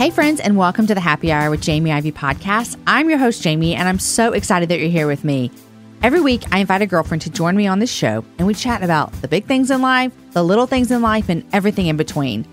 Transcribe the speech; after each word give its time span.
Hey, 0.00 0.08
friends, 0.08 0.40
and 0.40 0.56
welcome 0.56 0.86
to 0.86 0.94
the 0.94 1.00
Happy 1.02 1.30
Hour 1.30 1.50
with 1.50 1.60
Jamie 1.60 1.92
Ivey 1.92 2.10
podcast. 2.10 2.78
I'm 2.86 3.10
your 3.10 3.18
host, 3.18 3.42
Jamie, 3.42 3.74
and 3.74 3.86
I'm 3.86 3.98
so 3.98 4.32
excited 4.32 4.70
that 4.70 4.80
you're 4.80 4.88
here 4.88 5.06
with 5.06 5.24
me. 5.24 5.50
Every 6.02 6.22
week, 6.22 6.42
I 6.50 6.60
invite 6.60 6.80
a 6.80 6.86
girlfriend 6.86 7.20
to 7.20 7.30
join 7.30 7.54
me 7.54 7.66
on 7.66 7.80
this 7.80 7.92
show, 7.92 8.24
and 8.38 8.46
we 8.46 8.54
chat 8.54 8.82
about 8.82 9.12
the 9.20 9.28
big 9.28 9.44
things 9.44 9.70
in 9.70 9.82
life, 9.82 10.10
the 10.32 10.42
little 10.42 10.66
things 10.66 10.90
in 10.90 11.02
life, 11.02 11.28
and 11.28 11.44
everything 11.52 11.86
in 11.86 11.98
between. 11.98 12.46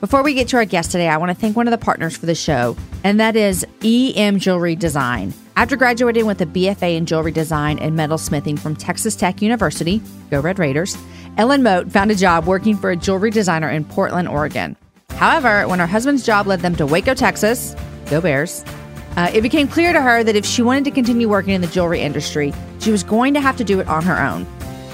Before 0.00 0.22
we 0.22 0.32
get 0.32 0.48
to 0.48 0.56
our 0.56 0.64
guest 0.64 0.90
today, 0.90 1.08
I 1.08 1.18
want 1.18 1.28
to 1.28 1.34
thank 1.34 1.54
one 1.54 1.68
of 1.68 1.70
the 1.70 1.84
partners 1.84 2.16
for 2.16 2.24
the 2.24 2.34
show, 2.34 2.74
and 3.04 3.20
that 3.20 3.36
is 3.36 3.66
EM 3.84 4.38
Jewelry 4.38 4.74
Design. 4.74 5.34
After 5.56 5.76
graduating 5.76 6.24
with 6.24 6.40
a 6.40 6.46
BFA 6.46 6.96
in 6.96 7.04
Jewelry 7.04 7.30
Design 7.30 7.78
and 7.78 7.94
Metalsmithing 7.94 8.58
from 8.58 8.74
Texas 8.74 9.14
Tech 9.14 9.42
University, 9.42 10.00
go 10.30 10.40
Red 10.40 10.58
Raiders, 10.58 10.96
Ellen 11.36 11.62
Moat 11.62 11.92
found 11.92 12.10
a 12.10 12.14
job 12.14 12.46
working 12.46 12.74
for 12.74 12.90
a 12.90 12.96
jewelry 12.96 13.30
designer 13.30 13.68
in 13.68 13.84
Portland, 13.84 14.28
Oregon. 14.28 14.78
However, 15.16 15.66
when 15.66 15.78
her 15.78 15.86
husband's 15.86 16.24
job 16.24 16.46
led 16.46 16.60
them 16.60 16.76
to 16.76 16.86
Waco, 16.86 17.14
Texas, 17.14 17.74
go 18.10 18.20
Bears, 18.20 18.64
uh, 19.16 19.30
it 19.32 19.40
became 19.40 19.66
clear 19.66 19.92
to 19.92 20.00
her 20.00 20.22
that 20.22 20.36
if 20.36 20.44
she 20.44 20.60
wanted 20.62 20.84
to 20.84 20.90
continue 20.90 21.28
working 21.28 21.54
in 21.54 21.62
the 21.62 21.66
jewelry 21.68 22.00
industry, 22.00 22.52
she 22.80 22.90
was 22.90 23.02
going 23.02 23.32
to 23.32 23.40
have 23.40 23.56
to 23.56 23.64
do 23.64 23.80
it 23.80 23.88
on 23.88 24.04
her 24.04 24.20
own. 24.20 24.46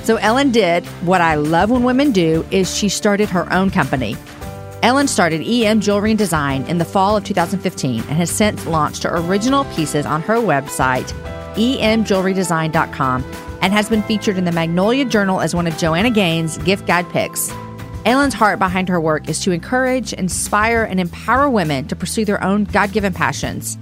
So 0.05 0.17
Ellen 0.17 0.53
did 0.53 0.87
what 1.05 1.21
I 1.21 1.35
love 1.35 1.71
when 1.71 1.83
women 1.83 2.13
do 2.13 2.45
is 2.51 2.75
she 2.75 2.89
started 2.89 3.29
her 3.31 3.53
own 3.53 3.71
company. 3.71 4.17
Ellen 4.83 5.07
started 5.07 5.43
EM 5.47 5.81
Jewelry 5.81 6.11
and 6.11 6.19
Design 6.19 6.63
in 6.65 6.79
the 6.79 6.85
fall 6.85 7.17
of 7.17 7.25
2015 7.25 8.01
and 8.01 8.11
has 8.11 8.31
since 8.31 8.67
launched 8.67 9.05
her 9.05 9.17
original 9.17 9.65
pieces 9.77 10.05
on 10.07 10.23
her 10.23 10.37
website, 10.37 11.13
emjewelrydesign.com, 11.55 13.25
and 13.61 13.73
has 13.73 13.89
been 13.89 14.03
featured 14.03 14.39
in 14.39 14.45
the 14.45 14.51
Magnolia 14.53 15.05
Journal 15.05 15.41
as 15.41 15.55
one 15.55 15.69
of 15.69 15.77
Joanna 15.79 16.11
Gaines' 16.11 16.59
gift 16.59 16.87
guide 16.87 17.09
picks. 17.11 17.53
Ellen's 18.05 18.35
heart 18.35 18.59
behind 18.59 18.89
her 18.89 19.01
work 19.01 19.29
is 19.29 19.39
to 19.41 19.53
encourage, 19.53 20.13
inspire, 20.13 20.83
and 20.83 20.99
empower 20.99 21.49
women 21.49 21.87
to 21.87 21.95
pursue 21.95 22.25
their 22.25 22.43
own 22.43 22.65
God 22.65 22.93
given 22.93 23.15
passions. 23.15 23.79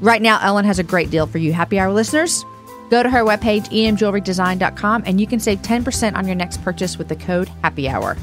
Right 0.00 0.20
now, 0.20 0.40
Ellen 0.42 0.64
has 0.64 0.80
a 0.80 0.82
great 0.82 1.10
deal 1.10 1.26
for 1.26 1.38
you, 1.38 1.52
happy 1.52 1.78
hour 1.78 1.92
listeners. 1.92 2.44
Go 2.90 3.02
to 3.02 3.08
her 3.08 3.22
webpage, 3.22 3.66
emjewelrydesign.com, 3.68 5.04
and 5.06 5.20
you 5.20 5.26
can 5.28 5.38
save 5.38 5.62
10% 5.62 6.16
on 6.16 6.26
your 6.26 6.34
next 6.34 6.62
purchase 6.64 6.98
with 6.98 7.06
the 7.06 7.14
code 7.14 7.48
Happy 7.62 7.88
Hour. 7.88 8.16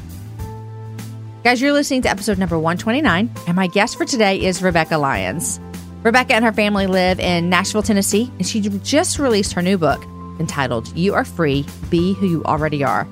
Guys, 1.44 1.62
you're 1.62 1.72
listening 1.72 2.02
to 2.02 2.10
episode 2.10 2.36
number 2.36 2.58
129, 2.58 3.30
and 3.46 3.56
my 3.56 3.68
guest 3.68 3.96
for 3.96 4.04
today 4.04 4.44
is 4.44 4.62
Rebekah 4.62 4.98
Lyons. 4.98 5.58
Rebekah 6.02 6.34
and 6.34 6.44
her 6.44 6.52
family 6.52 6.86
live 6.86 7.18
in 7.20 7.48
Nashville, 7.48 7.82
Tennessee, 7.82 8.30
and 8.38 8.46
she 8.46 8.60
just 8.60 9.18
released 9.18 9.54
her 9.54 9.62
new 9.62 9.78
book 9.78 10.04
entitled 10.38 10.94
You 10.94 11.14
Are 11.14 11.24
Free 11.24 11.64
Be 11.88 12.12
Who 12.14 12.26
You 12.26 12.44
Already 12.44 12.84
Are. 12.84 13.08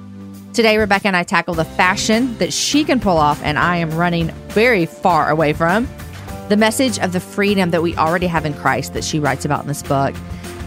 Today, 0.57 0.79
Rebekah 0.79 1.09
and 1.09 1.17
I 1.19 1.23
tackle 1.23 1.53
the 1.53 1.67
fashion 1.67 2.35
that 2.39 2.51
she 2.51 2.83
can 2.83 2.99
pull 2.99 3.19
off 3.19 3.43
and 3.43 3.59
I 3.59 3.77
am 3.77 3.91
running 3.91 4.29
very 4.49 4.87
far 4.87 5.29
away 5.29 5.53
from, 5.53 5.87
the 6.49 6.57
message 6.57 6.99
of 6.99 7.13
the 7.13 7.21
freedom 7.21 7.73
that 7.73 7.83
we 7.83 7.95
already 7.97 8.27
have 8.27 8.47
in 8.47 8.55
Christ 8.55 8.95
that 8.95 9.05
she 9.05 9.21
writes 9.21 9.45
about 9.45 9.61
in 9.61 9.69
this 9.69 9.83
book. 9.83 10.15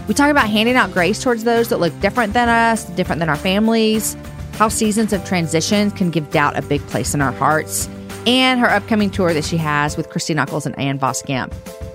We 0.06 0.14
talk 0.14 0.30
about 0.30 0.48
handing 0.48 0.76
out 0.76 0.92
grace 0.92 1.20
towards 1.20 1.42
those 1.42 1.70
that 1.70 1.80
look 1.80 1.98
different 1.98 2.34
than 2.34 2.48
us, 2.48 2.84
different 2.90 3.18
than 3.18 3.28
our 3.28 3.34
families, 3.34 4.16
how 4.52 4.68
seasons 4.68 5.12
of 5.12 5.24
transition 5.24 5.90
can 5.90 6.12
give 6.12 6.30
doubt 6.30 6.56
a 6.56 6.62
big 6.62 6.82
place 6.82 7.12
in 7.12 7.20
our 7.20 7.32
hearts, 7.32 7.88
and 8.28 8.60
her 8.60 8.70
upcoming 8.70 9.10
tour 9.10 9.34
that 9.34 9.44
she 9.44 9.56
has 9.56 9.96
with 9.96 10.08
Christy 10.08 10.34
Nockels 10.34 10.66
and 10.66 10.78
Ann 10.78 11.00
Voskamp. 11.00 11.52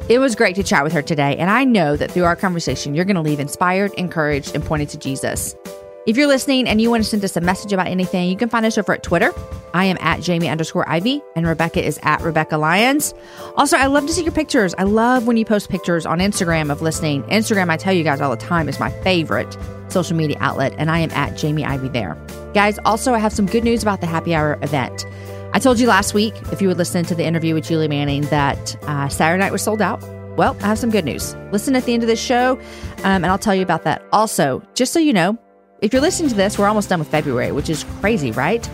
It 0.09 0.19
was 0.19 0.35
great 0.35 0.57
to 0.57 0.63
chat 0.63 0.83
with 0.83 0.91
her 0.91 1.01
today, 1.01 1.37
and 1.37 1.49
I 1.49 1.63
know 1.63 1.95
that 1.95 2.11
through 2.11 2.25
our 2.25 2.35
conversation, 2.35 2.93
you're 2.93 3.05
going 3.05 3.15
to 3.15 3.21
leave 3.21 3.39
inspired, 3.39 3.93
encouraged, 3.93 4.53
and 4.53 4.65
pointed 4.65 4.89
to 4.89 4.97
Jesus. 4.97 5.55
If 6.05 6.17
you're 6.17 6.27
listening 6.27 6.67
and 6.67 6.79
you 6.79 6.91
want 6.91 7.03
to 7.03 7.09
send 7.09 7.23
us 7.23 7.35
a 7.35 7.41
message 7.41 7.73
about 7.73 7.87
anything, 7.87 8.29
you 8.29 8.37
can 8.37 8.47
find 8.47 8.63
us 8.63 8.77
over 8.77 8.93
at 8.93 9.01
Twitter. 9.01 9.33
I 9.73 9.85
am 9.85 9.97
at 10.01 10.21
Jamie 10.21 10.47
underscore 10.47 10.87
Ivey 10.87 11.19
and 11.35 11.47
Rebekah 11.47 11.83
is 11.83 11.99
at 12.03 12.21
Rebekah 12.21 12.59
Lyons. 12.59 13.15
Also, 13.57 13.75
I 13.75 13.87
love 13.87 14.05
to 14.05 14.13
see 14.13 14.21
your 14.21 14.31
pictures. 14.31 14.75
I 14.77 14.83
love 14.83 15.25
when 15.25 15.35
you 15.35 15.45
post 15.45 15.67
pictures 15.67 16.05
on 16.05 16.19
Instagram 16.19 16.71
of 16.71 16.83
listening. 16.83 17.23
Instagram, 17.23 17.71
I 17.71 17.77
tell 17.77 17.91
you 17.91 18.03
guys 18.03 18.21
all 18.21 18.29
the 18.29 18.37
time, 18.37 18.69
is 18.69 18.79
my 18.79 18.91
favorite 19.01 19.57
social 19.87 20.15
media 20.15 20.37
outlet, 20.41 20.75
and 20.77 20.91
I 20.91 20.99
am 20.99 21.09
at 21.09 21.37
Jamie 21.37 21.65
Ivey 21.65 21.89
there. 21.89 22.15
Guys, 22.53 22.77
also, 22.85 23.15
I 23.15 23.17
have 23.17 23.33
some 23.33 23.47
good 23.47 23.63
news 23.63 23.81
about 23.81 23.99
the 23.99 24.07
happy 24.07 24.35
hour 24.35 24.59
event. 24.61 25.07
I 25.53 25.59
told 25.59 25.79
you 25.79 25.87
last 25.87 26.13
week, 26.13 26.35
if 26.51 26.61
you 26.61 26.67
would 26.67 26.77
listen 26.77 27.03
to 27.05 27.15
the 27.15 27.25
interview 27.25 27.55
with 27.55 27.65
Julie 27.65 27.87
Manning, 27.87 28.21
that 28.23 28.75
uh, 28.83 29.09
Saturday 29.09 29.39
night 29.39 29.51
was 29.51 29.63
sold 29.63 29.81
out. 29.81 30.03
Well, 30.37 30.55
I 30.59 30.67
have 30.67 30.77
some 30.77 30.91
good 30.91 31.05
news. 31.05 31.33
Listen 31.51 31.75
at 31.75 31.85
the 31.85 31.95
end 31.95 32.03
of 32.03 32.07
this 32.07 32.21
show, 32.21 32.59
um, 32.99 33.23
and 33.23 33.27
I'll 33.27 33.39
tell 33.39 33.55
you 33.55 33.63
about 33.63 33.83
that. 33.85 34.03
Also, 34.11 34.61
just 34.75 34.93
so 34.93 34.99
you 34.99 35.13
know, 35.13 35.39
if 35.85 35.93
you're 35.93 36.01
listening 36.01 36.29
to 36.29 36.35
this, 36.35 36.57
we're 36.57 36.65
almost 36.65 36.89
done 36.89 36.97
with 36.97 37.09
February, 37.09 37.51
which 37.51 37.69
is 37.69 37.83
crazy, 37.99 38.31
right? 38.31 38.67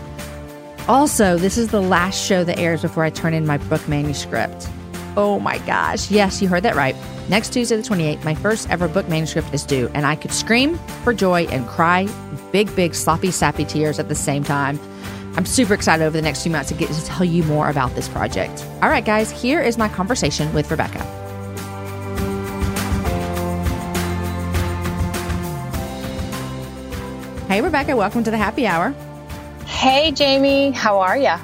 Also, 0.88 1.36
this 1.36 1.58
is 1.58 1.68
the 1.68 1.80
last 1.80 2.18
show 2.18 2.42
that 2.42 2.58
airs 2.58 2.80
before 2.80 3.04
I 3.04 3.10
turn 3.10 3.34
in 3.34 3.46
my 3.46 3.58
book 3.58 3.86
manuscript. 3.86 4.66
Oh 5.14 5.38
my 5.38 5.58
gosh. 5.58 6.10
Yes, 6.10 6.40
you 6.40 6.48
heard 6.48 6.62
that 6.62 6.74
right. 6.74 6.96
Next 7.28 7.52
Tuesday, 7.52 7.76
the 7.76 7.82
28th, 7.82 8.24
my 8.24 8.34
first 8.34 8.70
ever 8.70 8.88
book 8.88 9.10
manuscript 9.10 9.52
is 9.52 9.62
due, 9.62 9.90
and 9.92 10.06
I 10.06 10.16
could 10.16 10.32
scream 10.32 10.78
for 11.04 11.12
joy 11.12 11.42
and 11.50 11.68
cry 11.68 12.08
big, 12.50 12.74
big, 12.74 12.94
sloppy, 12.94 13.30
sappy 13.30 13.66
tears 13.66 13.98
at 13.98 14.08
the 14.08 14.14
same 14.14 14.42
time. 14.42 14.80
I'm 15.36 15.44
super 15.44 15.74
excited 15.74 16.04
over 16.04 16.16
the 16.16 16.22
next 16.22 16.42
few 16.42 16.52
months 16.52 16.70
to 16.70 16.74
get 16.74 16.90
to 16.90 17.04
tell 17.04 17.26
you 17.26 17.42
more 17.42 17.68
about 17.68 17.94
this 17.94 18.08
project. 18.08 18.66
All 18.80 18.88
right, 18.88 19.04
guys, 19.04 19.30
here 19.30 19.60
is 19.60 19.76
my 19.76 19.90
conversation 19.90 20.52
with 20.54 20.70
Rebekah. 20.70 21.21
Hey, 27.52 27.60
Rebekah, 27.60 27.94
welcome 27.96 28.24
to 28.24 28.30
the 28.30 28.38
happy 28.38 28.66
hour. 28.66 28.94
Hey, 29.66 30.10
Jamie, 30.12 30.70
how 30.70 31.00
are 31.00 31.18
you? 31.18 31.34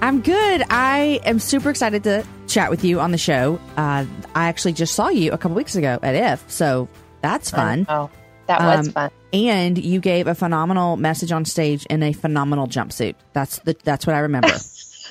I'm 0.00 0.20
good. 0.20 0.62
I 0.70 1.18
am 1.24 1.40
super 1.40 1.70
excited 1.70 2.04
to 2.04 2.24
chat 2.46 2.70
with 2.70 2.84
you 2.84 3.00
on 3.00 3.10
the 3.10 3.18
show. 3.18 3.58
Uh, 3.76 4.06
I 4.32 4.46
actually 4.46 4.74
just 4.74 4.94
saw 4.94 5.08
you 5.08 5.32
a 5.32 5.38
couple 5.38 5.56
weeks 5.56 5.74
ago 5.74 5.98
at 6.04 6.14
IF, 6.14 6.48
so 6.48 6.88
that's 7.20 7.50
fun. 7.50 7.84
Oh, 7.88 8.10
that 8.46 8.60
was 8.60 8.86
Um, 8.86 8.92
fun. 8.92 9.10
And 9.32 9.76
you 9.76 9.98
gave 9.98 10.28
a 10.28 10.36
phenomenal 10.36 10.96
message 10.96 11.32
on 11.32 11.44
stage 11.44 11.84
in 11.86 12.00
a 12.04 12.12
phenomenal 12.12 12.68
jumpsuit. 12.68 13.16
That's 13.32 13.58
the 13.58 13.76
that's 13.82 14.06
what 14.06 14.14
I 14.14 14.20
remember. 14.20 14.52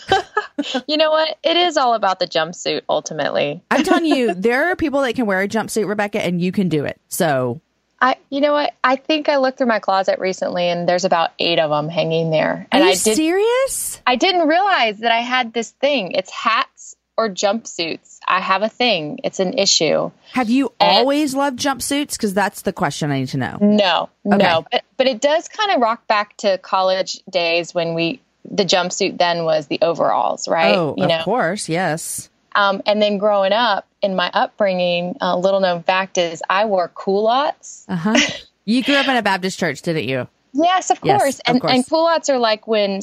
You 0.87 0.95
know 0.95 1.11
what? 1.11 1.37
It 1.43 1.57
is 1.57 1.75
all 1.75 1.95
about 1.95 2.19
the 2.19 2.27
jumpsuit 2.27 2.83
ultimately. 2.87 3.61
I'm 3.69 3.83
telling 3.83 4.05
you, 4.05 4.33
there 4.35 4.71
are 4.71 4.77
people 4.77 5.01
that 5.01 5.15
can 5.15 5.25
wear 5.25 5.41
a 5.41 5.49
jumpsuit, 5.49 5.85
Rebekah, 5.85 6.23
and 6.25 6.41
you 6.41 6.53
can 6.53 6.69
do 6.69 6.85
it. 6.85 6.97
So 7.09 7.59
I, 8.01 8.17
you 8.29 8.41
know 8.41 8.53
what? 8.53 8.73
I 8.83 8.97
think 8.97 9.29
I 9.29 9.37
looked 9.37 9.57
through 9.57 9.67
my 9.67 9.79
closet 9.79 10.19
recently, 10.19 10.67
and 10.69 10.87
there's 10.87 11.05
about 11.05 11.31
eight 11.39 11.59
of 11.59 11.69
them 11.69 11.87
hanging 11.89 12.29
there. 12.29 12.51
are 12.51 12.67
And 12.71 12.83
you 12.83 12.89
I 12.89 12.93
did. 12.93 13.15
serious? 13.15 14.01
I 14.05 14.15
didn't 14.15 14.47
realize 14.47 14.99
that 14.99 15.11
I 15.11 15.19
had 15.21 15.53
this 15.53 15.71
thing. 15.71 16.11
It's 16.11 16.29
hats 16.31 16.95
or 17.17 17.29
jumpsuits. 17.29 18.19
I 18.27 18.41
have 18.41 18.61
a 18.63 18.67
thing. 18.69 19.21
It's 19.23 19.39
an 19.39 19.57
issue. 19.57 20.11
Have 20.33 20.49
you 20.49 20.73
And- 20.79 20.97
always 20.97 21.33
loved 21.33 21.57
jumpsuits? 21.59 22.11
Because 22.11 22.33
that's 22.33 22.63
the 22.63 22.73
question 22.73 23.11
I 23.11 23.19
need 23.19 23.29
to 23.29 23.37
know. 23.37 23.57
No, 23.61 24.09
Okay. 24.25 24.37
no, 24.37 24.65
but 24.69 24.83
but 24.97 25.07
it 25.07 25.21
does 25.21 25.47
kind 25.47 25.71
of 25.71 25.81
rock 25.81 26.05
back 26.07 26.35
to 26.37 26.57
college 26.57 27.19
days 27.29 27.73
when 27.73 27.93
we 27.93 28.19
the 28.43 28.63
jumpsuit 28.65 29.17
then 29.17 29.43
was 29.45 29.67
the 29.67 29.79
overalls, 29.81 30.47
right? 30.47 30.75
Oh, 30.75 30.93
you 30.97 31.03
of 31.03 31.09
know, 31.09 31.23
course, 31.23 31.67
yes. 31.69 32.29
Um, 32.53 32.81
and 32.85 33.01
then 33.01 33.17
growing 33.17 33.53
up 33.53 33.87
in 34.05 34.15
my 34.15 34.31
upbringing, 34.33 35.17
a 35.19 35.37
little 35.37 35.59
known 35.59 35.83
fact 35.83 36.17
is 36.17 36.41
I 36.49 36.65
wore 36.65 36.87
culottes. 36.87 37.85
Uh 37.89 37.95
huh. 37.95 38.19
you 38.63 38.83
grew 38.83 38.95
up 38.95 39.07
in 39.07 39.17
a 39.17 39.21
Baptist 39.21 39.59
church, 39.59 39.81
didn't 39.81 40.05
you? 40.07 40.27
Yes, 40.53 40.89
of 40.89 40.99
Yes, 41.03 41.21
course. 41.21 41.35
of 41.39 41.41
and 41.47 41.61
course. 41.61 41.73
and 41.73 41.85
culottes 41.87 42.29
are 42.29 42.37
like 42.39 42.65
when 42.67 43.01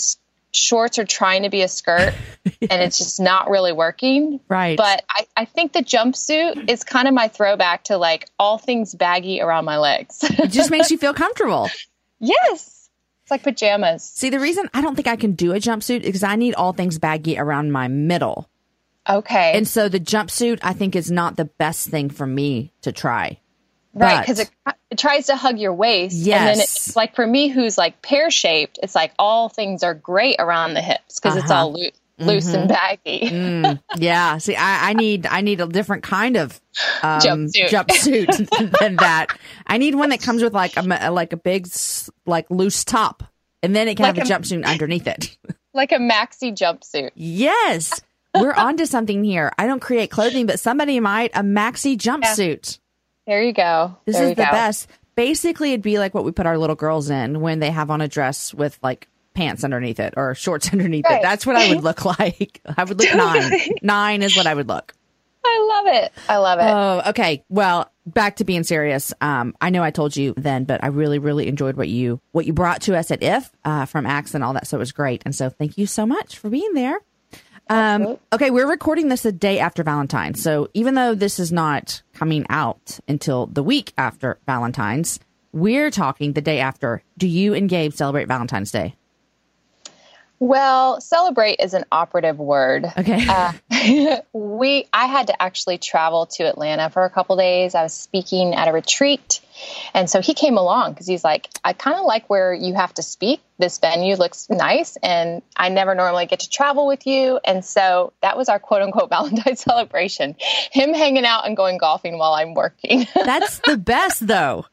shorts 0.55 0.99
are 0.99 1.05
trying 1.05 1.43
to 1.45 1.51
be 1.51 1.63
a 1.63 1.69
skirt 1.69 2.15
and 2.45 2.83
it's 2.83 2.99
just 2.99 3.21
not 3.21 3.51
really 3.51 3.73
working. 3.73 4.41
Right. 4.49 4.77
But 4.77 5.03
I, 5.11 5.27
I 5.37 5.45
think 5.47 5.73
the 5.73 5.83
jumpsuit 5.83 6.71
is 6.71 6.85
kind 6.85 7.09
of 7.09 7.15
my 7.15 7.29
throwback 7.29 7.85
to 7.85 7.97
like 7.99 8.29
all 8.39 8.59
things 8.59 8.95
baggy 8.95 9.41
around 9.41 9.65
my 9.65 9.79
legs. 9.79 10.19
It 10.23 10.49
just 10.49 10.71
makes 10.71 10.91
you 10.91 10.99
feel 10.99 11.15
comfortable. 11.15 11.69
yes. 12.21 12.89
It's 13.23 13.31
like 13.31 13.43
pajamas. 13.43 14.03
See, 14.03 14.31
the 14.31 14.41
reason 14.41 14.69
I 14.75 14.81
don't 14.83 14.95
think 14.97 15.09
I 15.09 15.17
can 15.17 15.33
do 15.33 15.53
a 15.53 15.57
jumpsuit 15.57 16.01
is 16.01 16.07
because 16.07 16.23
I 16.23 16.37
need 16.37 16.55
all 16.55 16.73
things 16.73 16.99
baggy 16.99 17.39
around 17.39 17.71
my 17.73 17.89
middle. 17.89 18.49
Okay. 19.09 19.53
And 19.55 19.67
so 19.67 19.89
the 19.89 20.01
jumpsuit, 20.01 20.61
I 20.63 20.73
think, 20.73 20.95
is 20.97 21.11
not 21.11 21.37
the 21.37 21.45
best 21.47 21.89
thing 21.89 22.09
for 22.11 22.27
me 22.27 22.73
to 22.83 22.93
try. 22.93 23.39
right, 23.95 24.21
because 24.21 24.39
it, 24.39 24.51
it 24.91 24.99
tries 24.99 25.27
to 25.27 25.37
hug 25.37 25.59
your 25.59 25.75
waist. 25.75 26.15
Yes. 26.17 26.39
And 26.41 26.49
then 26.49 26.61
it's 26.63 26.97
like 26.97 27.15
for 27.17 27.27
me, 27.27 27.49
who's 27.49 27.77
like 27.77 28.01
pear 28.03 28.31
shaped, 28.31 28.79
it's 28.83 28.95
like 28.95 29.13
all 29.19 29.49
things 29.49 29.83
are 29.83 29.95
great 29.95 30.37
around 30.39 30.75
the 30.75 30.81
hips 30.83 31.19
because 31.21 31.37
it's 31.37 31.51
Uh-huh. 31.51 31.61
all 31.63 31.73
loo- 31.73 31.91
loose 32.19 32.55
and 32.55 32.69
baggy. 32.69 33.21
Mm, 33.29 33.83
yeah. 33.97 34.39
See, 34.39 34.55
I, 34.55 34.91
I 34.91 34.93
need 34.93 35.27
I 35.27 35.41
need 35.41 35.61
a 35.61 35.67
different 35.67 36.05
kind 36.05 36.37
of 36.37 36.61
um, 37.03 37.19
Jumpsuit. 37.21 37.69
jumpsuit 37.71 38.79
than 38.79 38.97
that. 38.97 39.37
I 39.67 39.79
need 39.79 39.95
one 39.97 40.11
that 40.11 40.23
comes 40.23 40.43
with 40.43 40.55
like 40.55 40.77
a 40.77 41.11
like 41.11 41.33
a 41.33 41.37
big 41.37 41.67
like 42.25 42.49
loose 42.51 42.85
top, 42.85 43.25
and 43.63 43.75
then 43.75 43.89
it 43.89 43.97
can 43.97 44.05
Like 44.05 44.17
have 44.17 44.31
a 44.31 44.33
a- 44.33 44.39
jumpsuit 44.39 44.65
underneath 44.65 45.09
it. 45.09 45.37
like 45.75 45.91
a 45.91 45.97
maxi 45.99 46.53
jumpsuit. 46.57 47.11
yes, 47.15 48.01
we're 48.35 48.53
onto 48.55 48.87
something 48.87 49.23
here. 49.25 49.53
I 49.59 49.67
don't 49.67 49.81
create 49.81 50.11
clothing, 50.11 50.47
but 50.47 50.59
somebody 50.61 51.01
might 51.01 51.31
a 51.35 51.41
maxi 51.43 51.97
jumpsuit. 51.97 52.79
There 53.27 53.43
you 53.43 53.53
go. 53.53 53.97
This 54.05 54.17
There 54.17 54.25
is 54.25 54.31
the 54.31 54.45
go. 54.45 54.51
best. 54.51 54.89
Basically, 55.15 55.73
it'd 55.73 55.83
be 55.83 55.99
like 55.99 56.15
what 56.15 56.25
we 56.25 56.33
put 56.33 56.47
our 56.47 56.57
little 56.59 56.77
girls 56.77 57.11
in 57.11 57.41
when 57.41 57.61
they 57.61 57.71
have 57.71 57.91
on 57.91 58.01
a 58.01 58.09
dress 58.09 58.53
with 58.55 58.79
like 58.83 59.09
pants 59.35 59.65
underneath 59.65 60.01
it 60.01 60.15
or 60.17 60.35
shorts 60.35 60.69
underneath 60.73 61.05
it. 61.09 61.23
That's 61.23 61.47
what 61.47 61.57
I 61.57 61.69
would 61.75 61.85
look 61.85 62.05
like. 62.05 62.61
I 62.77 62.85
would 62.85 62.99
look 62.99 63.15
nine. 63.15 63.53
Nine 63.83 64.23
is 64.23 64.37
what 64.37 64.47
I 64.47 64.55
would 64.55 64.69
look. 64.69 64.95
I 65.45 65.83
love 65.85 66.03
it. 66.05 66.13
I 66.29 66.37
love 66.37 66.59
it. 66.61 66.63
Oh, 67.07 67.11
okay. 67.11 67.45
Well, 67.49 67.91
back 68.07 68.37
to 68.37 68.45
being 68.45 68.63
serious. 68.63 69.13
Um, 69.21 69.57
I 69.61 69.71
know 69.71 69.83
I 69.83 69.91
told 69.91 70.17
you 70.17 70.35
then, 70.37 70.65
but 70.65 70.83
I 70.85 70.87
really, 70.87 71.19
really 71.19 71.49
enjoyed 71.49 71.77
what 71.77 71.89
you 71.89 72.21
what 72.31 72.47
you 72.47 72.53
brought 72.53 72.83
to 72.83 72.97
us 72.97 73.11
at 73.11 73.23
If 73.23 73.51
uh, 73.65 73.85
from 73.87 74.07
Acts 74.07 74.35
and 74.35 74.45
all 74.45 74.53
that. 74.55 74.67
So 74.69 74.77
it 74.77 74.81
was 74.81 74.93
great. 74.93 75.23
And 75.25 75.35
so 75.35 75.51
thank 75.51 75.77
you 75.77 75.87
so 75.87 76.07
much 76.07 76.39
for 76.39 76.49
being 76.49 76.75
there. 76.75 77.01
Um, 77.69 78.19
okay, 78.33 78.51
we're 78.51 78.69
recording 78.69 79.09
this 79.09 79.25
a 79.25 79.33
day 79.33 79.59
after 79.59 79.83
Valentine's. 79.83 80.43
So 80.43 80.69
even 80.75 80.95
though 80.95 81.15
this 81.15 81.39
is 81.39 81.53
not 81.53 82.03
coming 82.13 82.45
out 82.51 83.01
until 83.09 83.47
the 83.47 83.63
week 83.63 83.93
after 83.97 84.39
Valentine's, 84.47 85.19
we're 85.53 85.91
talking 85.91 86.33
the 86.33 86.41
day 86.41 86.61
after. 86.61 87.03
Do 87.19 87.27
you 87.29 87.55
and 87.55 87.69
Gabe 87.69 87.93
celebrate 87.93 88.29
Valentine's 88.29 88.71
Day? 88.71 88.97
Well, 90.43 91.01
celebrate 91.01 91.61
is 91.61 91.73
an 91.73 91.85
operative 91.93 92.37
word. 92.37 92.85
Okay. 92.99 93.27
Uh, 93.29 93.53
we 94.33 94.89
I 94.93 95.07
had 95.07 95.29
to 95.29 95.41
actually 95.41 95.79
travel 95.79 96.27
to 96.27 96.43
Atlanta 96.49 96.91
for 96.91 97.05
a 97.05 97.11
couple 97.11 97.37
days. 97.37 97.77
I 97.77 97.85
was 97.85 97.95
speaking 97.95 98.53
at 98.55 98.67
a 98.67 98.73
retreat, 98.73 99.41
and 99.95 100.09
so 100.09 100.21
he 100.21 100.35
came 100.35 100.57
along 100.57 100.93
because 100.93 101.07
he's 101.07 101.25
like, 101.25 101.49
I 101.65 101.73
kind 101.73 101.97
of 101.97 102.05
like 102.05 102.29
where 102.29 102.53
you 102.53 102.75
have 102.75 102.95
to 102.95 103.03
speak. 103.03 103.41
This 103.59 103.79
venue 103.79 104.17
looks 104.17 104.49
nice, 104.51 104.97
and 105.03 105.43
I 105.57 105.69
never 105.69 105.95
normally 105.95 106.27
get 106.27 106.41
to 106.41 106.51
travel 106.51 106.87
with 106.87 107.07
you. 107.07 107.39
And 107.45 107.65
so 107.65 108.13
that 108.23 108.37
was 108.37 108.49
our 108.49 108.59
quote 108.59 108.83
unquote 108.83 109.09
Valentine's 109.11 109.61
celebration. 109.61 110.37
Him 110.71 110.95
hanging 110.95 111.25
out 111.25 111.47
and 111.47 111.57
going 111.57 111.79
golfing 111.79 112.19
while 112.19 112.33
I'm 112.33 112.55
working. 112.55 113.07
That's 113.15 113.59
the 113.61 113.77
best, 113.77 114.27
though. 114.27 114.67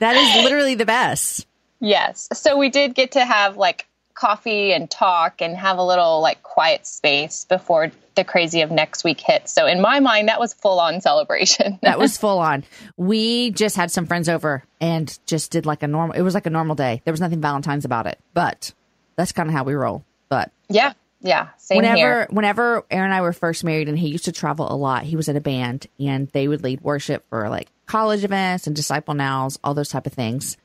That 0.00 0.16
is 0.16 0.44
literally 0.44 0.74
the 0.74 0.86
best. 0.86 1.46
Yes. 1.80 2.28
So 2.32 2.56
we 2.56 2.68
did 2.68 2.94
get 2.94 3.12
to 3.12 3.24
have 3.24 3.56
like 3.56 3.86
coffee 4.14 4.72
and 4.72 4.90
talk 4.90 5.40
and 5.40 5.56
have 5.56 5.78
a 5.78 5.84
little 5.84 6.20
like 6.20 6.42
quiet 6.42 6.86
space 6.86 7.44
before 7.44 7.90
the 8.14 8.24
crazy 8.24 8.60
of 8.62 8.70
next 8.70 9.04
week 9.04 9.20
hits. 9.20 9.52
So 9.52 9.66
in 9.66 9.80
my 9.80 10.00
mind, 10.00 10.28
that 10.28 10.40
was 10.40 10.54
full 10.54 10.80
on 10.80 11.00
celebration. 11.00 11.78
That 11.82 11.98
was 11.98 12.16
full 12.16 12.38
on. 12.38 12.64
We 12.96 13.50
just 13.50 13.76
had 13.76 13.90
some 13.90 14.06
friends 14.06 14.28
over 14.28 14.64
and 14.80 15.18
just 15.26 15.50
did 15.50 15.66
like 15.66 15.82
a 15.82 15.88
normal. 15.88 16.16
It 16.16 16.22
was 16.22 16.34
like 16.34 16.46
a 16.46 16.50
normal 16.50 16.74
day. 16.74 17.02
There 17.04 17.12
was 17.12 17.20
nothing 17.20 17.40
Valentine's 17.40 17.84
about 17.84 18.06
it, 18.06 18.18
but 18.34 18.72
that's 19.16 19.32
kind 19.32 19.48
of 19.48 19.54
how 19.54 19.64
we 19.64 19.74
roll. 19.74 20.04
But 20.28 20.52
yeah. 20.68 20.92
Yeah. 21.20 21.48
Same 21.56 21.76
whenever, 21.76 21.96
here. 21.96 22.26
whenever 22.30 22.84
Aaron 22.90 23.06
and 23.06 23.14
I 23.14 23.20
were 23.20 23.32
first 23.32 23.64
married, 23.64 23.88
and 23.88 23.98
he 23.98 24.08
used 24.08 24.24
to 24.24 24.32
travel 24.32 24.70
a 24.70 24.74
lot, 24.74 25.04
he 25.04 25.16
was 25.16 25.28
in 25.28 25.36
a 25.36 25.40
band, 25.40 25.86
and 26.00 26.28
they 26.28 26.48
would 26.48 26.62
lead 26.62 26.80
worship 26.80 27.24
for 27.28 27.48
like 27.48 27.68
college 27.86 28.24
events 28.24 28.66
and 28.66 28.74
disciple 28.74 29.14
nows, 29.14 29.58
all 29.62 29.74
those 29.74 29.88
type 29.88 30.06
of 30.06 30.12
things. 30.12 30.56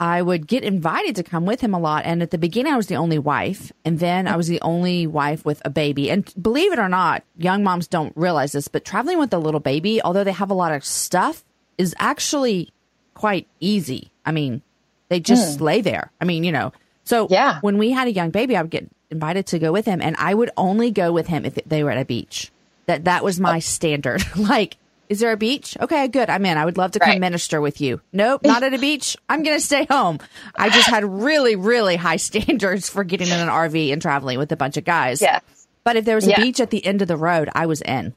I 0.00 0.22
would 0.22 0.46
get 0.46 0.64
invited 0.64 1.16
to 1.16 1.22
come 1.22 1.46
with 1.46 1.60
him 1.60 1.72
a 1.72 1.78
lot. 1.78 2.04
And 2.04 2.22
at 2.22 2.30
the 2.30 2.38
beginning, 2.38 2.72
I 2.72 2.76
was 2.76 2.88
the 2.88 2.96
only 2.96 3.18
wife. 3.18 3.72
And 3.84 4.00
then 4.00 4.26
I 4.26 4.36
was 4.36 4.48
the 4.48 4.60
only 4.60 5.06
wife 5.06 5.44
with 5.44 5.62
a 5.64 5.70
baby. 5.70 6.10
And 6.10 6.32
believe 6.40 6.72
it 6.72 6.78
or 6.78 6.88
not, 6.88 7.22
young 7.36 7.62
moms 7.62 7.86
don't 7.86 8.16
realize 8.16 8.52
this, 8.52 8.68
but 8.68 8.84
traveling 8.84 9.18
with 9.18 9.32
a 9.32 9.38
little 9.38 9.60
baby, 9.60 10.02
although 10.02 10.24
they 10.24 10.32
have 10.32 10.50
a 10.50 10.54
lot 10.54 10.72
of 10.72 10.84
stuff, 10.84 11.44
is 11.78 11.94
actually 11.98 12.72
quite 13.14 13.46
easy. 13.60 14.10
I 14.26 14.32
mean, 14.32 14.62
they 15.08 15.20
just 15.20 15.58
hmm. 15.58 15.64
lay 15.64 15.80
there. 15.80 16.10
I 16.20 16.24
mean, 16.24 16.44
you 16.44 16.52
know. 16.52 16.72
So 17.04 17.28
Yeah. 17.30 17.60
when 17.60 17.78
we 17.78 17.90
had 17.90 18.08
a 18.08 18.12
young 18.12 18.30
baby, 18.30 18.56
I 18.56 18.62
would 18.62 18.70
get 18.70 18.88
invited 19.10 19.46
to 19.48 19.58
go 19.58 19.72
with 19.72 19.86
him, 19.86 20.00
and 20.00 20.16
I 20.18 20.34
would 20.34 20.50
only 20.56 20.90
go 20.90 21.12
with 21.12 21.28
him 21.28 21.44
if 21.44 21.54
they 21.66 21.84
were 21.84 21.90
at 21.90 21.98
a 21.98 22.04
beach. 22.04 22.50
That 22.86 23.04
that 23.04 23.22
was 23.22 23.38
my 23.38 23.58
oh. 23.58 23.60
standard. 23.60 24.22
like, 24.36 24.76
is 25.08 25.20
there 25.20 25.32
a 25.32 25.36
beach? 25.36 25.76
Okay, 25.80 26.08
good. 26.08 26.30
I'm 26.30 26.44
in. 26.46 26.56
I 26.58 26.64
would 26.64 26.76
love 26.78 26.92
to 26.92 26.98
come 26.98 27.10
Right. 27.10 27.20
minister 27.20 27.60
with 27.60 27.80
you. 27.80 28.00
Nope, 28.12 28.42
not 28.44 28.62
at 28.62 28.74
a 28.74 28.78
beach. 28.78 29.16
I'm 29.28 29.42
going 29.42 29.56
to 29.56 29.64
stay 29.64 29.86
home. 29.90 30.18
I 30.56 30.70
just 30.70 30.88
had 30.88 31.04
really, 31.04 31.56
really 31.56 31.96
high 31.96 32.16
standards 32.28 32.88
for 32.88 33.04
getting 33.04 33.28
in 33.28 33.38
an 33.38 33.48
RV 33.48 33.92
and 33.92 34.00
traveling 34.02 34.38
with 34.38 34.50
a 34.52 34.56
bunch 34.56 34.76
of 34.76 34.84
guys. 34.84 35.20
Yes. 35.20 35.42
But 35.84 35.96
if 35.96 36.04
there 36.04 36.14
was 36.16 36.26
a 36.26 36.30
Yeah. 36.30 36.40
beach 36.40 36.60
at 36.60 36.70
the 36.70 36.84
end 36.84 37.02
of 37.02 37.08
the 37.08 37.16
road, 37.16 37.50
I 37.54 37.66
was 37.66 37.82
in 37.82 38.14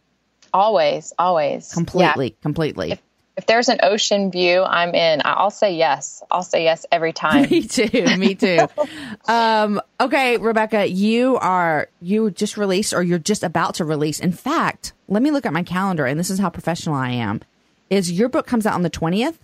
Always. 0.53 1.13
Always. 1.19 1.71
completely, 1.73 2.27
Yeah. 2.27 2.41
completely. 2.41 2.91
If 2.93 3.01
there's 3.45 3.69
an 3.69 3.79
ocean 3.83 4.31
view, 4.31 4.63
I'm 4.63 4.95
in. 4.95 5.21
I'll 5.23 5.51
say 5.51 5.75
yes. 5.75 6.23
I'll 6.31 6.43
say 6.43 6.63
yes 6.63 6.85
every 6.91 7.13
time. 7.23 7.49
Me 7.49 7.61
too. 7.61 8.17
Me 8.17 8.33
too. 8.35 8.67
um, 9.27 9.79
okay, 9.99 10.37
Rebekah, 10.37 10.87
you 10.89 11.37
are 11.37 11.89
you 12.01 12.31
just 12.31 12.57
released 12.57 12.93
or 12.93 13.03
you're 13.03 13.19
just 13.19 13.43
about 13.43 13.75
to 13.75 13.85
release. 13.85 14.19
In 14.19 14.31
fact, 14.31 14.93
let 15.07 15.21
me 15.21 15.31
look 15.31 15.45
at 15.45 15.53
my 15.53 15.63
calendar, 15.63 16.05
and 16.05 16.19
this 16.19 16.29
is 16.29 16.39
how 16.39 16.49
professional 16.49 16.95
I 16.95 17.11
am. 17.11 17.41
Is 17.89 18.11
your 18.11 18.27
book 18.27 18.47
comes 18.47 18.65
out 18.65 18.73
on 18.73 18.81
the 18.81 18.89
twentieth, 18.89 19.39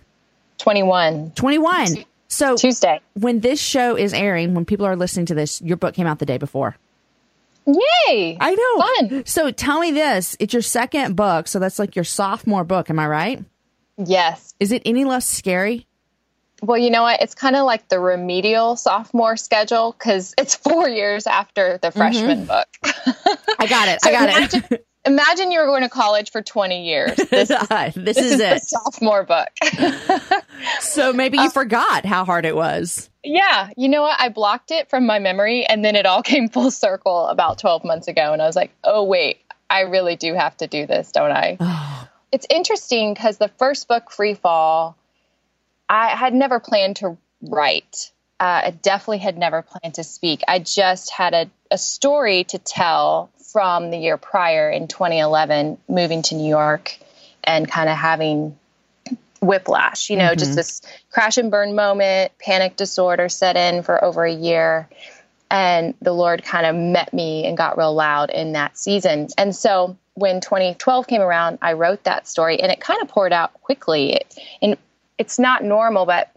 21. 0.58 1.32
twenty 1.36 1.58
one. 1.58 1.86
So 2.28 2.56
Tuesday. 2.56 3.00
when 3.14 3.40
this 3.40 3.60
show 3.60 3.96
is 3.96 4.12
airing, 4.12 4.54
when 4.54 4.64
people 4.64 4.86
are 4.86 4.96
listening 4.96 5.26
to 5.26 5.34
this, 5.34 5.62
your 5.62 5.76
book 5.76 5.94
came 5.94 6.06
out 6.06 6.18
the 6.18 6.26
day 6.26 6.36
before. 6.38 6.76
Yay. 7.66 8.36
I 8.40 8.54
know. 8.54 9.08
Fun. 9.08 9.26
So 9.26 9.50
tell 9.50 9.80
me 9.80 9.92
this: 9.92 10.36
it's 10.40 10.52
your 10.52 10.62
second 10.62 11.16
book, 11.16 11.48
so 11.48 11.58
that's 11.58 11.78
like 11.78 11.94
your 11.96 12.04
sophomore 12.04 12.64
book. 12.64 12.90
Am 12.90 12.98
I 12.98 13.06
right? 13.06 13.44
Yes. 13.96 14.54
Is 14.60 14.72
it 14.72 14.82
any 14.84 15.04
less 15.04 15.26
scary? 15.26 15.86
Well, 16.62 16.78
you 16.78 16.90
know 16.90 17.02
what? 17.02 17.20
It's 17.20 17.34
kind 17.34 17.56
of 17.56 17.66
like 17.66 17.88
the 17.88 17.98
remedial 17.98 18.76
sophomore 18.76 19.36
schedule 19.36 19.92
because 19.92 20.34
it's 20.38 20.54
four 20.54 20.88
years 20.88 21.26
after 21.26 21.78
the 21.78 21.88
mm-hmm. 21.88 21.98
freshman 21.98 22.44
book. 22.46 22.66
I 23.58 23.66
got 23.66 23.88
it. 23.88 24.02
So 24.02 24.10
I 24.10 24.12
got 24.12 24.28
imagine, 24.30 24.64
it. 24.70 24.86
imagine 25.04 25.50
you 25.52 25.60
were 25.60 25.66
going 25.66 25.82
to 25.82 25.88
college 25.88 26.30
for 26.30 26.42
20 26.42 26.86
years. 26.86 27.16
This, 27.16 27.48
this, 27.48 27.94
this 27.94 28.16
is 28.16 28.32
is 28.32 28.38
the 28.38 28.54
it. 28.54 28.62
sophomore 28.62 29.24
book. 29.24 29.48
So 30.80 31.12
maybe 31.12 31.36
you 31.36 31.44
um, 31.44 31.50
forgot 31.50 32.06
how 32.06 32.24
hard 32.24 32.46
it 32.46 32.56
was. 32.56 33.10
yeah. 33.22 33.70
You 33.76 33.88
know 33.88 34.02
what? 34.02 34.18
I 34.18 34.28
blocked 34.28 34.70
it 34.70 34.88
from 34.88 35.06
my 35.06 35.18
memory 35.18 35.66
and 35.66 35.84
then 35.84 35.96
it 35.96 36.06
all 36.06 36.22
came 36.22 36.48
full 36.48 36.70
circle 36.70 37.26
about 37.26 37.58
12 37.58 37.84
months 37.84 38.08
ago. 38.08 38.32
And 38.32 38.40
I 38.40 38.46
was 38.46 38.56
like, 38.56 38.72
oh, 38.84 39.04
wait, 39.04 39.42
I 39.68 39.80
really 39.80 40.16
do 40.16 40.34
have 40.34 40.56
to 40.58 40.66
do 40.66 40.86
this, 40.86 41.12
don't 41.12 41.32
I? 41.32 41.58
Oh, 41.60 42.08
It's 42.34 42.48
interesting 42.50 43.14
because 43.14 43.38
the 43.38 43.46
first 43.46 43.86
book, 43.86 44.10
Free 44.10 44.34
Fall, 44.34 44.96
I 45.88 46.08
had 46.08 46.34
never 46.34 46.58
planned 46.58 46.96
to 46.96 47.16
write. 47.40 48.10
Uh, 48.40 48.62
I 48.64 48.70
definitely 48.70 49.18
had 49.18 49.38
never 49.38 49.62
planned 49.62 49.94
to 49.94 50.02
speak. 50.02 50.42
I 50.48 50.58
just 50.58 51.12
had 51.12 51.32
a, 51.32 51.48
a 51.70 51.78
story 51.78 52.42
to 52.42 52.58
tell 52.58 53.30
from 53.52 53.92
the 53.92 53.98
year 53.98 54.16
prior 54.16 54.68
in 54.68 54.88
2011, 54.88 55.78
moving 55.88 56.22
to 56.22 56.34
New 56.34 56.48
York 56.48 56.98
and 57.44 57.70
kind 57.70 57.88
of 57.88 57.96
having 57.96 58.58
whiplash, 59.40 60.10
you 60.10 60.16
know, 60.16 60.34
just 60.34 60.56
this 60.56 60.82
crash 61.10 61.38
and 61.38 61.52
burn 61.52 61.76
moment, 61.76 62.32
panic 62.40 62.74
disorder 62.74 63.28
set 63.28 63.56
in 63.56 63.84
for 63.84 64.02
over 64.02 64.24
a 64.24 64.34
year. 64.34 64.88
And 65.52 65.94
the 66.02 66.12
Lord 66.12 66.42
kind 66.42 66.66
of 66.66 66.74
met 66.74 67.14
me 67.14 67.46
and 67.46 67.56
got 67.56 67.78
real 67.78 67.94
loud 67.94 68.30
in 68.30 68.54
that 68.54 68.76
season. 68.76 69.28
And 69.38 69.54
so 69.54 69.96
when 70.14 70.40
2012 70.40 71.06
came 71.06 71.20
around, 71.20 71.58
I 71.60 71.72
wrote 71.72 72.04
that 72.04 72.26
story 72.28 72.60
and 72.60 72.70
it 72.70 72.80
kind 72.80 73.00
of 73.02 73.08
poured 73.08 73.32
out 73.32 73.52
quickly. 73.54 74.14
It, 74.14 74.34
and 74.62 74.76
it's 75.18 75.38
not 75.38 75.64
normal, 75.64 76.06
but 76.06 76.30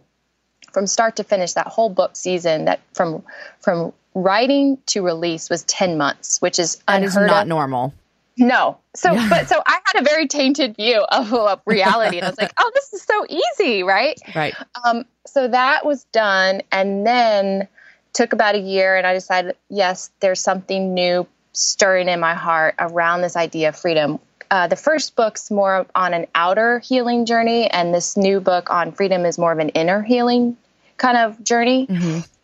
from 0.71 0.87
start 0.87 1.15
to 1.17 1.23
finish, 1.23 1.53
that 1.53 1.67
whole 1.67 1.89
book 1.89 2.15
season, 2.15 2.65
that 2.65 2.79
from 2.93 3.23
from 3.61 3.93
writing 4.13 4.77
to 4.87 5.01
release 5.01 5.49
was 5.49 5.63
10 5.63 5.97
months, 5.97 6.41
which 6.41 6.59
is 6.59 6.81
That 6.87 7.03
is 7.03 7.15
unheard 7.15 7.27
not 7.29 7.41
of. 7.43 7.47
normal. 7.47 7.93
No. 8.39 8.77
So, 8.95 9.15
but 9.29 9.47
so 9.47 9.61
I 9.65 9.79
had 9.85 10.01
a 10.01 10.03
very 10.03 10.27
tainted 10.27 10.75
view 10.75 11.01
of 11.09 11.33
uh, 11.33 11.57
reality, 11.65 12.17
and 12.17 12.25
I 12.25 12.29
was 12.29 12.37
like, 12.37 12.53
"Oh, 12.59 12.71
this 12.73 12.93
is 12.93 13.01
so 13.01 13.25
easy, 13.29 13.81
right?" 13.83 14.19
Right. 14.35 14.55
Um, 14.85 15.05
so 15.25 15.47
that 15.47 15.85
was 15.85 16.03
done, 16.05 16.61
and 16.71 17.05
then 17.05 17.67
took 18.13 18.33
about 18.33 18.55
a 18.55 18.59
year, 18.59 18.95
and 18.95 19.05
I 19.07 19.13
decided, 19.13 19.55
yes, 19.69 20.09
there's 20.19 20.41
something 20.41 20.93
new 20.93 21.27
stirring 21.57 22.07
in 22.07 22.19
my 22.19 22.35
heart 22.35 22.75
around 22.79 23.21
this 23.21 23.35
idea 23.35 23.69
of 23.69 23.75
freedom. 23.75 24.19
Uh, 24.49 24.67
the 24.67 24.75
first 24.75 25.15
book's 25.15 25.51
more 25.51 25.85
on 25.93 26.13
an 26.13 26.25
outer 26.33 26.79
healing 26.79 27.25
journey, 27.25 27.69
and 27.69 27.93
this 27.93 28.15
new 28.15 28.39
book 28.39 28.69
on 28.69 28.91
freedom 28.91 29.25
is 29.25 29.37
more 29.37 29.51
of 29.51 29.59
an 29.59 29.69
inner 29.69 30.01
healing 30.01 30.55
kind 30.97 31.17
of 31.17 31.43
journey. 31.43 31.87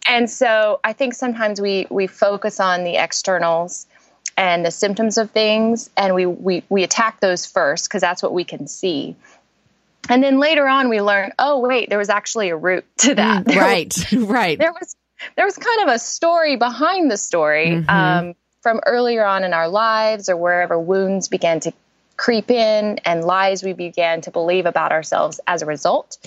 And 0.08 0.30
so 0.30 0.80
I 0.84 0.94
think 0.94 1.14
sometimes 1.14 1.62
we 1.62 1.88
we 1.90 2.08
focus 2.08 2.60
on 2.60 2.84
the 2.84 2.98
externals 2.98 3.88
and 4.36 4.66
the 4.66 4.72
symptoms 4.72 5.18
of 5.18 5.32
things 5.32 5.90
and 5.96 6.16
we 6.16 6.26
we, 6.26 6.64
we 6.70 6.84
attack 6.84 7.20
those 7.20 7.46
first 7.46 7.88
because 7.88 8.02
that's 8.02 8.22
what 8.24 8.34
we 8.34 8.44
can 8.44 8.68
see. 8.68 9.16
And 10.10 10.22
then 10.22 10.40
later 10.40 10.68
on 10.68 10.90
we 10.90 11.02
learn, 11.02 11.32
oh 11.40 11.60
wait, 11.60 11.90
there 11.90 11.98
was 11.98 12.10
actually 12.10 12.50
a 12.50 12.58
root 12.58 12.86
to 13.00 13.16
that. 13.16 13.46
Mm, 13.46 13.56
right. 13.62 13.94
Was, 14.12 14.14
right. 14.30 14.60
There 14.60 14.74
was 14.74 14.96
there 15.38 15.46
was 15.46 15.56
kind 15.56 15.88
of 15.88 15.96
a 15.96 16.00
story 16.00 16.58
behind 16.58 17.10
the 17.10 17.18
story 17.18 17.68
mm-hmm. 17.68 17.90
um, 17.90 18.34
from 18.64 18.80
earlier 18.86 19.26
on 19.26 19.44
in 19.44 19.54
our 19.54 19.68
lives 19.68 20.30
or 20.30 20.38
wherever 20.38 20.80
wounds 20.80 21.28
began 21.28 21.60
to 21.60 21.74
creep 22.16 22.50
in 22.50 22.98
and 23.06 23.26
lies 23.26 23.62
we 23.62 23.74
began 23.74 24.22
to 24.22 24.32
believe 24.32 24.66
about 24.66 24.94
ourselves 24.94 25.42
as 25.48 25.62
a 25.62 25.66
result. 25.66 26.18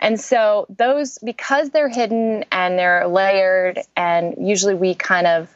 And 0.00 0.20
so 0.20 0.66
those 0.68 1.18
because 1.18 1.70
they're 1.70 1.88
hidden 1.88 2.44
and 2.52 2.78
they're 2.78 3.08
layered 3.08 3.80
and 3.96 4.34
usually 4.38 4.74
we 4.74 4.94
kind 4.94 5.26
of 5.26 5.55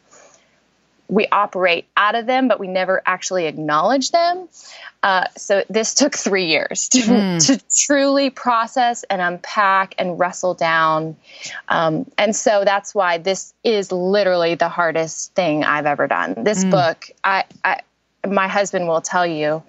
we 1.10 1.26
operate 1.26 1.86
out 1.96 2.14
of 2.14 2.26
them, 2.26 2.46
but 2.46 2.60
we 2.60 2.68
never 2.68 3.02
actually 3.04 3.46
acknowledge 3.46 4.12
them. 4.12 4.48
Uh, 5.02 5.26
so 5.36 5.64
this 5.68 5.94
took 5.94 6.14
three 6.14 6.46
years 6.46 6.88
to, 6.90 7.00
mm. 7.00 7.46
to, 7.46 7.60
truly 7.74 8.30
process 8.30 9.02
and 9.04 9.20
unpack 9.20 9.94
and 9.98 10.18
wrestle 10.18 10.54
down. 10.54 11.16
Um, 11.68 12.10
and 12.16 12.36
so 12.36 12.64
that's 12.64 12.94
why 12.94 13.18
this 13.18 13.52
is 13.64 13.90
literally 13.90 14.54
the 14.54 14.68
hardest 14.68 15.34
thing 15.34 15.64
I've 15.64 15.86
ever 15.86 16.06
done. 16.06 16.44
This 16.44 16.64
mm. 16.64 16.70
book, 16.70 17.10
I, 17.24 17.44
I, 17.64 17.80
my 18.26 18.46
husband 18.46 18.86
will 18.86 19.00
tell 19.00 19.26
you, 19.26 19.62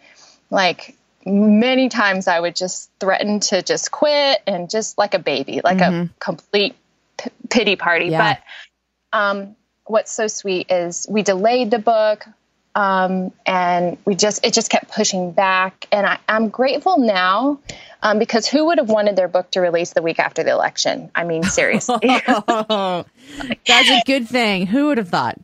like 0.50 0.96
many 1.26 1.90
times 1.90 2.28
I 2.28 2.40
would 2.40 2.56
just 2.56 2.92
threaten 3.00 3.40
to 3.40 3.64
just 3.64 3.90
quit 3.90 4.42
and 4.46 4.70
just 4.70 4.98
like 4.98 5.14
a 5.14 5.20
baby, 5.20 5.62
like 5.64 5.78
mm-hmm. 5.78 6.04
a 6.04 6.10
complete 6.20 6.76
p- 7.18 7.32
pity 7.50 7.78
party. 7.78 8.08
Yeah. 8.08 8.36
But 9.12 9.18
um, 9.18 9.56
what's 9.92 10.12
so 10.12 10.28
sweet 10.28 10.72
is 10.72 11.06
we 11.10 11.22
delayed 11.22 11.72
the 11.72 11.80
book 11.80 12.26
um, 12.74 13.32
and 13.46 13.98
we 14.06 14.16
just 14.16 14.46
it 14.46 14.54
just 14.54 14.70
kept 14.70 14.90
pushing 14.92 15.32
back 15.32 15.88
and 15.92 16.06
I, 16.06 16.20
am 16.28 16.50
grateful 16.50 16.98
now 16.98 17.60
um, 18.02 18.18
because 18.18 18.48
who 18.48 18.66
would 18.68 18.78
have 18.78 18.90
wanted 18.90 19.16
their 19.16 19.28
book 19.28 19.52
to 19.52 19.60
release 19.60 19.92
the 19.92 20.02
week 20.02 20.20
after 20.20 20.44
the 20.44 20.52
election 20.52 21.12
i 21.14 21.24
mean 21.24 21.44
seriously 21.44 22.00
that's 22.28 23.06
a 23.68 24.02
good 24.06 24.28
thing 24.28 24.68
who 24.68 24.88
would 24.88 24.98
have 24.98 25.10
thought 25.10 25.38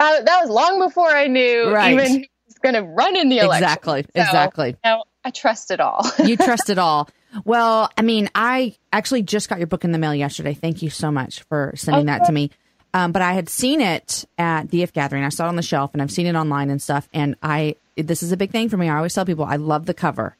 uh, 0.00 0.22
that 0.22 0.40
was 0.40 0.50
long 0.50 0.78
before 0.78 1.10
i 1.10 1.26
knew 1.26 1.70
right. 1.70 1.92
even 1.92 2.24
going 2.64 2.74
to 2.74 2.82
run 2.82 3.14
in 3.14 3.28
the 3.28 3.38
election. 3.38 3.62
Exactly. 3.62 4.02
So, 4.02 4.22
exactly. 4.22 4.76
Now 4.82 5.04
I 5.24 5.30
trust 5.30 5.70
it 5.70 5.78
all. 5.78 6.04
you 6.24 6.36
trust 6.38 6.70
it 6.70 6.78
all. 6.78 7.08
Well, 7.44 7.90
I 7.96 8.02
mean, 8.02 8.28
I 8.34 8.76
actually 8.92 9.22
just 9.22 9.48
got 9.48 9.58
your 9.58 9.66
book 9.66 9.84
in 9.84 9.92
the 9.92 9.98
mail 9.98 10.14
yesterday. 10.14 10.54
Thank 10.54 10.82
you 10.82 10.90
so 10.90 11.12
much 11.12 11.42
for 11.42 11.72
sending 11.76 12.08
okay. 12.08 12.18
that 12.18 12.26
to 12.26 12.32
me. 12.32 12.50
Um, 12.94 13.10
but 13.10 13.22
I 13.22 13.32
had 13.32 13.48
seen 13.48 13.80
it 13.80 14.24
at 14.38 14.70
the 14.70 14.82
If 14.82 14.92
Gathering. 14.92 15.24
I 15.24 15.28
saw 15.28 15.46
it 15.46 15.48
on 15.48 15.56
the 15.56 15.62
shelf, 15.62 15.90
and 15.92 16.00
I've 16.00 16.12
seen 16.12 16.26
it 16.26 16.36
online 16.36 16.70
and 16.70 16.80
stuff. 16.80 17.08
And 17.12 17.34
I, 17.42 17.74
this 17.96 18.22
is 18.22 18.30
a 18.30 18.36
big 18.36 18.52
thing 18.52 18.68
for 18.68 18.76
me. 18.76 18.88
I 18.88 18.96
always 18.96 19.12
tell 19.12 19.26
people 19.26 19.44
I 19.44 19.56
love 19.56 19.86
the 19.86 19.94
cover. 19.94 20.36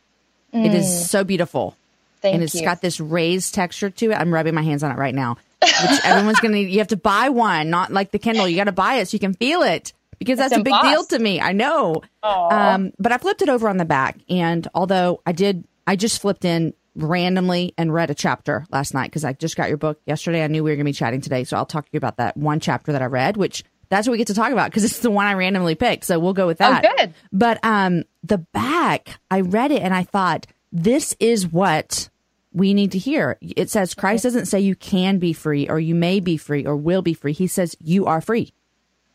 Mm. 0.54 0.66
It 0.66 0.74
is 0.74 0.86
mm. 0.86 1.06
so 1.06 1.24
beautiful, 1.24 1.76
Thank 2.22 2.34
and 2.34 2.44
it's 2.44 2.54
you. 2.54 2.62
got 2.62 2.80
this 2.80 3.00
raised 3.00 3.54
texture 3.54 3.90
to 3.90 4.12
it. 4.12 4.14
I'm 4.14 4.32
rubbing 4.32 4.54
my 4.54 4.62
hands 4.62 4.84
on 4.84 4.92
it 4.92 4.98
right 4.98 5.14
now. 5.14 5.36
Which 5.60 6.00
everyone's 6.04 6.38
gonna. 6.40 6.58
You 6.58 6.78
have 6.78 6.88
to 6.88 6.96
buy 6.96 7.30
one, 7.30 7.70
not 7.70 7.90
like 7.90 8.12
the 8.12 8.18
Kindle. 8.20 8.46
You 8.46 8.54
got 8.54 8.64
to 8.64 8.72
buy 8.72 8.96
it 8.96 9.08
so 9.08 9.16
you 9.16 9.18
can 9.18 9.34
feel 9.34 9.62
it 9.62 9.92
because 10.18 10.38
that's 10.38 10.54
a 10.54 10.62
big 10.62 10.74
deal 10.82 11.04
to 11.06 11.18
me. 11.18 11.40
I 11.40 11.52
know. 11.52 12.02
Um, 12.22 12.92
but 13.00 13.10
I 13.10 13.18
flipped 13.18 13.42
it 13.42 13.48
over 13.48 13.68
on 13.68 13.78
the 13.78 13.84
back, 13.84 14.18
and 14.28 14.68
although 14.74 15.20
I 15.26 15.32
did, 15.32 15.64
I 15.86 15.96
just 15.96 16.20
flipped 16.20 16.44
in 16.44 16.74
randomly 16.94 17.74
and 17.76 17.92
read 17.92 18.10
a 18.10 18.14
chapter 18.14 18.66
last 18.70 18.94
night 18.94 19.10
because 19.10 19.24
I 19.24 19.32
just 19.32 19.56
got 19.56 19.68
your 19.68 19.78
book 19.78 20.00
yesterday. 20.06 20.44
I 20.44 20.46
knew 20.46 20.62
we 20.62 20.70
were 20.70 20.76
going 20.76 20.86
to 20.86 20.90
be 20.90 20.92
chatting 20.92 21.20
today, 21.20 21.44
so 21.44 21.56
I'll 21.56 21.66
talk 21.66 21.86
to 21.86 21.90
you 21.92 21.98
about 21.98 22.18
that 22.18 22.36
one 22.36 22.60
chapter 22.60 22.92
that 22.92 23.02
I 23.02 23.06
read, 23.06 23.36
which 23.36 23.64
that's 23.88 24.06
what 24.06 24.12
we 24.12 24.18
get 24.18 24.28
to 24.28 24.34
talk 24.34 24.52
about 24.52 24.70
because 24.70 24.84
it's 24.84 25.00
the 25.00 25.10
one 25.10 25.26
I 25.26 25.34
randomly 25.34 25.74
picked. 25.74 26.04
So 26.04 26.18
we'll 26.18 26.32
go 26.32 26.46
with 26.46 26.58
that. 26.58 26.84
Oh, 26.84 26.94
good. 26.96 27.14
But 27.32 27.58
um, 27.64 28.04
the 28.22 28.38
back, 28.38 29.18
I 29.30 29.40
read 29.40 29.70
it 29.70 29.82
and 29.82 29.94
I 29.94 30.04
thought 30.04 30.46
this 30.72 31.14
is 31.20 31.46
what 31.46 32.08
we 32.52 32.74
need 32.74 32.92
to 32.92 32.98
hear. 32.98 33.36
It 33.40 33.70
says 33.70 33.94
Christ 33.94 34.22
doesn't 34.22 34.46
say 34.46 34.60
you 34.60 34.76
can 34.76 35.18
be 35.18 35.32
free 35.32 35.68
or 35.68 35.78
you 35.78 35.94
may 35.94 36.20
be 36.20 36.36
free 36.36 36.64
or 36.64 36.76
will 36.76 37.02
be 37.02 37.14
free. 37.14 37.32
He 37.32 37.46
says 37.46 37.76
you 37.80 38.06
are 38.06 38.20
free. 38.20 38.52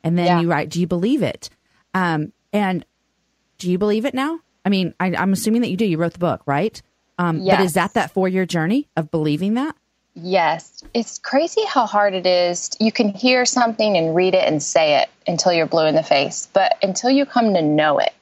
And 0.04 0.18
then 0.18 0.26
yeah. 0.26 0.42
you 0.42 0.50
write, 0.50 0.70
do 0.70 0.80
you 0.80 0.88
believe 0.88 1.24
it? 1.24 1.50
Um, 1.94 2.32
and 2.54 2.86
do 3.58 3.70
you 3.70 3.78
believe 3.78 4.06
it 4.06 4.14
now? 4.14 4.40
I 4.64 4.70
mean, 4.70 4.94
I, 5.00 5.08
am 5.22 5.34
assuming 5.34 5.62
that 5.62 5.70
you 5.70 5.78
do. 5.78 5.86
You 5.86 5.98
wrote 5.98 6.14
the 6.14 6.20
book, 6.20 6.42
right? 6.46 6.82
Um, 7.20 7.40
yes. 7.40 7.58
But 7.58 7.66
is 7.66 7.74
that 7.74 7.94
that 7.96 8.12
four 8.12 8.30
year 8.30 8.46
journey 8.46 8.88
of 8.96 9.12
believing 9.12 9.56
that? 9.56 9.76
Yes. 10.16 10.84
It's 10.94 11.20
crazy 11.20 11.64
how 11.66 11.86
hard 11.86 12.14
it 12.14 12.26
is. 12.26 12.72
You 12.80 12.92
can 12.92 13.10
hear 13.10 13.46
something 13.46 13.98
and 13.98 14.16
read 14.16 14.34
it 14.34 14.48
and 14.48 14.64
say 14.64 15.02
it 15.02 15.10
until 15.28 15.52
you're 15.52 15.68
blue 15.68 15.86
in 15.86 15.96
the 15.96 16.04
face. 16.04 16.48
But 16.52 16.78
until 16.82 17.10
you 17.10 17.26
come 17.26 17.54
to 17.54 17.62
know 17.62 18.00
it 18.00 18.14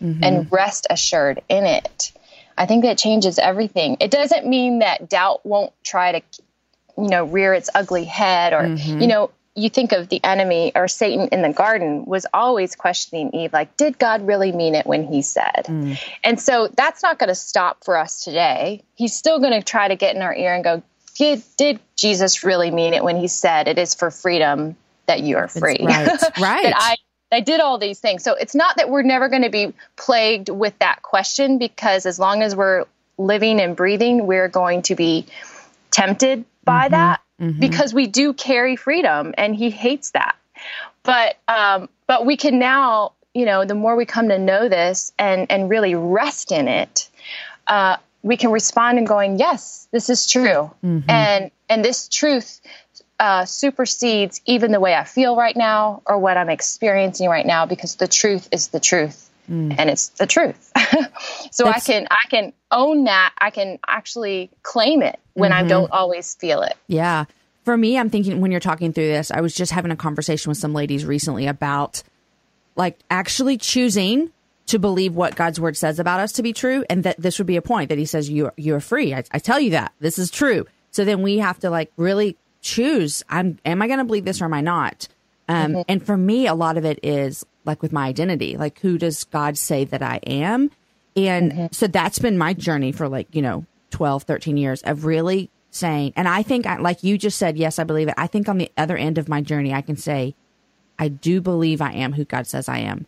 mm-hmm. 0.00 0.22
and 0.22 0.50
rest 0.50 0.86
assured 0.88 1.42
in 1.48 1.66
it, 1.66 2.12
I 2.56 2.66
think 2.66 2.84
that 2.84 2.98
changes 2.98 3.38
everything. 3.38 3.98
It 4.00 4.10
doesn't 4.10 4.46
mean 4.46 4.78
that 4.78 5.10
doubt 5.10 5.44
won't 5.44 5.72
try 5.84 6.12
to, 6.12 6.22
you 6.96 7.08
know, 7.08 7.24
rear 7.24 7.52
its 7.52 7.68
ugly 7.74 8.04
head 8.04 8.52
or, 8.52 8.62
mm-hmm. 8.62 9.00
you 9.00 9.08
know, 9.08 9.30
you 9.56 9.70
think 9.70 9.92
of 9.92 10.08
the 10.08 10.22
enemy 10.22 10.70
or 10.74 10.86
Satan 10.86 11.28
in 11.32 11.42
the 11.42 11.52
garden 11.52 12.04
was 12.04 12.26
always 12.32 12.76
questioning 12.76 13.34
Eve, 13.34 13.52
like, 13.52 13.76
did 13.76 13.98
God 13.98 14.26
really 14.26 14.52
mean 14.52 14.74
it 14.74 14.86
when 14.86 15.06
he 15.06 15.22
said? 15.22 15.64
Mm. 15.66 15.98
And 16.22 16.40
so 16.40 16.68
that's 16.76 17.02
not 17.02 17.18
going 17.18 17.28
to 17.28 17.34
stop 17.34 17.82
for 17.84 17.96
us 17.96 18.22
today. 18.22 18.82
He's 18.94 19.14
still 19.14 19.38
going 19.38 19.58
to 19.58 19.62
try 19.62 19.88
to 19.88 19.96
get 19.96 20.14
in 20.14 20.22
our 20.22 20.34
ear 20.34 20.54
and 20.54 20.62
go, 20.62 20.82
did, 21.14 21.42
did 21.56 21.80
Jesus 21.96 22.44
really 22.44 22.70
mean 22.70 22.92
it 22.92 23.02
when 23.02 23.16
he 23.16 23.28
said 23.28 23.66
it 23.66 23.78
is 23.78 23.94
for 23.94 24.10
freedom 24.10 24.76
that 25.06 25.20
you 25.20 25.38
are 25.38 25.48
free? 25.48 25.78
right. 25.80 26.08
right. 26.38 26.62
that 26.64 26.74
I, 26.76 26.96
I 27.32 27.40
did 27.40 27.60
all 27.60 27.78
these 27.78 27.98
things. 27.98 28.22
So 28.22 28.34
it's 28.34 28.54
not 28.54 28.76
that 28.76 28.90
we're 28.90 29.02
never 29.02 29.30
going 29.30 29.42
to 29.42 29.50
be 29.50 29.72
plagued 29.96 30.50
with 30.50 30.78
that 30.80 31.00
question 31.00 31.56
because 31.56 32.04
as 32.04 32.18
long 32.18 32.42
as 32.42 32.54
we're 32.54 32.84
living 33.16 33.60
and 33.60 33.74
breathing, 33.74 34.26
we're 34.26 34.48
going 34.48 34.82
to 34.82 34.94
be 34.94 35.26
tempted 35.90 36.44
by 36.66 36.84
mm-hmm. 36.84 36.92
that 36.92 37.20
mm-hmm. 37.40 37.58
because 37.58 37.94
we 37.94 38.06
do 38.06 38.34
carry 38.34 38.76
freedom 38.76 39.32
and 39.38 39.56
he 39.56 39.70
hates 39.70 40.10
that. 40.10 40.36
But 41.02 41.38
um, 41.48 41.88
but 42.06 42.26
we 42.26 42.36
can 42.36 42.58
now, 42.58 43.12
you 43.32 43.46
know, 43.46 43.64
the 43.64 43.74
more 43.74 43.96
we 43.96 44.04
come 44.04 44.28
to 44.28 44.38
know 44.38 44.68
this 44.68 45.12
and 45.18 45.50
and 45.50 45.70
really 45.70 45.94
rest 45.94 46.52
in 46.52 46.68
it, 46.68 47.08
uh, 47.66 47.96
we 48.22 48.36
can 48.36 48.50
respond 48.50 48.98
and 48.98 49.06
going, 49.06 49.38
yes, 49.38 49.88
this 49.92 50.10
is 50.10 50.30
true, 50.30 50.70
mm-hmm. 50.84 51.08
and 51.08 51.50
and 51.70 51.84
this 51.84 52.08
truth 52.08 52.60
uh, 53.18 53.44
supersedes 53.44 54.40
even 54.44 54.72
the 54.72 54.80
way 54.80 54.94
I 54.94 55.04
feel 55.04 55.36
right 55.36 55.56
now 55.56 56.02
or 56.06 56.18
what 56.18 56.36
I'm 56.36 56.50
experiencing 56.50 57.28
right 57.28 57.46
now 57.46 57.64
because 57.66 57.96
the 57.96 58.08
truth 58.08 58.48
is 58.52 58.68
the 58.68 58.80
truth. 58.80 59.25
Mm. 59.50 59.74
and 59.78 59.90
it's 59.90 60.08
the 60.10 60.26
truth. 60.26 60.72
so 61.50 61.64
That's, 61.64 61.88
I 61.88 61.92
can 61.92 62.08
I 62.10 62.28
can 62.28 62.52
own 62.70 63.04
that. 63.04 63.32
I 63.38 63.50
can 63.50 63.78
actually 63.86 64.50
claim 64.62 65.02
it 65.02 65.18
when 65.34 65.52
mm-hmm. 65.52 65.64
I 65.64 65.68
don't 65.68 65.90
always 65.92 66.34
feel 66.34 66.62
it. 66.62 66.76
Yeah. 66.88 67.26
For 67.64 67.76
me, 67.76 67.98
I'm 67.98 68.10
thinking 68.10 68.40
when 68.40 68.50
you're 68.50 68.60
talking 68.60 68.92
through 68.92 69.08
this, 69.08 69.30
I 69.30 69.40
was 69.40 69.54
just 69.54 69.72
having 69.72 69.90
a 69.90 69.96
conversation 69.96 70.50
with 70.50 70.58
some 70.58 70.72
ladies 70.72 71.04
recently 71.04 71.46
about 71.46 72.02
like 72.76 72.98
actually 73.10 73.56
choosing 73.56 74.30
to 74.66 74.78
believe 74.78 75.14
what 75.14 75.36
God's 75.36 75.60
word 75.60 75.76
says 75.76 75.98
about 75.98 76.20
us 76.20 76.32
to 76.32 76.42
be 76.42 76.52
true, 76.52 76.84
and 76.90 77.04
that 77.04 77.16
this 77.18 77.38
would 77.38 77.46
be 77.46 77.56
a 77.56 77.62
point 77.62 77.88
that 77.88 77.98
He 77.98 78.04
says 78.04 78.28
you 78.28 78.50
you're 78.56 78.80
free. 78.80 79.14
I, 79.14 79.24
I 79.30 79.38
tell 79.38 79.60
you 79.60 79.70
that 79.70 79.92
this 80.00 80.18
is 80.18 80.30
true. 80.30 80.66
So 80.90 81.04
then 81.04 81.22
we 81.22 81.38
have 81.38 81.58
to 81.60 81.70
like 81.70 81.92
really 81.96 82.36
choose. 82.62 83.22
I'm 83.28 83.58
am 83.64 83.82
I 83.82 83.86
going 83.86 83.98
to 83.98 84.04
believe 84.04 84.24
this 84.24 84.40
or 84.40 84.46
am 84.46 84.54
I 84.54 84.60
not? 84.60 85.08
Um, 85.48 85.72
mm-hmm. 85.72 85.82
And 85.88 86.04
for 86.04 86.16
me, 86.16 86.46
a 86.46 86.54
lot 86.54 86.76
of 86.76 86.84
it 86.84 86.98
is 87.02 87.44
like 87.66 87.82
with 87.82 87.92
my 87.92 88.06
identity, 88.06 88.56
like 88.56 88.78
who 88.80 88.98
does 88.98 89.24
God 89.24 89.58
say 89.58 89.84
that 89.84 90.02
I 90.02 90.16
am? 90.26 90.70
And 91.16 91.52
mm-hmm. 91.52 91.66
so 91.72 91.86
that's 91.86 92.18
been 92.18 92.38
my 92.38 92.52
journey 92.52 92.92
for 92.92 93.08
like, 93.08 93.28
you 93.34 93.42
know, 93.42 93.64
12, 93.90 94.24
13 94.24 94.56
years 94.56 94.82
of 94.82 95.04
really 95.04 95.50
saying, 95.70 96.12
and 96.16 96.28
I 96.28 96.42
think, 96.42 96.66
like 96.66 97.02
you 97.02 97.18
just 97.18 97.38
said, 97.38 97.56
yes, 97.56 97.78
I 97.78 97.84
believe 97.84 98.08
it. 98.08 98.14
I 98.16 98.26
think 98.26 98.48
on 98.48 98.58
the 98.58 98.70
other 98.76 98.96
end 98.96 99.18
of 99.18 99.28
my 99.28 99.40
journey, 99.40 99.72
I 99.72 99.82
can 99.82 99.96
say, 99.96 100.34
I 100.98 101.08
do 101.08 101.40
believe 101.40 101.80
I 101.80 101.92
am 101.92 102.12
who 102.12 102.24
God 102.24 102.46
says 102.46 102.68
I 102.68 102.78
am. 102.78 103.06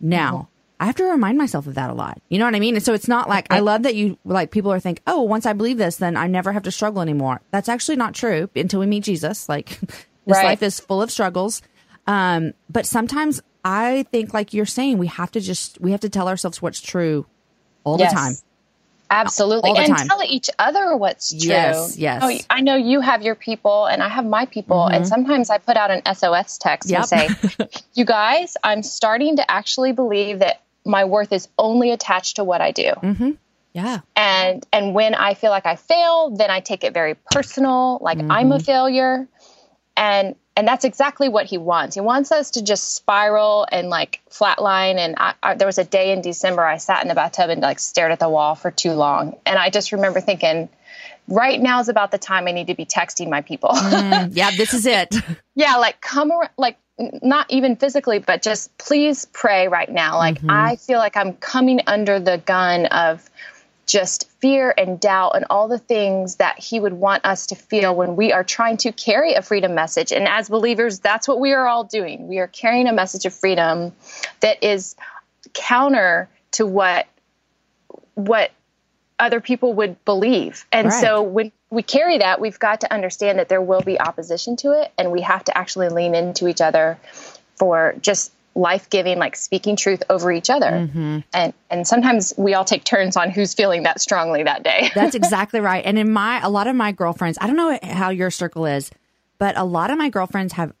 Now, 0.00 0.32
mm-hmm. 0.32 0.46
I 0.80 0.86
have 0.86 0.96
to 0.96 1.04
remind 1.04 1.36
myself 1.36 1.66
of 1.66 1.74
that 1.74 1.90
a 1.90 1.94
lot. 1.94 2.22
You 2.30 2.38
know 2.38 2.46
what 2.46 2.54
I 2.54 2.60
mean? 2.60 2.74
And 2.74 2.84
so 2.84 2.94
it's 2.94 3.08
not 3.08 3.28
like 3.28 3.52
I 3.52 3.60
love 3.60 3.82
that 3.82 3.94
you 3.94 4.16
like 4.24 4.50
people 4.50 4.72
are 4.72 4.80
think, 4.80 5.02
oh, 5.06 5.20
once 5.20 5.44
I 5.44 5.52
believe 5.52 5.76
this, 5.76 5.96
then 5.96 6.16
I 6.16 6.26
never 6.26 6.52
have 6.52 6.62
to 6.62 6.70
struggle 6.70 7.02
anymore. 7.02 7.42
That's 7.50 7.68
actually 7.68 7.96
not 7.96 8.14
true 8.14 8.48
until 8.56 8.80
we 8.80 8.86
meet 8.86 9.04
Jesus. 9.04 9.46
Like 9.46 9.78
this 9.80 9.98
right. 10.26 10.46
life 10.46 10.62
is 10.62 10.80
full 10.80 11.02
of 11.02 11.10
struggles. 11.10 11.60
Um, 12.06 12.54
but 12.70 12.86
sometimes 12.86 13.42
I 13.64 14.04
think, 14.10 14.32
like 14.32 14.54
you're 14.54 14.66
saying, 14.66 14.98
we 14.98 15.06
have 15.08 15.30
to 15.32 15.40
just 15.40 15.80
we 15.80 15.90
have 15.92 16.00
to 16.00 16.08
tell 16.08 16.28
ourselves 16.28 16.62
what's 16.62 16.80
true 16.80 17.26
all 17.84 17.98
yes. 17.98 18.12
the 18.12 18.16
time. 18.16 18.34
Absolutely. 19.10 19.72
and 19.76 19.88
time. 19.88 20.06
tell 20.06 20.22
each 20.22 20.48
other 20.58 20.96
what's 20.96 21.30
true. 21.30 21.48
Yes, 21.48 21.98
yes. 21.98 22.22
Oh, 22.24 22.38
I 22.48 22.60
know 22.60 22.76
you 22.76 23.00
have 23.00 23.22
your 23.22 23.34
people 23.34 23.86
and 23.86 24.02
I 24.02 24.08
have 24.08 24.24
my 24.24 24.46
people. 24.46 24.76
Mm-hmm. 24.76 24.94
And 24.94 25.08
sometimes 25.08 25.50
I 25.50 25.58
put 25.58 25.76
out 25.76 25.90
an 25.90 26.02
SOS 26.14 26.58
text 26.58 26.88
yep. 26.88 27.00
and 27.00 27.08
say, 27.08 27.68
you 27.94 28.04
guys, 28.04 28.56
I'm 28.62 28.84
starting 28.84 29.36
to 29.36 29.50
actually 29.50 29.92
believe 29.92 30.38
that 30.38 30.62
my 30.84 31.04
worth 31.04 31.32
is 31.32 31.48
only 31.58 31.90
attached 31.90 32.36
to 32.36 32.44
what 32.44 32.60
I 32.60 32.70
do. 32.70 32.92
Mm-hmm. 33.02 33.30
Yeah. 33.72 34.00
And 34.14 34.64
and 34.72 34.94
when 34.94 35.14
I 35.14 35.34
feel 35.34 35.50
like 35.50 35.66
I 35.66 35.76
fail, 35.76 36.30
then 36.30 36.50
I 36.50 36.60
take 36.60 36.84
it 36.84 36.94
very 36.94 37.14
personal, 37.14 37.98
like 38.00 38.18
mm-hmm. 38.18 38.30
I'm 38.30 38.52
a 38.52 38.60
failure. 38.60 39.28
and 39.96 40.36
and 40.60 40.68
that's 40.68 40.84
exactly 40.84 41.30
what 41.30 41.46
he 41.46 41.56
wants. 41.56 41.94
He 41.94 42.02
wants 42.02 42.30
us 42.30 42.50
to 42.50 42.62
just 42.62 42.94
spiral 42.94 43.66
and 43.72 43.88
like 43.88 44.20
flatline. 44.30 44.96
And 44.96 45.14
I, 45.16 45.32
I, 45.42 45.54
there 45.54 45.66
was 45.66 45.78
a 45.78 45.84
day 45.84 46.12
in 46.12 46.20
December 46.20 46.62
I 46.62 46.76
sat 46.76 47.00
in 47.00 47.08
the 47.08 47.14
bathtub 47.14 47.48
and 47.48 47.62
like 47.62 47.78
stared 47.78 48.12
at 48.12 48.18
the 48.18 48.28
wall 48.28 48.54
for 48.54 48.70
too 48.70 48.92
long, 48.92 49.38
and 49.46 49.58
I 49.58 49.70
just 49.70 49.90
remember 49.90 50.20
thinking, 50.20 50.68
right 51.28 51.58
now 51.58 51.80
is 51.80 51.88
about 51.88 52.10
the 52.10 52.18
time 52.18 52.46
I 52.46 52.52
need 52.52 52.66
to 52.66 52.74
be 52.74 52.84
texting 52.84 53.30
my 53.30 53.40
people. 53.40 53.70
mm, 53.70 54.28
yeah, 54.36 54.50
this 54.54 54.74
is 54.74 54.84
it. 54.84 55.14
yeah, 55.54 55.76
like 55.76 55.98
come 56.02 56.30
around, 56.30 56.50
like 56.58 56.76
not 57.22 57.46
even 57.48 57.74
physically, 57.76 58.18
but 58.18 58.42
just 58.42 58.76
please 58.76 59.24
pray 59.32 59.66
right 59.66 59.90
now. 59.90 60.18
Like 60.18 60.36
mm-hmm. 60.36 60.50
I 60.50 60.76
feel 60.76 60.98
like 60.98 61.16
I'm 61.16 61.32
coming 61.36 61.80
under 61.86 62.20
the 62.20 62.36
gun 62.36 62.84
of 62.84 63.30
just 63.90 64.30
fear 64.40 64.72
and 64.78 65.00
doubt 65.00 65.32
and 65.34 65.44
all 65.50 65.66
the 65.66 65.78
things 65.78 66.36
that 66.36 66.58
he 66.58 66.78
would 66.78 66.92
want 66.92 67.24
us 67.24 67.46
to 67.46 67.56
feel 67.56 67.94
when 67.94 68.14
we 68.14 68.32
are 68.32 68.44
trying 68.44 68.76
to 68.76 68.92
carry 68.92 69.34
a 69.34 69.42
freedom 69.42 69.74
message. 69.74 70.12
And 70.12 70.28
as 70.28 70.48
believers, 70.48 71.00
that's 71.00 71.26
what 71.26 71.40
we 71.40 71.52
are 71.52 71.66
all 71.66 71.82
doing. 71.82 72.28
We 72.28 72.38
are 72.38 72.46
carrying 72.46 72.86
a 72.86 72.92
message 72.92 73.26
of 73.26 73.34
freedom 73.34 73.92
that 74.40 74.62
is 74.62 74.94
counter 75.54 76.28
to 76.52 76.66
what 76.66 77.06
what 78.14 78.52
other 79.18 79.40
people 79.40 79.74
would 79.74 80.02
believe. 80.04 80.66
And 80.70 80.88
right. 80.88 81.00
so 81.00 81.22
when 81.22 81.52
we 81.70 81.82
carry 81.82 82.18
that, 82.18 82.40
we've 82.40 82.58
got 82.58 82.82
to 82.82 82.92
understand 82.92 83.38
that 83.38 83.48
there 83.48 83.60
will 83.60 83.82
be 83.82 84.00
opposition 84.00 84.56
to 84.56 84.80
it 84.80 84.92
and 84.98 85.10
we 85.10 85.22
have 85.22 85.44
to 85.44 85.56
actually 85.56 85.88
lean 85.88 86.14
into 86.14 86.46
each 86.46 86.60
other 86.60 86.98
for 87.56 87.94
just 88.00 88.32
life 88.54 88.90
giving, 88.90 89.18
like 89.18 89.36
speaking 89.36 89.76
truth 89.76 90.02
over 90.10 90.32
each 90.32 90.50
other. 90.50 90.70
Mm-hmm. 90.70 91.18
And 91.32 91.54
and 91.70 91.86
sometimes 91.86 92.34
we 92.36 92.54
all 92.54 92.64
take 92.64 92.84
turns 92.84 93.16
on 93.16 93.30
who's 93.30 93.54
feeling 93.54 93.84
that 93.84 94.00
strongly 94.00 94.42
that 94.42 94.62
day. 94.62 94.90
That's 94.94 95.14
exactly 95.14 95.60
right. 95.60 95.84
And 95.84 95.98
in 95.98 96.12
my 96.12 96.40
a 96.40 96.50
lot 96.50 96.66
of 96.66 96.76
my 96.76 96.92
girlfriends, 96.92 97.38
I 97.40 97.46
don't 97.46 97.56
know 97.56 97.78
how 97.82 98.10
your 98.10 98.30
circle 98.30 98.66
is, 98.66 98.90
but 99.38 99.56
a 99.56 99.64
lot 99.64 99.90
of 99.90 99.98
my 99.98 100.08
girlfriends 100.08 100.54
have 100.54 100.72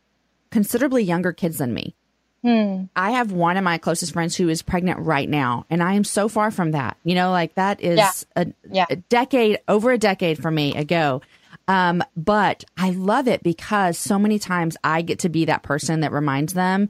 considerably 0.50 1.02
younger 1.02 1.32
kids 1.32 1.58
than 1.58 1.72
me. 1.72 1.94
Hmm. 2.42 2.84
I 2.96 3.12
have 3.12 3.32
one 3.32 3.58
of 3.58 3.64
my 3.64 3.76
closest 3.76 4.14
friends 4.14 4.34
who 4.34 4.48
is 4.48 4.62
pregnant 4.62 5.00
right 5.00 5.28
now, 5.28 5.66
and 5.68 5.82
I 5.82 5.94
am 5.94 6.04
so 6.04 6.26
far 6.26 6.50
from 6.50 6.70
that. 6.70 6.96
You 7.04 7.14
know, 7.14 7.30
like 7.30 7.54
that 7.56 7.82
is 7.82 7.98
yeah. 7.98 8.12
A, 8.34 8.46
yeah. 8.70 8.86
a 8.88 8.96
decade, 8.96 9.58
over 9.68 9.90
a 9.90 9.98
decade 9.98 10.40
for 10.40 10.50
me 10.50 10.74
ago. 10.74 11.20
Um, 11.68 12.02
but 12.16 12.64
I 12.76 12.90
love 12.90 13.28
it 13.28 13.42
because 13.42 13.98
so 13.98 14.18
many 14.18 14.38
times 14.38 14.76
I 14.82 15.02
get 15.02 15.20
to 15.20 15.28
be 15.28 15.44
that 15.44 15.62
person 15.62 16.00
that 16.00 16.12
reminds 16.12 16.54
them 16.54 16.88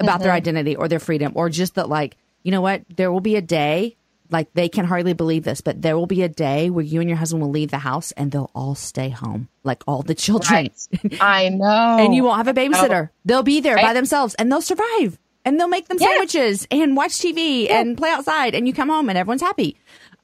about 0.00 0.14
mm-hmm. 0.14 0.24
their 0.24 0.32
identity 0.32 0.76
or 0.76 0.88
their 0.88 0.98
freedom 0.98 1.32
or 1.34 1.48
just 1.48 1.74
that 1.74 1.88
like 1.88 2.16
you 2.42 2.50
know 2.50 2.60
what 2.60 2.82
there 2.96 3.12
will 3.12 3.20
be 3.20 3.36
a 3.36 3.42
day 3.42 3.96
like 4.30 4.52
they 4.54 4.68
can 4.68 4.84
hardly 4.84 5.12
believe 5.12 5.44
this 5.44 5.60
but 5.60 5.80
there 5.82 5.96
will 5.96 6.06
be 6.06 6.22
a 6.22 6.28
day 6.28 6.70
where 6.70 6.84
you 6.84 7.00
and 7.00 7.08
your 7.08 7.18
husband 7.18 7.42
will 7.42 7.50
leave 7.50 7.70
the 7.70 7.78
house 7.78 8.12
and 8.12 8.32
they'll 8.32 8.50
all 8.54 8.74
stay 8.74 9.08
home 9.08 9.48
like 9.64 9.82
all 9.86 10.02
the 10.02 10.14
children 10.14 10.70
right. 11.02 11.20
i 11.20 11.48
know 11.52 11.96
and 11.98 12.14
you 12.14 12.24
won't 12.24 12.38
have 12.38 12.48
a 12.48 12.58
babysitter 12.58 13.10
they'll 13.24 13.42
be 13.42 13.60
there 13.60 13.76
right. 13.76 13.84
by 13.84 13.92
themselves 13.92 14.34
and 14.34 14.50
they'll 14.50 14.62
survive 14.62 15.18
and 15.44 15.58
they'll 15.58 15.68
make 15.68 15.88
them 15.88 15.98
yeah. 16.00 16.06
sandwiches 16.06 16.66
and 16.70 16.96
watch 16.96 17.12
tv 17.12 17.64
yeah. 17.64 17.80
and 17.80 17.96
play 17.96 18.10
outside 18.10 18.54
and 18.54 18.66
you 18.66 18.72
come 18.72 18.88
home 18.88 19.08
and 19.08 19.18
everyone's 19.18 19.42
happy 19.42 19.76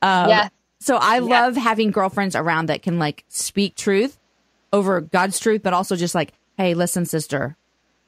um, 0.02 0.28
yeah 0.28 0.48
so 0.80 0.96
i 0.96 1.16
yeah. 1.16 1.20
love 1.20 1.56
having 1.56 1.90
girlfriends 1.90 2.36
around 2.36 2.66
that 2.66 2.82
can 2.82 2.98
like 2.98 3.24
speak 3.28 3.74
truth 3.74 4.18
over 4.72 5.00
god's 5.00 5.38
truth 5.38 5.62
but 5.62 5.72
also 5.72 5.96
just 5.96 6.14
like 6.14 6.32
hey 6.56 6.74
listen 6.74 7.04
sister 7.04 7.56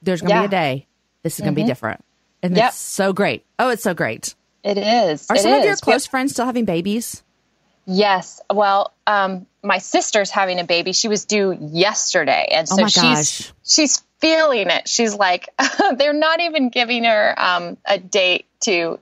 there's 0.01 0.21
gonna 0.21 0.41
be 0.41 0.45
a 0.45 0.49
day 0.49 0.87
this 1.23 1.35
is 1.35 1.41
going 1.41 1.55
to 1.55 1.59
mm-hmm. 1.59 1.67
be 1.67 1.71
different. 1.71 2.03
And 2.41 2.55
yep. 2.55 2.69
it's 2.69 2.77
so 2.77 3.13
great. 3.13 3.45
Oh, 3.57 3.69
it's 3.69 3.83
so 3.83 3.93
great. 3.93 4.35
It 4.63 4.77
is. 4.77 5.29
Are 5.29 5.35
it 5.35 5.41
some 5.41 5.53
is. 5.53 5.59
of 5.59 5.65
your 5.65 5.75
close 5.77 6.05
friends 6.05 6.33
still 6.33 6.45
having 6.45 6.65
babies? 6.65 7.23
Yes. 7.85 8.41
Well, 8.51 8.93
um, 9.07 9.47
my 9.63 9.79
sister's 9.79 10.29
having 10.29 10.59
a 10.59 10.63
baby. 10.63 10.93
She 10.93 11.07
was 11.07 11.25
due 11.25 11.57
yesterday, 11.59 12.47
and 12.51 12.67
oh 12.71 12.75
so 12.75 12.83
oh 12.83 12.87
she's 12.87 13.53
she's 13.63 14.03
feeling 14.19 14.69
it. 14.69 14.87
She's 14.87 15.15
like, 15.15 15.49
they're 15.97 16.13
not 16.13 16.39
even 16.39 16.69
giving 16.69 17.05
her 17.05 17.33
um, 17.37 17.77
a 17.85 17.97
date 17.97 18.45
to 18.61 18.99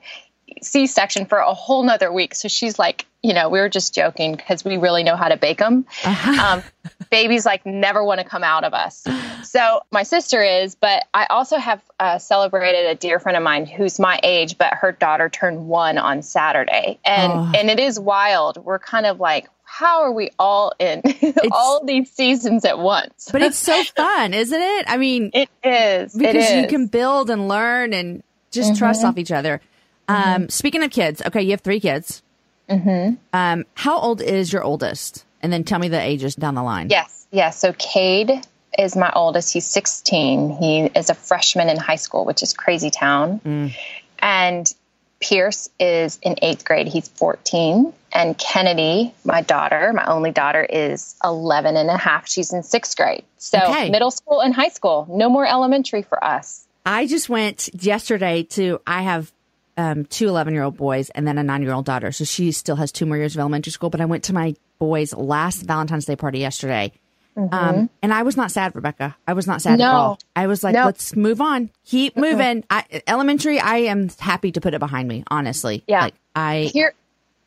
C 0.62 0.88
section 0.88 1.26
for 1.26 1.40
a 1.40 1.54
whole 1.54 1.84
nother 1.84 2.12
week. 2.12 2.34
So 2.34 2.48
she's 2.48 2.80
like, 2.80 3.06
you 3.24 3.34
know, 3.34 3.50
we 3.50 3.60
were 3.60 3.70
just 3.70 3.96
joking 3.96 4.36
because 4.36 4.64
we 4.64 4.78
really 4.78 5.04
know 5.04 5.16
how 5.16 5.28
to 5.28 5.38
bake 5.38 5.58
them. 5.58 5.86
Uh-huh. 6.04 6.58
Um, 6.58 6.64
babies 7.10 7.46
like 7.46 7.66
never 7.66 8.04
want 8.04 8.20
to 8.20 8.26
come 8.26 8.44
out 8.44 8.64
of 8.64 8.74
us. 8.74 9.06
So 9.44 9.82
my 9.92 10.04
sister 10.04 10.44
is, 10.44 10.76
but 10.76 11.06
I 11.14 11.26
also 11.26 11.58
have 11.58 11.82
uh, 12.00 12.20
celebrated 12.20 12.86
a 12.86 12.96
dear 12.96 13.20
friend 13.20 13.38
of 13.38 13.44
mine 13.44 13.66
who's 13.66 14.00
my 14.00 14.20
age, 14.24 14.58
but 14.58 14.74
her 14.74 14.92
daughter 14.92 15.30
turned 15.30 15.68
one 15.68 15.98
on 15.98 16.22
Saturday, 16.22 17.00
and 17.04 17.32
oh. 17.34 17.52
and 17.56 17.70
it 17.70 17.80
is 17.80 18.00
wild. 18.00 18.58
We're 18.58 18.80
kind 18.80 19.06
of 19.06 19.20
like, 19.20 19.50
how 19.64 20.04
are 20.04 20.12
we 20.12 20.32
all 20.38 20.74
in 20.80 21.02
all 21.52 21.84
these 21.84 22.12
seasons 22.12 22.66
at 22.66 22.78
once? 22.78 23.30
but 23.32 23.42
it's 23.42 23.58
so 23.58 23.84
fun, 23.96 24.34
isn't 24.34 24.62
it? 24.62 24.86
I 24.88 24.98
mean, 24.98 25.32
it 25.34 25.50
is 25.64 26.14
because 26.14 26.36
it 26.36 26.58
is. 26.58 26.64
you 26.64 26.68
can 26.68 26.88
build 26.88 27.30
and 27.30 27.48
learn 27.48 27.94
and 27.94 28.24
just 28.52 28.72
mm-hmm. 28.72 28.80
trust 28.80 29.04
off 29.04 29.18
each 29.18 29.32
other. 29.32 29.62
Mm-hmm. 30.08 30.30
Um, 30.44 30.50
speaking 30.50 30.84
of 30.84 30.92
kids, 30.92 31.22
okay, 31.26 31.42
you 31.42 31.52
have 31.52 31.62
three 31.62 31.80
kids. 31.80 32.22
Mm-hmm. 32.70 33.16
Um, 33.34 33.66
how 33.76 34.00
old 34.00 34.22
is 34.22 34.52
your 34.52 34.64
oldest? 34.64 35.26
And 35.42 35.54
then 35.54 35.64
tell 35.64 35.80
me 35.80 35.88
the 35.88 36.02
ages 36.02 36.36
down 36.36 36.56
the 36.56 36.64
line. 36.64 36.90
Yes, 36.90 37.28
yes. 37.32 37.60
So 37.60 37.74
Cade 37.74 38.46
is 38.78 38.96
my 38.96 39.12
oldest. 39.14 39.54
He's 39.54 39.66
16. 39.66 40.50
He 40.58 40.80
is 40.96 41.10
a 41.10 41.14
freshman 41.16 41.70
in 41.70 41.78
high 41.78 41.96
school, 41.96 42.26
which 42.26 42.44
is 42.44 42.54
crazy 42.54 42.90
town. 42.90 43.40
Mm. 43.46 43.76
And 44.20 44.74
Pierce 45.20 45.70
is 45.80 46.20
in 46.22 46.36
eighth 46.42 46.66
grade. 46.66 46.88
He's 46.88 47.08
14. 47.08 47.94
And 48.12 48.38
Kennedy, 48.38 49.14
my 49.24 49.42
daughter, 49.42 49.92
my 49.94 50.06
only 50.06 50.32
daughter, 50.32 50.64
is 50.64 51.16
11 51.24 51.76
and 51.76 51.90
a 51.90 51.98
half. 51.98 52.28
She's 52.28 52.54
in 52.54 52.64
sixth 52.64 52.96
grade. 52.98 53.24
So 53.38 53.60
okay. 53.60 53.90
middle 53.90 54.12
school 54.12 54.42
and 54.42 54.54
high 54.54 54.70
school. 54.70 55.08
No 55.10 55.30
more 55.30 55.46
elementary 55.46 56.04
for 56.04 56.24
us. 56.24 56.66
I 56.86 57.06
just 57.06 57.30
went 57.30 57.70
yesterday 57.84 58.44
to, 58.44 58.80
I 58.88 59.02
have 59.02 59.32
um, 59.78 60.06
two 60.06 60.28
11 60.28 60.54
year 60.54 60.64
old 60.64 60.78
boys 60.78 61.10
and 61.12 61.28
then 61.28 61.38
a 61.38 61.44
nine 61.44 61.62
year 61.62 61.74
old 61.74 61.86
daughter. 61.86 62.12
So 62.12 62.26
she 62.26 62.52
still 62.52 62.76
has 62.76 62.92
two 62.92 63.06
more 63.06 63.18
years 63.18 63.36
of 63.36 63.40
elementary 63.40 63.72
school. 63.72 63.90
But 63.90 64.02
I 64.02 64.06
went 64.06 64.24
to 64.26 64.34
my 64.34 64.56
boys' 64.80 65.14
last 65.14 65.64
Valentine's 65.64 66.06
Day 66.06 66.16
party 66.16 66.40
yesterday. 66.40 66.92
Mm-hmm. 67.38 67.54
Um, 67.54 67.90
and 68.02 68.14
I 68.14 68.24
was 68.24 68.36
not 68.36 68.52
sad, 68.52 68.76
Rebekah. 68.76 69.16
I 69.28 69.34
was 69.34 69.46
not 69.46 69.62
sad 69.62 69.78
no. 69.78 69.86
at 69.86 69.94
all. 69.94 70.20
I 70.36 70.48
was 70.48 70.64
like, 70.64 70.74
no. 70.74 70.86
let's 70.86 71.16
move 71.16 71.40
on. 71.40 71.70
Keep 71.86 72.18
moving. 72.18 72.64
I, 72.70 72.84
elementary, 73.06 73.60
I 73.60 73.78
am 73.78 74.10
happy 74.20 74.52
to 74.54 74.62
put 74.62 74.74
it 74.74 74.80
behind 74.80 75.08
me, 75.08 75.24
honestly. 75.28 75.84
Yeah. 75.88 76.02
Like, 76.02 76.16
I. 76.36 76.72
Here, 76.74 76.96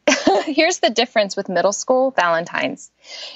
here's 0.46 0.78
the 0.78 0.90
difference 0.90 1.36
with 1.36 1.48
middle 1.48 1.72
school 1.72 2.10
Valentine's. 2.12 2.90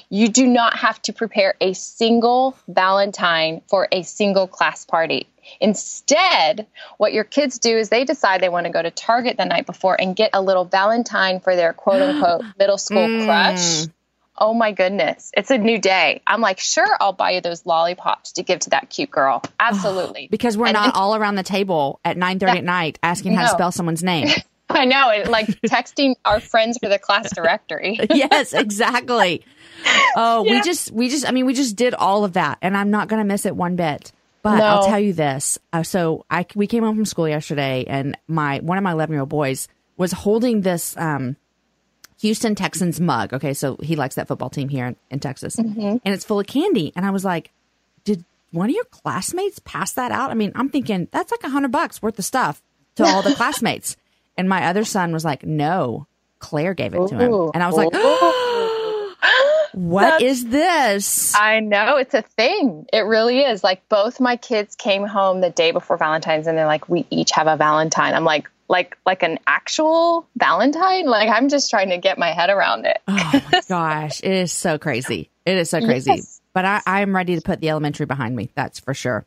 You 0.08 0.28
do 0.28 0.46
not 0.46 0.76
have 0.76 1.00
to 1.02 1.12
prepare 1.12 1.54
a 1.60 1.72
single 1.72 2.56
Valentine 2.68 3.62
for 3.68 3.88
a 3.92 4.02
single 4.02 4.46
class 4.46 4.84
party. 4.84 5.26
Instead, 5.60 6.66
what 6.96 7.12
your 7.12 7.24
kids 7.24 7.58
do 7.58 7.76
is 7.76 7.88
they 7.88 8.04
decide 8.04 8.40
they 8.40 8.48
want 8.48 8.66
to 8.66 8.72
go 8.72 8.82
to 8.82 8.90
Target 8.90 9.36
the 9.36 9.44
night 9.44 9.66
before 9.66 9.98
and 10.00 10.16
get 10.16 10.30
a 10.32 10.40
little 10.40 10.64
Valentine 10.64 11.40
for 11.40 11.54
their 11.54 11.72
quote 11.72 12.02
unquote 12.02 12.42
middle 12.58 12.78
school 12.78 13.06
mm. 13.06 13.24
crush. 13.24 13.86
Oh 14.36 14.52
my 14.52 14.72
goodness. 14.72 15.30
It's 15.36 15.52
a 15.52 15.58
new 15.58 15.78
day. 15.78 16.20
I'm 16.26 16.40
like, 16.40 16.58
sure, 16.58 16.88
I'll 17.00 17.12
buy 17.12 17.32
you 17.32 17.40
those 17.40 17.64
lollipops 17.64 18.32
to 18.32 18.42
give 18.42 18.60
to 18.60 18.70
that 18.70 18.90
cute 18.90 19.10
girl. 19.10 19.42
Absolutely. 19.60 20.28
because 20.30 20.56
we're 20.56 20.66
and 20.66 20.74
not 20.74 20.96
all 20.96 21.14
around 21.14 21.36
the 21.36 21.44
table 21.44 22.00
at 22.04 22.16
9 22.16 22.38
30 22.40 22.58
at 22.58 22.64
night 22.64 22.98
asking 23.02 23.34
how 23.34 23.42
to 23.42 23.48
spell 23.48 23.70
someone's 23.70 24.02
name. 24.02 24.28
I 24.68 24.84
know. 24.84 25.10
It, 25.10 25.28
like 25.28 25.46
texting 25.66 26.14
our 26.24 26.40
friends 26.40 26.78
for 26.78 26.88
the 26.88 26.98
class 26.98 27.32
directory. 27.32 27.98
yes, 28.10 28.52
exactly. 28.52 29.44
Oh, 30.16 30.44
yeah. 30.44 30.52
we 30.52 30.62
just, 30.62 30.90
we 30.90 31.08
just, 31.08 31.28
I 31.28 31.32
mean, 31.32 31.46
we 31.46 31.54
just 31.54 31.76
did 31.76 31.94
all 31.94 32.24
of 32.24 32.34
that 32.34 32.58
and 32.62 32.76
I'm 32.76 32.90
not 32.90 33.08
going 33.08 33.20
to 33.20 33.26
miss 33.26 33.46
it 33.46 33.54
one 33.54 33.76
bit. 33.76 34.12
But 34.44 34.58
no. 34.58 34.64
I'll 34.64 34.86
tell 34.86 35.00
you 35.00 35.14
this. 35.14 35.58
Uh, 35.72 35.82
so 35.82 36.26
I 36.30 36.44
we 36.54 36.66
came 36.66 36.84
home 36.84 36.96
from 36.96 37.06
school 37.06 37.26
yesterday, 37.26 37.86
and 37.88 38.14
my 38.28 38.58
one 38.58 38.76
of 38.76 38.84
my 38.84 38.92
eleven 38.92 39.14
year 39.14 39.20
old 39.20 39.30
boys 39.30 39.68
was 39.96 40.12
holding 40.12 40.60
this 40.60 40.94
um, 40.98 41.36
Houston 42.20 42.54
Texans 42.54 43.00
mug. 43.00 43.32
Okay, 43.32 43.54
so 43.54 43.78
he 43.82 43.96
likes 43.96 44.16
that 44.16 44.28
football 44.28 44.50
team 44.50 44.68
here 44.68 44.88
in, 44.88 44.96
in 45.10 45.18
Texas, 45.18 45.56
mm-hmm. 45.56 45.80
and 45.80 46.14
it's 46.14 46.26
full 46.26 46.38
of 46.40 46.46
candy. 46.46 46.92
And 46.94 47.06
I 47.06 47.10
was 47.10 47.24
like, 47.24 47.52
"Did 48.04 48.22
one 48.50 48.68
of 48.68 48.74
your 48.74 48.84
classmates 48.84 49.60
pass 49.60 49.94
that 49.94 50.12
out?" 50.12 50.30
I 50.30 50.34
mean, 50.34 50.52
I'm 50.54 50.68
thinking 50.68 51.08
that's 51.10 51.32
like 51.32 51.42
a 51.42 51.48
hundred 51.48 51.72
bucks 51.72 52.02
worth 52.02 52.18
of 52.18 52.24
stuff 52.26 52.62
to 52.96 53.04
all 53.04 53.22
the 53.22 53.34
classmates. 53.36 53.96
And 54.36 54.48
my 54.48 54.66
other 54.66 54.84
son 54.84 55.12
was 55.12 55.24
like, 55.24 55.44
"No, 55.44 56.06
Claire 56.38 56.74
gave 56.74 56.94
it 56.94 57.08
to 57.08 57.16
him," 57.16 57.50
and 57.54 57.62
I 57.62 57.66
was 57.66 57.76
like. 57.76 57.92
What 59.74 60.20
That's, 60.20 60.22
is 60.22 60.46
this? 60.46 61.34
I 61.34 61.58
know 61.58 61.96
it's 61.96 62.14
a 62.14 62.22
thing. 62.22 62.86
It 62.92 63.00
really 63.00 63.40
is. 63.40 63.64
Like 63.64 63.88
both 63.88 64.20
my 64.20 64.36
kids 64.36 64.76
came 64.76 65.04
home 65.04 65.40
the 65.40 65.50
day 65.50 65.72
before 65.72 65.96
Valentine's 65.96 66.46
and 66.46 66.56
they're 66.56 66.66
like, 66.66 66.88
we 66.88 67.06
each 67.10 67.32
have 67.32 67.48
a 67.48 67.56
Valentine. 67.56 68.14
I'm 68.14 68.24
like, 68.24 68.48
like 68.68 68.96
like 69.04 69.22
an 69.22 69.38
actual 69.46 70.26
Valentine? 70.36 71.06
Like 71.06 71.28
I'm 71.28 71.48
just 71.48 71.70
trying 71.70 71.90
to 71.90 71.98
get 71.98 72.18
my 72.18 72.32
head 72.32 72.50
around 72.50 72.86
it. 72.86 72.98
oh 73.08 73.42
my 73.52 73.60
gosh. 73.68 74.20
It 74.20 74.32
is 74.32 74.52
so 74.52 74.78
crazy. 74.78 75.30
It 75.44 75.56
is 75.56 75.70
so 75.70 75.80
crazy. 75.80 76.12
Yes. 76.12 76.40
But 76.52 76.64
I, 76.64 76.80
I'm 76.86 77.14
ready 77.14 77.34
to 77.34 77.42
put 77.42 77.60
the 77.60 77.70
elementary 77.70 78.06
behind 78.06 78.36
me. 78.36 78.50
That's 78.54 78.78
for 78.78 78.94
sure. 78.94 79.26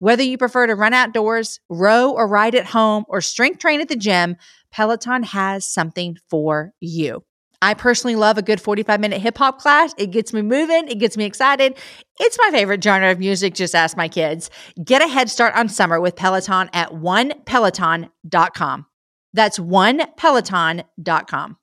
Whether 0.00 0.22
you 0.22 0.38
prefer 0.38 0.66
to 0.66 0.74
run 0.74 0.94
outdoors, 0.94 1.60
row 1.68 2.10
or 2.10 2.26
ride 2.26 2.54
at 2.54 2.64
home, 2.64 3.04
or 3.06 3.20
strength 3.20 3.58
train 3.58 3.82
at 3.82 3.88
the 3.88 3.96
gym, 3.96 4.36
Peloton 4.72 5.22
has 5.24 5.70
something 5.70 6.16
for 6.30 6.72
you. 6.80 7.22
I 7.60 7.74
personally 7.74 8.16
love 8.16 8.38
a 8.38 8.42
good 8.42 8.62
45 8.62 8.98
minute 8.98 9.20
hip 9.20 9.36
hop 9.36 9.60
class. 9.60 9.92
It 9.98 10.10
gets 10.10 10.32
me 10.32 10.40
moving, 10.40 10.88
it 10.88 10.98
gets 10.98 11.18
me 11.18 11.26
excited. 11.26 11.76
It's 12.18 12.38
my 12.38 12.50
favorite 12.50 12.82
genre 12.82 13.10
of 13.10 13.18
music, 13.18 13.52
just 13.52 13.74
ask 13.74 13.94
my 13.94 14.08
kids. 14.08 14.48
Get 14.82 15.02
a 15.02 15.06
head 15.06 15.28
start 15.28 15.54
on 15.54 15.68
summer 15.68 16.00
with 16.00 16.16
Peloton 16.16 16.70
at 16.72 16.92
onepeloton.com. 16.92 18.86
That's 19.34 19.58
onepeloton.com. 19.58 21.56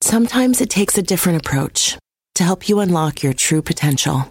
Sometimes 0.00 0.60
it 0.60 0.70
takes 0.70 0.96
a 0.96 1.02
different 1.02 1.44
approach 1.44 1.98
to 2.36 2.44
help 2.44 2.68
you 2.68 2.78
unlock 2.78 3.24
your 3.24 3.32
true 3.32 3.62
potential. 3.62 4.30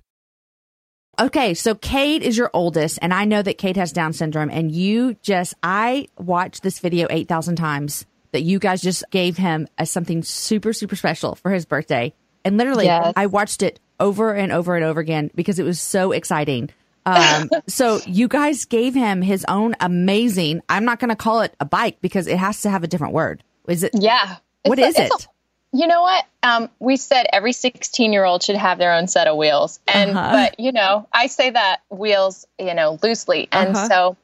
Okay, 1.21 1.53
so 1.53 1.75
Cade 1.75 2.23
is 2.23 2.35
your 2.35 2.49
oldest, 2.51 2.97
and 2.99 3.13
I 3.13 3.25
know 3.25 3.43
that 3.43 3.59
Cade 3.59 3.77
has 3.77 3.91
Down 3.91 4.11
syndrome, 4.11 4.49
and 4.49 4.71
you 4.71 5.13
just, 5.21 5.53
I 5.61 6.07
watched 6.17 6.63
this 6.63 6.79
video 6.79 7.05
8,000 7.11 7.57
times 7.57 8.07
that 8.31 8.41
you 8.41 8.57
guys 8.57 8.81
just 8.81 9.03
gave 9.11 9.37
him 9.37 9.67
as 9.77 9.91
something 9.91 10.23
super, 10.23 10.73
super 10.73 10.95
special 10.95 11.35
for 11.35 11.51
his 11.51 11.65
birthday. 11.65 12.15
And 12.43 12.57
literally, 12.57 12.85
yes. 12.85 13.13
I 13.15 13.27
watched 13.27 13.61
it 13.61 13.79
over 13.99 14.33
and 14.33 14.51
over 14.51 14.75
and 14.75 14.83
over 14.83 14.99
again 14.99 15.29
because 15.35 15.59
it 15.59 15.63
was 15.63 15.79
so 15.79 16.11
exciting. 16.11 16.71
Um, 17.05 17.51
so 17.67 17.99
you 18.07 18.27
guys 18.27 18.65
gave 18.65 18.95
him 18.95 19.21
his 19.21 19.45
own 19.47 19.75
amazing, 19.79 20.61
I'm 20.69 20.85
not 20.85 20.99
going 20.99 21.09
to 21.09 21.15
call 21.15 21.41
it 21.41 21.55
a 21.59 21.65
bike 21.65 21.97
because 22.01 22.25
it 22.25 22.37
has 22.37 22.63
to 22.63 22.71
have 22.71 22.83
a 22.83 22.87
different 22.87 23.13
word. 23.13 23.43
Is 23.67 23.83
it? 23.83 23.91
Yeah. 23.93 24.37
What 24.65 24.79
is 24.79 24.97
a, 24.97 25.05
it? 25.05 25.27
You 25.73 25.87
know 25.87 26.01
what? 26.01 26.25
Um, 26.43 26.69
we 26.79 26.97
said 26.97 27.27
every 27.31 27.53
16 27.53 28.11
year 28.11 28.25
old 28.25 28.43
should 28.43 28.57
have 28.57 28.77
their 28.77 28.93
own 28.93 29.07
set 29.07 29.27
of 29.27 29.37
wheels. 29.37 29.79
And, 29.87 30.11
uh-huh. 30.11 30.31
but, 30.31 30.59
you 30.59 30.71
know, 30.71 31.07
I 31.13 31.27
say 31.27 31.51
that 31.51 31.81
wheels, 31.89 32.45
you 32.59 32.73
know, 32.73 32.99
loosely. 33.01 33.47
And 33.51 33.75
uh-huh. 33.75 33.87
so 33.87 34.17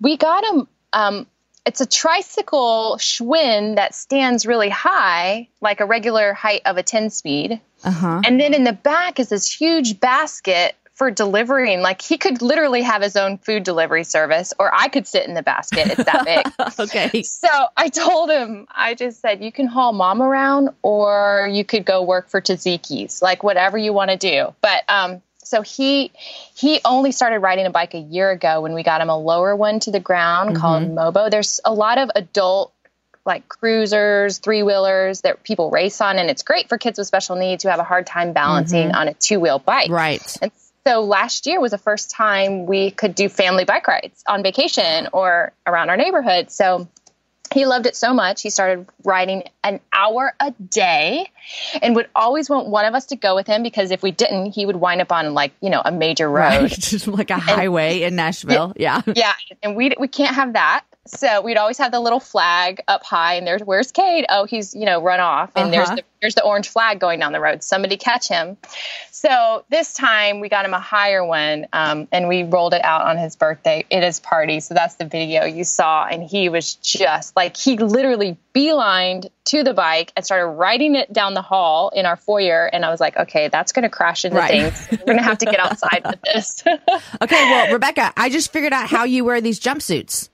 we 0.00 0.16
got 0.16 0.44
him, 0.44 0.68
um, 0.92 1.26
it's 1.66 1.80
a 1.80 1.86
tricycle 1.86 2.96
Schwinn 2.98 3.76
that 3.76 3.94
stands 3.94 4.46
really 4.46 4.68
high, 4.68 5.48
like 5.60 5.80
a 5.80 5.86
regular 5.86 6.34
height 6.34 6.62
of 6.66 6.76
a 6.76 6.82
10 6.82 7.10
speed. 7.10 7.60
Uh-huh. 7.82 8.20
And 8.24 8.38
then 8.38 8.54
in 8.54 8.64
the 8.64 8.72
back 8.72 9.18
is 9.18 9.30
this 9.30 9.50
huge 9.50 9.98
basket 9.98 10.76
for 10.94 11.10
delivering. 11.10 11.80
Like 11.80 12.00
he 12.00 12.18
could 12.18 12.40
literally 12.40 12.82
have 12.82 13.02
his 13.02 13.16
own 13.16 13.38
food 13.38 13.64
delivery 13.64 14.04
service, 14.04 14.54
or 14.58 14.72
I 14.72 14.88
could 14.88 15.06
sit 15.06 15.26
in 15.26 15.34
the 15.34 15.42
basket. 15.42 15.86
It's 15.86 16.04
that 16.04 16.24
big. 16.24 16.70
okay. 16.80 17.22
So 17.22 17.48
I 17.76 17.88
told 17.88 18.30
him, 18.30 18.66
I 18.74 18.94
just 18.94 19.20
said, 19.20 19.42
you 19.42 19.52
can 19.52 19.66
haul 19.66 19.92
mom 19.92 20.22
around, 20.22 20.70
or 20.82 21.48
you 21.52 21.64
could 21.64 21.84
go 21.84 22.02
work 22.02 22.28
for 22.28 22.40
Taziki's, 22.40 23.20
like 23.20 23.42
whatever 23.42 23.76
you 23.76 23.92
want 23.92 24.10
to 24.10 24.16
do. 24.16 24.54
But 24.60 24.84
um, 24.88 25.22
so 25.38 25.62
he 25.62 26.12
he 26.54 26.80
only 26.84 27.12
started 27.12 27.40
riding 27.40 27.66
a 27.66 27.70
bike 27.70 27.94
a 27.94 27.98
year 27.98 28.30
ago 28.30 28.60
when 28.60 28.72
we 28.72 28.82
got 28.82 29.00
him 29.00 29.10
a 29.10 29.18
lower 29.18 29.54
one 29.54 29.80
to 29.80 29.90
the 29.90 30.00
ground 30.00 30.50
mm-hmm. 30.50 30.60
called 30.60 30.84
Mobo. 30.84 31.30
There's 31.30 31.60
a 31.64 31.74
lot 31.74 31.98
of 31.98 32.10
adult 32.14 32.72
like 33.26 33.48
cruisers, 33.48 34.38
three 34.38 34.62
wheelers 34.62 35.22
that 35.22 35.42
people 35.42 35.70
race 35.70 36.00
on, 36.00 36.18
and 36.18 36.28
it's 36.28 36.42
great 36.42 36.68
for 36.68 36.76
kids 36.76 36.98
with 36.98 37.06
special 37.06 37.36
needs 37.36 37.62
who 37.62 37.70
have 37.70 37.80
a 37.80 37.84
hard 37.84 38.06
time 38.06 38.32
balancing 38.32 38.88
mm-hmm. 38.88 38.96
on 38.96 39.08
a 39.08 39.14
two 39.14 39.40
wheel 39.40 39.58
bike. 39.58 39.90
Right. 39.90 40.36
And 40.42 40.52
so 40.86 41.02
last 41.02 41.46
year 41.46 41.60
was 41.60 41.70
the 41.72 41.78
first 41.78 42.10
time 42.10 42.66
we 42.66 42.90
could 42.90 43.14
do 43.14 43.28
family 43.28 43.64
bike 43.64 43.88
rides 43.88 44.22
on 44.26 44.42
vacation 44.42 45.08
or 45.12 45.52
around 45.66 45.90
our 45.90 45.96
neighborhood. 45.96 46.50
So 46.50 46.88
he 47.52 47.66
loved 47.66 47.86
it 47.86 47.94
so 47.94 48.12
much 48.12 48.42
he 48.42 48.50
started 48.50 48.86
riding 49.04 49.44
an 49.62 49.78
hour 49.92 50.34
a 50.40 50.50
day 50.50 51.30
and 51.82 51.94
would 51.94 52.08
always 52.14 52.50
want 52.50 52.66
one 52.66 52.84
of 52.84 52.94
us 52.94 53.06
to 53.06 53.16
go 53.16 53.34
with 53.34 53.46
him 53.46 53.62
because 53.62 53.90
if 53.90 54.02
we 54.02 54.10
didn't 54.10 54.52
he 54.52 54.66
would 54.66 54.76
wind 54.76 55.00
up 55.00 55.12
on 55.12 55.34
like 55.34 55.52
you 55.60 55.70
know 55.70 55.80
a 55.84 55.92
major 55.92 56.28
road 56.28 56.62
right. 56.62 57.06
like 57.06 57.30
a 57.30 57.38
highway 57.38 58.02
and, 58.02 58.12
in 58.12 58.16
nashville 58.16 58.72
yeah 58.76 59.02
yeah 59.14 59.34
and 59.62 59.76
we 59.76 59.94
we 60.00 60.08
can't 60.08 60.34
have 60.34 60.54
that 60.54 60.84
so 61.06 61.42
we'd 61.42 61.56
always 61.56 61.78
have 61.78 61.92
the 61.92 62.00
little 62.00 62.20
flag 62.20 62.82
up 62.88 63.04
high 63.04 63.34
and 63.34 63.46
there's 63.46 63.62
where's 63.62 63.92
Cade? 63.92 64.24
Oh, 64.28 64.46
he's, 64.46 64.74
you 64.74 64.86
know, 64.86 65.02
run 65.02 65.20
off 65.20 65.50
and 65.54 65.66
uh-huh. 65.66 65.70
there's 65.70 65.90
the 65.90 66.04
there's 66.24 66.34
the 66.34 66.42
orange 66.42 66.70
flag 66.70 67.00
going 67.00 67.20
down 67.20 67.32
the 67.32 67.40
road. 67.40 67.62
Somebody 67.62 67.98
catch 67.98 68.28
him. 68.28 68.56
So 69.10 69.62
this 69.68 69.92
time 69.92 70.40
we 70.40 70.48
got 70.48 70.64
him 70.64 70.72
a 70.72 70.80
higher 70.80 71.22
one 71.22 71.66
um, 71.74 72.08
and 72.12 72.28
we 72.28 72.44
rolled 72.44 72.72
it 72.72 72.82
out 72.82 73.02
on 73.02 73.18
his 73.18 73.36
birthday 73.36 73.84
at 73.92 74.02
his 74.02 74.20
party. 74.20 74.60
So 74.60 74.72
that's 74.72 74.94
the 74.94 75.04
video 75.04 75.44
you 75.44 75.64
saw. 75.64 76.06
And 76.06 76.22
he 76.22 76.48
was 76.48 76.76
just 76.76 77.36
like, 77.36 77.58
he 77.58 77.76
literally 77.76 78.38
beelined 78.54 79.28
to 79.46 79.62
the 79.62 79.74
bike 79.74 80.14
and 80.16 80.24
started 80.24 80.46
riding 80.46 80.94
it 80.94 81.12
down 81.12 81.34
the 81.34 81.42
hall 81.42 81.90
in 81.90 82.06
our 82.06 82.16
foyer. 82.16 82.70
And 82.72 82.86
I 82.86 82.90
was 82.90 83.00
like, 83.00 83.18
okay, 83.18 83.48
that's 83.48 83.72
going 83.72 83.82
to 83.82 83.90
crash 83.90 84.24
into 84.24 84.38
right. 84.38 84.72
things. 84.72 84.88
We're 84.90 85.04
going 85.04 85.18
to 85.18 85.24
have 85.24 85.38
to 85.38 85.44
get 85.44 85.60
outside 85.60 86.02
with 86.06 86.22
this. 86.22 86.64
okay. 86.66 87.50
Well, 87.50 87.70
Rebekah, 87.70 88.14
I 88.16 88.30
just 88.30 88.50
figured 88.50 88.72
out 88.72 88.88
how 88.88 89.04
you 89.04 89.26
wear 89.26 89.42
these 89.42 89.60
jumpsuits. 89.60 90.30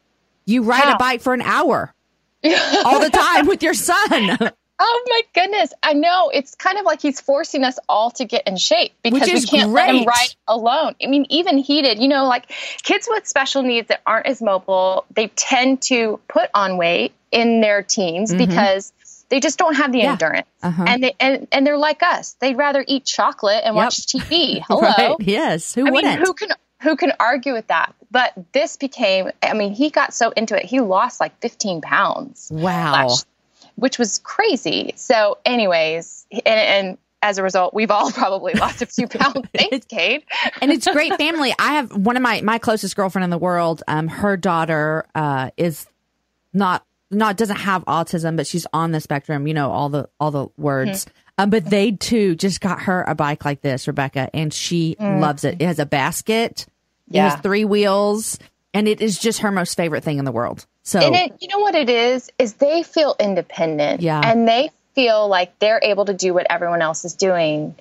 You 0.51 0.63
ride 0.63 0.85
How? 0.85 0.95
a 0.95 0.99
bike 0.99 1.21
for 1.21 1.35
an 1.35 1.43
hour 1.43 1.95
all 2.45 3.01
the 3.01 3.11
time 3.13 3.47
with 3.47 3.63
your 3.63 3.75
son. 3.75 4.53
Oh 4.83 5.05
my 5.09 5.21
goodness. 5.35 5.75
I 5.83 5.93
know. 5.93 6.31
It's 6.33 6.55
kind 6.55 6.79
of 6.79 6.87
like 6.87 7.03
he's 7.03 7.21
forcing 7.21 7.65
us 7.65 7.79
all 7.87 8.11
to 8.13 8.25
get 8.25 8.49
in 8.49 8.57
shape 8.57 8.93
because 9.03 9.29
we 9.29 9.43
can't 9.43 9.73
great. 9.73 9.87
let 9.87 9.95
him 9.95 10.05
ride 10.07 10.35
alone. 10.49 10.95
I 11.03 11.07
mean, 11.07 11.27
even 11.29 11.59
he 11.59 11.83
did, 11.83 12.01
you 12.01 12.09
know, 12.09 12.27
like 12.27 12.51
kids 12.83 13.07
with 13.11 13.27
special 13.27 13.63
needs 13.63 13.89
that 13.89 14.01
aren't 14.07 14.27
as 14.27 14.41
mobile, 14.41 15.05
they 15.15 15.29
tend 15.29 15.83
to 15.83 16.19
put 16.29 16.49
on 16.55 16.79
weight 16.79 17.13
in 17.31 17.61
their 17.61 17.83
teens 17.83 18.33
mm-hmm. 18.33 18.49
because 18.49 18.95
they 19.29 19.39
just 19.39 19.59
don't 19.59 19.75
have 19.75 19.93
the 19.93 19.99
yeah. 19.99 20.13
endurance. 20.13 20.49
Uh-huh. 20.63 20.85
And 20.87 21.05
they 21.05 21.15
and, 21.21 21.47
and 21.53 21.67
they're 21.67 21.77
like 21.77 22.03
us. 22.03 22.37
They'd 22.41 22.57
rather 22.57 22.83
eat 22.89 23.05
chocolate 23.05 23.63
and 23.65 23.77
yep. 23.77 23.85
watch 23.85 24.07
TV. 24.07 24.63
Hello. 24.67 24.81
right. 24.81 25.17
Yes. 25.21 25.75
Who 25.75 25.87
I 25.87 25.91
wouldn't? 25.91 26.21
Mean, 26.21 26.27
who 26.27 26.33
can 26.33 26.49
who 26.81 26.97
can 26.97 27.13
argue 27.21 27.53
with 27.53 27.67
that? 27.67 27.95
But 28.11 28.33
this 28.53 28.77
became, 28.77 29.31
I 29.43 29.55
mean, 29.55 29.73
he 29.73 29.91
got 29.91 30.13
so 30.13 30.31
into 30.31 30.57
it, 30.57 30.65
he 30.65 30.81
lost 30.81 31.21
like 31.21 31.39
15 31.41 31.81
pounds. 31.81 32.51
Wow. 32.53 32.93
Last, 32.93 33.27
which 33.77 33.99
was 33.99 34.19
crazy. 34.19 34.93
So, 34.97 35.39
anyways, 35.45 36.27
and, 36.33 36.47
and 36.47 36.99
as 37.23 37.39
a 37.39 37.43
result, 37.43 37.75
we've 37.75 37.91
all 37.91 38.11
probably 38.13 38.55
lost 38.55 38.83
a 38.83 38.87
few 38.87 39.09
pounds. 39.09 39.47
Thanks, 39.55 39.87
Cade. 39.87 40.25
and 40.61 40.71
it's 40.71 40.87
great 40.87 41.15
family. 41.17 41.55
I 41.59 41.75
have 41.75 41.97
one 41.97 42.17
of 42.17 42.23
my 42.23 42.41
my 42.43 42.59
closest 42.59 42.97
girlfriend 42.97 43.25
in 43.25 43.31
the 43.31 43.39
world. 43.39 43.83
Um, 43.89 44.09
her 44.09 44.37
daughter 44.37 45.07
uh 45.15 45.51
is 45.57 45.87
not 46.53 46.85
not 47.11 47.37
doesn't 47.37 47.57
have 47.57 47.85
autism, 47.85 48.37
but 48.37 48.47
she's 48.47 48.67
on 48.73 48.93
the 48.93 49.01
spectrum. 49.01 49.47
You 49.47 49.55
know 49.55 49.71
all 49.71 49.89
the 49.89 50.09
all 50.19 50.31
the 50.31 50.49
words. 50.57 51.05
Mm-hmm. 51.05 51.17
Um, 51.39 51.51
but 51.51 51.65
they 51.65 51.93
too 51.93 52.35
just 52.35 52.61
got 52.61 52.83
her 52.83 53.03
a 53.09 53.15
bike 53.15 53.47
like 53.47 53.63
this, 53.63 53.87
Rebekah, 53.87 54.29
and 54.35 54.53
she 54.53 54.97
mm. 55.01 55.21
loves 55.21 55.43
it. 55.45 55.57
It 55.59 55.67
has 55.67 55.79
a 55.79 55.87
basket. 55.87 56.67
Yeah. 57.11 57.27
It 57.27 57.31
has 57.31 57.41
three 57.41 57.65
wheels, 57.65 58.39
and 58.73 58.89
it 58.89 59.01
is 59.01 59.19
just 59.19 59.41
her 59.41 59.51
most 59.51 59.77
favorite 59.77 60.05
thing 60.05 60.19
in 60.19 60.25
the 60.25 60.33
world. 60.33 60.67
So, 60.83 61.01
and 61.01 61.15
it, 61.15 61.33
you 61.41 61.49
know 61.49 61.59
what 61.59 61.75
it 61.75 61.91
is? 61.91 62.31
Is 62.39 62.55
they 62.55 62.83
feel 62.83 63.17
independent, 63.21 64.01
yeah, 64.01 64.21
and 64.25 64.49
they 64.49 64.71
feel 64.95 65.29
like 65.29 65.59
they're 65.59 65.81
able 65.83 66.07
to 66.07 66.15
do 66.15 66.33
what 66.33 66.47
everyone 66.49 66.83
else 66.83 67.05
is 67.05 67.15
doing, 67.15 67.75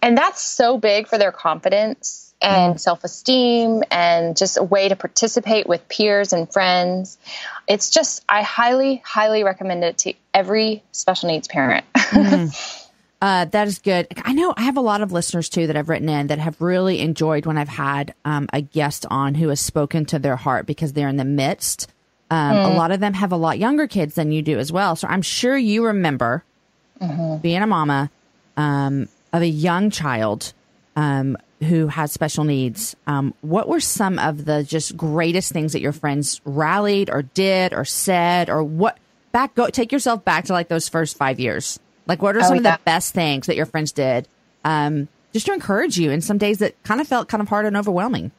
and 0.00 0.16
that's 0.16 0.42
so 0.42 0.78
big 0.78 1.06
for 1.06 1.18
their 1.18 1.32
confidence 1.32 2.34
and 2.42 2.74
mm. 2.74 2.80
self 2.80 3.04
esteem, 3.04 3.82
and 3.90 4.36
just 4.36 4.56
a 4.56 4.62
way 4.62 4.88
to 4.88 4.96
participate 4.96 5.66
with 5.66 5.86
peers 5.88 6.32
and 6.32 6.52
friends. 6.52 7.18
It's 7.68 7.90
just, 7.90 8.24
I 8.28 8.42
highly, 8.42 9.02
highly 9.04 9.44
recommend 9.44 9.84
it 9.84 9.98
to 9.98 10.14
every 10.34 10.82
special 10.92 11.28
needs 11.28 11.48
parent. 11.48 11.84
Mm. 12.12 12.54
Uh, 13.22 13.44
that 13.44 13.68
is 13.68 13.78
good. 13.78 14.08
I 14.24 14.32
know 14.32 14.52
I 14.56 14.62
have 14.62 14.76
a 14.76 14.80
lot 14.80 15.00
of 15.00 15.12
listeners 15.12 15.48
too 15.48 15.68
that 15.68 15.76
have 15.76 15.88
written 15.88 16.08
in 16.08 16.26
that 16.26 16.40
have 16.40 16.60
really 16.60 16.98
enjoyed 16.98 17.46
when 17.46 17.56
I've 17.56 17.68
had 17.68 18.14
um, 18.24 18.48
a 18.52 18.60
guest 18.60 19.06
on 19.08 19.36
who 19.36 19.48
has 19.50 19.60
spoken 19.60 20.04
to 20.06 20.18
their 20.18 20.34
heart 20.34 20.66
because 20.66 20.92
they're 20.92 21.06
in 21.06 21.18
the 21.18 21.24
midst. 21.24 21.88
Um, 22.32 22.56
mm. 22.56 22.74
A 22.74 22.76
lot 22.76 22.90
of 22.90 22.98
them 22.98 23.14
have 23.14 23.30
a 23.30 23.36
lot 23.36 23.60
younger 23.60 23.86
kids 23.86 24.16
than 24.16 24.32
you 24.32 24.42
do 24.42 24.58
as 24.58 24.72
well. 24.72 24.96
So 24.96 25.06
I'm 25.06 25.22
sure 25.22 25.56
you 25.56 25.86
remember 25.86 26.42
mm-hmm. 27.00 27.36
being 27.36 27.62
a 27.62 27.66
mama 27.66 28.10
um, 28.56 29.08
of 29.32 29.42
a 29.42 29.46
young 29.46 29.90
child 29.90 30.52
um, 30.96 31.38
who 31.60 31.86
has 31.86 32.10
special 32.10 32.42
needs. 32.42 32.96
Um, 33.06 33.34
what 33.40 33.68
were 33.68 33.78
some 33.78 34.18
of 34.18 34.46
the 34.46 34.64
just 34.64 34.96
greatest 34.96 35.52
things 35.52 35.74
that 35.74 35.80
your 35.80 35.92
friends 35.92 36.40
rallied 36.44 37.08
or 37.08 37.22
did 37.22 37.72
or 37.72 37.84
said 37.84 38.50
or 38.50 38.64
what? 38.64 38.98
Back, 39.30 39.54
go 39.54 39.68
take 39.68 39.92
yourself 39.92 40.24
back 40.24 40.46
to 40.46 40.52
like 40.52 40.66
those 40.66 40.88
first 40.88 41.16
five 41.16 41.38
years. 41.38 41.78
Like, 42.12 42.20
what 42.20 42.36
are 42.36 42.40
oh, 42.40 42.42
some 42.42 42.58
of 42.58 42.62
the 42.62 42.78
best 42.84 43.14
things 43.14 43.46
that 43.46 43.56
your 43.56 43.64
friends 43.64 43.90
did 43.90 44.28
um, 44.66 45.08
just 45.32 45.46
to 45.46 45.54
encourage 45.54 45.96
you 45.96 46.10
in 46.10 46.20
some 46.20 46.36
days 46.36 46.58
that 46.58 46.74
kind 46.82 47.00
of 47.00 47.08
felt 47.08 47.26
kind 47.26 47.40
of 47.40 47.48
hard 47.48 47.64
and 47.64 47.74
overwhelming? 47.74 48.32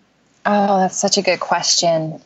Oh, 0.45 0.77
that's 0.77 0.95
such 0.95 1.17
a 1.17 1.23
good 1.23 1.39
question. 1.39 2.21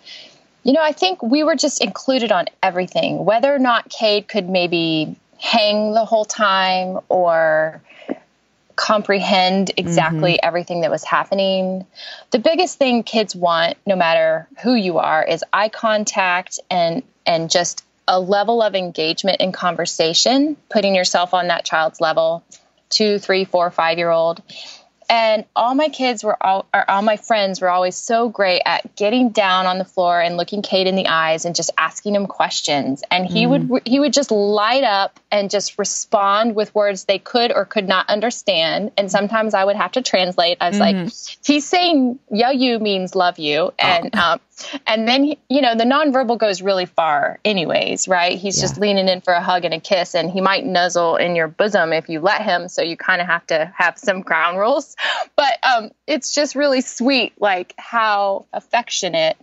You 0.64 0.74
know, 0.74 0.82
I 0.82 0.92
think 0.92 1.24
we 1.24 1.46
were 1.46 1.56
just 1.56 1.82
included 1.82 2.34
on 2.34 2.48
everything, 2.62 3.24
whether 3.24 3.56
or 3.56 3.60
not 3.60 3.88
Cade 3.88 4.28
could 4.28 4.50
maybe 4.50 5.16
hang 5.40 5.94
the 5.94 6.04
whole 6.04 6.26
time 6.26 7.00
or 7.08 7.82
comprehend 8.76 9.72
exactly 9.78 10.34
mm-hmm. 10.34 10.46
everything 10.46 10.82
that 10.82 10.92
was 10.92 11.06
happening. 11.06 11.86
The 12.32 12.40
biggest 12.40 12.78
thing 12.78 13.04
kids 13.04 13.38
want, 13.38 13.78
no 13.86 13.96
matter 13.96 14.50
who 14.62 14.76
you 14.76 14.98
are, 14.98 15.24
is 15.24 15.46
eye 15.54 15.70
contact 15.70 16.60
and 16.70 17.04
and 17.26 17.50
just 17.50 17.86
a 18.08 18.20
level 18.20 18.62
of 18.62 18.76
engagement 18.76 19.42
in 19.42 19.52
conversation, 19.52 20.56
putting 20.70 20.96
yourself 20.96 21.34
on 21.34 21.48
that 21.48 21.66
child's 21.66 22.00
level, 22.00 22.44
two, 22.90 23.20
three, 23.20 23.46
four, 23.46 23.70
five 23.72 23.98
year 23.98 24.10
old, 24.10 24.42
and 25.10 25.46
all 25.56 25.74
my 25.74 25.88
kids 25.88 26.24
were 26.24 26.38
all, 26.42 26.66
or 26.74 26.90
all 26.90 27.02
my 27.02 27.16
friends 27.18 27.62
were 27.62 27.70
always 27.70 27.96
so 27.96 28.28
great 28.28 28.62
at 28.66 28.96
getting 28.96 29.30
down 29.30 29.66
on 29.66 29.78
the 29.78 29.86
floor 29.86 30.20
and 30.20 30.36
looking 30.36 30.62
Cade 30.62 30.88
in 30.88 30.96
the 30.96 31.08
eyes 31.08 31.46
and 31.46 31.56
just 31.56 31.72
asking 31.78 32.16
him 32.16 32.28
questions. 32.28 33.04
And 33.10 33.26
he 33.26 33.46
mm. 33.46 33.68
would 33.68 33.82
he 33.86 34.00
would 34.00 34.12
just 34.12 34.32
light 34.32 34.84
up 34.84 35.20
and 35.32 35.50
just 35.50 35.78
respond 35.80 36.56
with 36.56 36.76
words 36.76 37.06
they 37.06 37.20
could 37.20 37.54
or 37.54 37.64
could 37.64 37.88
not 37.88 38.10
understand. 38.10 38.92
And 38.98 39.10
sometimes 39.10 39.54
I 39.54 39.64
would 39.64 39.78
have 39.78 39.94
to 39.94 40.02
translate. 40.02 40.58
I 40.60 40.70
was 40.70 40.80
mm-hmm. 40.80 41.04
like, 41.06 41.14
he's 41.46 41.66
saying 41.66 42.20
"yo 42.30 42.50
you" 42.50 42.80
means 42.80 43.16
love 43.16 43.40
you, 43.40 43.74
and 43.80 44.10
oh. 44.14 44.20
um, 44.20 44.40
and 44.86 45.08
then 45.08 45.36
you 45.50 45.62
know 45.62 45.76
the 45.76 45.84
nonverbal 45.84 46.38
goes 46.38 46.62
really 46.62 46.86
far, 46.86 47.40
anyways, 47.46 48.08
right? 48.08 48.38
He's 48.38 48.58
yeah. 48.58 48.64
just 48.64 48.80
leaning 48.80 49.08
in 49.08 49.22
for 49.22 49.34
a 49.34 49.42
hug 49.42 49.66
and 49.66 49.74
a 49.74 49.80
kiss, 49.80 50.16
and 50.16 50.30
he 50.30 50.42
might 50.42 50.66
nuzzle 50.66 51.16
in 51.16 51.36
your 51.36 51.48
bosom 51.48 51.94
if 51.94 52.10
you 52.10 52.20
let 52.20 52.42
him. 52.42 52.68
So 52.68 52.82
you 52.82 52.98
kind 52.98 53.22
of 53.22 53.28
have 53.28 53.46
to 53.48 53.72
have 53.76 53.98
some 53.98 54.22
ground 54.22 54.58
rules 54.60 54.96
but 55.36 55.54
um, 55.64 55.92
it's 56.06 56.34
just 56.34 56.56
really 56.56 56.82
sweet, 56.82 57.34
like 57.40 57.74
how 57.78 58.46
affectionate 58.54 59.38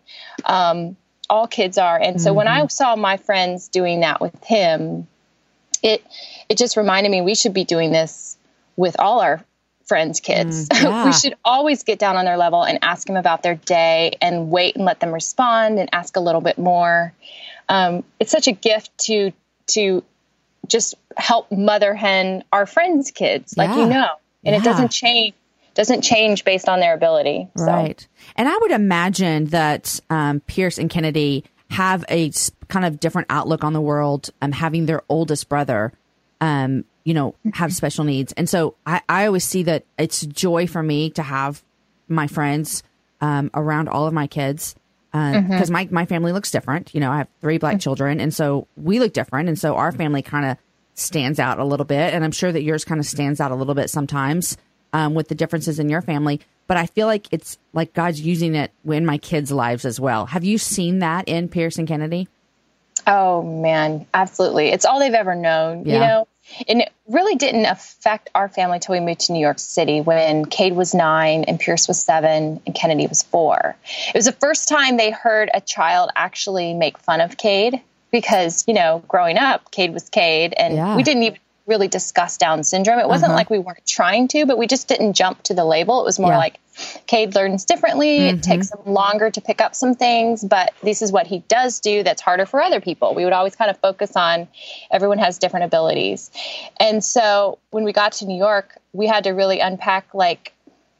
um, 0.44 0.96
all 1.28 1.46
kids 1.46 1.78
are. 1.78 1.98
And 1.98 2.20
so 2.20 2.30
mm-hmm. 2.30 2.36
when 2.36 2.48
I 2.48 2.60
mm-hmm. 2.60 2.68
saw 2.68 2.96
my 2.96 3.16
friends 3.16 3.68
doing 3.68 4.00
that 4.00 4.20
with 4.20 4.42
him, 4.44 5.06
it 5.82 6.04
it 6.48 6.58
just 6.58 6.76
reminded 6.76 7.10
me 7.10 7.20
we 7.20 7.34
should 7.34 7.54
be 7.54 7.64
doing 7.64 7.92
this 7.92 8.36
with 8.76 8.96
all 8.98 9.20
our 9.20 9.44
friends' 9.86 10.20
kids. 10.20 10.68
Mm, 10.68 10.82
yeah. 10.82 11.04
we 11.06 11.12
should 11.12 11.34
always 11.44 11.82
get 11.82 11.98
down 11.98 12.16
on 12.16 12.24
their 12.24 12.36
level 12.36 12.62
and 12.62 12.78
ask 12.82 13.06
them 13.06 13.16
about 13.16 13.42
their 13.42 13.54
day 13.54 14.16
and 14.20 14.50
wait 14.50 14.76
and 14.76 14.84
let 14.84 15.00
them 15.00 15.12
respond 15.12 15.78
and 15.78 15.88
ask 15.92 16.16
a 16.16 16.20
little 16.20 16.40
bit 16.40 16.58
more. 16.58 17.12
Um, 17.68 18.04
it's 18.20 18.30
such 18.30 18.48
a 18.48 18.52
gift 18.52 18.96
to 19.06 19.32
to 19.68 20.04
just 20.66 20.94
help 21.16 21.50
mother 21.50 21.94
hen 21.94 22.44
our 22.52 22.66
friends' 22.66 23.10
kids, 23.10 23.56
like 23.56 23.70
yeah. 23.70 23.78
you 23.78 23.86
know, 23.88 24.08
and 24.44 24.54
yeah. 24.54 24.60
it 24.60 24.64
doesn't 24.64 24.90
change 24.90 25.34
doesn't 25.74 26.02
change 26.02 26.44
based 26.44 26.68
on 26.68 26.80
their 26.80 26.94
ability. 26.94 27.48
So. 27.56 27.64
Right. 27.64 28.06
And 28.36 28.48
I 28.48 28.56
would 28.58 28.70
imagine 28.70 29.46
that 29.46 30.00
um, 30.08 30.40
Pierce 30.40 30.78
and 30.78 30.88
Kennedy 30.88 31.44
have 31.70 32.04
a 32.08 32.30
kind 32.68 32.86
of 32.86 33.00
different 33.00 33.26
outlook 33.30 33.64
on 33.64 33.72
the 33.72 33.80
world, 33.80 34.30
um, 34.40 34.52
having 34.52 34.86
their 34.86 35.02
oldest 35.08 35.48
brother, 35.48 35.92
um, 36.40 36.84
you 37.04 37.14
know, 37.14 37.34
have 37.52 37.70
mm-hmm. 37.70 37.74
special 37.74 38.04
needs. 38.04 38.32
And 38.32 38.48
so 38.48 38.74
I, 38.86 39.02
I 39.08 39.26
always 39.26 39.44
see 39.44 39.62
that 39.64 39.84
it's 39.98 40.22
joy 40.22 40.66
for 40.66 40.82
me 40.82 41.10
to 41.10 41.22
have 41.22 41.62
my 42.08 42.26
friends 42.26 42.82
um, 43.20 43.50
around 43.54 43.88
all 43.88 44.06
of 44.06 44.12
my 44.12 44.26
kids 44.26 44.74
because 45.12 45.34
uh, 45.34 45.38
mm-hmm. 45.38 45.72
my, 45.72 45.88
my 45.90 46.06
family 46.06 46.32
looks 46.32 46.50
different. 46.50 46.94
You 46.94 47.00
know, 47.00 47.10
I 47.10 47.18
have 47.18 47.28
three 47.40 47.58
black 47.58 47.74
mm-hmm. 47.74 47.80
children, 47.80 48.20
and 48.20 48.34
so 48.34 48.66
we 48.76 48.98
look 48.98 49.12
different. 49.12 49.48
And 49.48 49.58
so 49.58 49.76
our 49.76 49.92
family 49.92 50.22
kind 50.22 50.46
of 50.46 50.56
stands 50.94 51.38
out 51.38 51.58
a 51.58 51.64
little 51.64 51.84
bit. 51.84 52.14
And 52.14 52.24
I'm 52.24 52.32
sure 52.32 52.50
that 52.50 52.62
yours 52.62 52.84
kind 52.84 53.00
of 53.00 53.06
stands 53.06 53.40
out 53.40 53.50
a 53.50 53.54
little 53.54 53.74
bit 53.74 53.90
sometimes 53.90 54.56
um, 54.92 55.14
with 55.14 55.28
the 55.28 55.34
differences 55.34 55.78
in 55.78 55.88
your 55.88 56.00
family. 56.00 56.40
But 56.66 56.78
I 56.78 56.86
feel 56.86 57.06
like 57.06 57.26
it's 57.30 57.58
like 57.72 57.92
God's 57.92 58.20
using 58.20 58.54
it 58.54 58.72
in 58.88 59.04
my 59.04 59.18
kids' 59.18 59.52
lives 59.52 59.84
as 59.84 60.00
well. 60.00 60.26
Have 60.26 60.44
you 60.44 60.56
seen 60.56 61.00
that 61.00 61.28
in 61.28 61.48
Pierce 61.48 61.78
and 61.78 61.86
Kennedy? 61.86 62.28
Oh 63.06 63.42
man, 63.42 64.06
absolutely. 64.14 64.68
It's 64.68 64.86
all 64.86 64.98
they've 64.98 65.12
ever 65.12 65.34
known, 65.34 65.84
yeah. 65.84 65.94
you 65.94 66.00
know. 66.00 66.28
And 66.68 66.82
it 66.82 66.92
really 67.08 67.36
didn't 67.36 67.66
affect 67.66 68.30
our 68.34 68.48
family 68.48 68.78
till 68.78 68.94
we 68.94 69.00
moved 69.00 69.20
to 69.20 69.32
New 69.32 69.40
York 69.40 69.58
City 69.58 70.00
when 70.00 70.44
Cade 70.44 70.74
was 70.74 70.94
nine 70.94 71.44
and 71.44 71.58
Pierce 71.58 71.88
was 71.88 72.02
seven 72.02 72.60
and 72.66 72.74
Kennedy 72.74 73.06
was 73.06 73.22
four. 73.22 73.76
It 74.08 74.14
was 74.14 74.26
the 74.26 74.32
first 74.32 74.68
time 74.68 74.96
they 74.96 75.10
heard 75.10 75.50
a 75.52 75.60
child 75.60 76.10
actually 76.14 76.74
make 76.74 76.98
fun 76.98 77.20
of 77.20 77.36
Cade 77.36 77.80
because, 78.10 78.64
you 78.68 78.74
know, 78.74 79.02
growing 79.08 79.38
up, 79.38 79.70
Cade 79.70 79.92
was 79.92 80.08
Cade, 80.08 80.54
and 80.56 80.74
Yeah. 80.76 80.96
we 80.96 81.02
didn't 81.02 81.24
even 81.24 81.38
really 81.66 81.88
discuss 81.88 82.36
Down 82.36 82.62
syndrome. 82.62 82.98
It 82.98 83.08
wasn't 83.08 83.30
Uh-huh. 83.30 83.38
like 83.38 83.50
we 83.50 83.58
weren't 83.58 83.86
trying 83.86 84.28
to, 84.28 84.46
but 84.46 84.58
we 84.58 84.66
just 84.66 84.86
didn't 84.88 85.14
jump 85.14 85.42
to 85.44 85.54
the 85.54 85.64
label. 85.64 86.00
It 86.00 86.04
was 86.04 86.18
more 86.18 86.32
Yeah. 86.32 86.38
like 86.38 86.58
Cade 87.06 87.34
learns 87.34 87.64
differently. 87.64 88.28
It 88.28 88.32
mm-hmm. 88.32 88.40
takes 88.40 88.72
him 88.72 88.92
longer 88.92 89.30
to 89.30 89.40
pick 89.40 89.60
up 89.60 89.74
some 89.74 89.94
things, 89.94 90.44
but 90.44 90.72
this 90.82 91.02
is 91.02 91.12
what 91.12 91.26
he 91.26 91.38
does 91.48 91.80
do 91.80 92.02
that's 92.02 92.20
harder 92.20 92.46
for 92.46 92.60
other 92.60 92.80
people. 92.80 93.14
We 93.14 93.24
would 93.24 93.32
always 93.32 93.54
kind 93.54 93.70
of 93.70 93.78
focus 93.78 94.16
on 94.16 94.48
everyone 94.90 95.18
has 95.18 95.38
different 95.38 95.66
abilities. 95.66 96.30
And 96.78 97.02
so 97.02 97.58
when 97.70 97.84
we 97.84 97.92
got 97.92 98.12
to 98.14 98.26
New 98.26 98.36
York, 98.36 98.76
we 98.92 99.06
had 99.06 99.24
to 99.24 99.30
really 99.30 99.60
unpack 99.60 100.12
like 100.14 100.52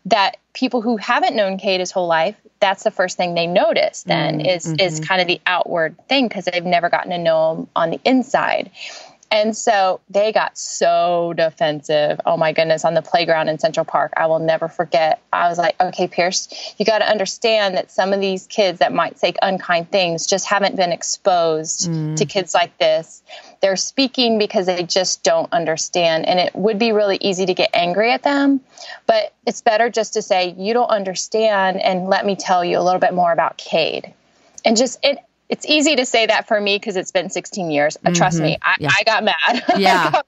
that 0.07 0.37
people 0.53 0.81
who 0.81 0.97
haven't 0.97 1.35
known 1.35 1.59
Cade 1.59 1.81
his 1.81 1.91
whole 1.91 2.07
life, 2.07 2.37
that's 2.61 2.85
the 2.85 2.91
first 2.91 3.17
thing 3.17 3.35
they 3.35 3.47
notice 3.47 4.05
then 4.05 4.41
mm, 4.41 4.57
is 4.57 4.67
is 4.67 5.01
mm-hmm. 5.01 5.05
kind 5.05 5.21
of 5.21 5.27
the 5.27 5.41
outward 5.45 5.97
thing 6.09 6.29
because 6.29 6.47
they've 6.47 6.65
never 6.65 6.89
gotten 6.89 7.11
to 7.11 7.19
know 7.19 7.57
him 7.57 7.67
on 7.77 7.91
the 7.91 8.01
inside. 8.05 8.71
And 9.35 9.57
so 9.57 10.01
they 10.09 10.31
got 10.31 10.57
so 10.57 11.33
defensive. 11.37 12.21
Oh 12.25 12.37
my 12.37 12.53
goodness, 12.53 12.85
on 12.85 12.95
the 12.95 13.03
playground 13.03 13.49
in 13.49 13.59
Central 13.59 13.85
Park. 13.85 14.13
I 14.17 14.27
will 14.27 14.39
never 14.39 14.69
forget. 14.69 15.21
I 15.33 15.49
was 15.49 15.59
like, 15.59 15.75
okay, 15.81 16.07
Pierce, 16.07 16.49
you 16.79 16.85
got 16.85 17.01
to 17.01 17.11
understand 17.11 17.75
that 17.75 17.91
some 17.91 18.13
of 18.13 18.21
these 18.21 18.47
kids 18.47 18.79
that 18.79 18.93
might 18.93 19.19
say 19.19 19.35
unkind 19.43 19.91
things 19.91 20.29
just 20.29 20.47
haven't 20.47 20.77
been 20.77 20.93
exposed 20.93 21.81
to 21.87 21.91
mm. 21.91 22.29
kids 22.29 22.55
like 22.55 22.79
this. 22.79 23.25
They're 23.61 23.75
speaking 23.75 24.39
because 24.39 24.67
they 24.67 24.85
just 24.85 25.25
don't 25.25 25.53
understand. 25.53 26.27
And 26.27 26.39
it 26.39 26.55
would 26.55 26.79
be 26.79 26.93
really 26.93 27.17
easy 27.21 27.45
to 27.45 27.55
get 27.55 27.71
angry 27.75 28.13
at 28.13 28.23
them. 28.23 28.61
But 29.09 29.35
it's 29.49 29.63
better 29.63 29.91
just 29.91 30.15
to 30.15 30.23
say, 30.23 30.55
you 30.57 30.75
don't 30.75 30.91
understand, 30.91 31.83
and 31.83 32.07
let 32.07 32.25
me 32.25 32.37
tell 32.37 32.65
you 32.65 32.79
a 32.79 32.85
little 32.85 33.01
bit 33.01 33.13
more 33.13 33.33
about 33.33 33.57
Cade. 33.57 34.15
And 34.65 34.77
just, 34.77 35.01
it, 35.03 35.19
it's 35.49 35.67
easy 35.67 35.97
to 35.97 36.07
say 36.07 36.27
that 36.27 36.49
for 36.49 36.61
me 36.61 36.77
because 36.77 36.97
it's 36.97 37.11
been 37.13 37.31
16 37.31 37.71
years. 37.71 37.97
Uh, 38.05 38.13
Trust 38.13 38.41
me, 38.41 38.57
I, 38.63 38.75
Yeah. 38.81 38.91
I 38.99 39.05
got 39.05 39.25
mad. 39.25 39.63
Yeah. 39.79 40.11
got- 40.11 40.27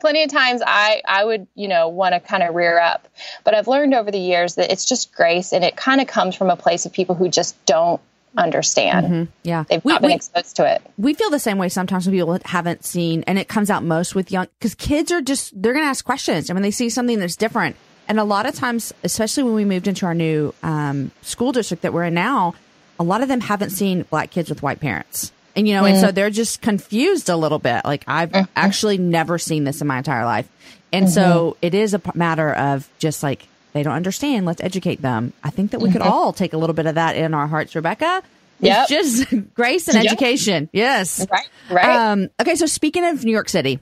Plenty 0.00 0.24
of 0.24 0.30
times 0.32 0.60
I, 0.66 1.02
I 1.06 1.24
would, 1.24 1.46
you 1.54 1.68
know, 1.68 1.88
want 1.88 2.12
to 2.12 2.18
kind 2.20 2.42
of 2.42 2.52
rear 2.54 2.80
up. 2.80 3.06
But 3.44 3.54
I've 3.54 3.68
learned 3.68 3.94
over 3.94 4.10
the 4.10 4.18
years 4.18 4.56
that 4.56 4.72
it's 4.72 4.84
just 4.84 5.12
grace 5.14 5.52
and 5.52 5.62
it 5.62 5.76
kind 5.76 6.00
of 6.00 6.08
comes 6.08 6.34
from 6.34 6.50
a 6.50 6.56
place 6.56 6.84
of 6.84 6.92
people 6.92 7.14
who 7.14 7.28
just 7.28 7.54
don't 7.64 8.00
understand. 8.36 9.28
Yeah. 9.42 9.64
They've 9.68 9.84
We- 9.84 9.92
not 9.92 10.00
been 10.02 10.10
we- 10.10 10.14
exposed 10.16 10.56
to 10.56 10.66
it. 10.74 10.82
we 10.96 11.14
feel 11.14 11.30
the 11.30 11.38
same 11.38 11.58
way 11.58 11.68
sometimes 11.68 12.06
when 12.06 12.14
people 12.14 12.38
haven't 12.44 12.84
seen, 12.84 13.22
and 13.26 13.38
it 13.38 13.48
comes 13.48 13.70
out 13.70 13.84
most 13.84 14.14
with 14.14 14.32
young, 14.32 14.46
because 14.58 14.74
kids 14.74 15.12
are 15.12 15.20
just, 15.22 15.52
they're 15.60 15.72
going 15.72 15.84
to 15.84 15.88
ask 15.88 16.04
questions. 16.04 16.50
And 16.50 16.56
when 16.56 16.62
they 16.62 16.70
see 16.70 16.90
something 16.90 17.18
that's 17.18 17.36
different, 17.36 17.76
and 18.08 18.18
a 18.18 18.24
lot 18.24 18.46
of 18.46 18.54
times, 18.54 18.92
especially 19.04 19.42
when 19.44 19.54
we 19.54 19.64
moved 19.64 19.86
into 19.86 20.06
our 20.06 20.14
new 20.14 20.54
um, 20.62 21.10
school 21.22 21.52
district 21.52 21.82
that 21.82 21.92
we're 21.92 22.04
in 22.04 22.14
now, 22.14 22.54
a 22.98 23.04
lot 23.04 23.22
of 23.22 23.28
them 23.28 23.40
haven't 23.40 23.70
seen 23.70 24.02
black 24.02 24.30
kids 24.30 24.48
with 24.48 24.62
white 24.62 24.80
parents. 24.80 25.32
And, 25.56 25.66
you 25.66 25.74
know, 25.74 25.84
and 25.84 25.98
so 25.98 26.08
mm. 26.08 26.14
they're 26.14 26.30
just 26.30 26.60
confused 26.62 27.28
a 27.28 27.36
little 27.36 27.58
bit. 27.58 27.84
Like, 27.84 28.04
I've 28.06 28.30
mm-hmm. 28.30 28.50
actually 28.54 28.98
never 28.98 29.38
seen 29.38 29.64
this 29.64 29.80
in 29.80 29.88
my 29.88 29.98
entire 29.98 30.24
life. 30.24 30.48
And 30.92 31.10
so 31.10 31.50
mm-hmm. 31.50 31.58
it 31.62 31.74
is 31.74 31.94
a 31.94 32.02
matter 32.14 32.52
of 32.52 32.88
just 32.98 33.22
like, 33.22 33.46
they 33.72 33.82
don't 33.82 33.94
understand. 33.94 34.46
Let's 34.46 34.62
educate 34.62 35.02
them. 35.02 35.32
I 35.42 35.50
think 35.50 35.72
that 35.72 35.80
we 35.80 35.90
could 35.90 36.00
mm-hmm. 36.00 36.10
all 36.10 36.32
take 36.32 36.52
a 36.52 36.58
little 36.58 36.74
bit 36.74 36.86
of 36.86 36.94
that 36.94 37.16
in 37.16 37.34
our 37.34 37.46
hearts, 37.46 37.74
Rebekah. 37.74 38.22
Yep. 38.60 38.86
It's 38.88 38.88
just 38.88 39.54
grace 39.54 39.88
and 39.88 39.96
Yep. 39.96 40.12
education. 40.12 40.68
Yes. 40.72 41.26
Right. 41.30 41.48
Right. 41.70 41.96
Um, 41.96 42.28
okay, 42.40 42.54
so 42.54 42.66
speaking 42.66 43.04
of 43.04 43.24
New 43.24 43.32
York 43.32 43.48
City, 43.48 43.80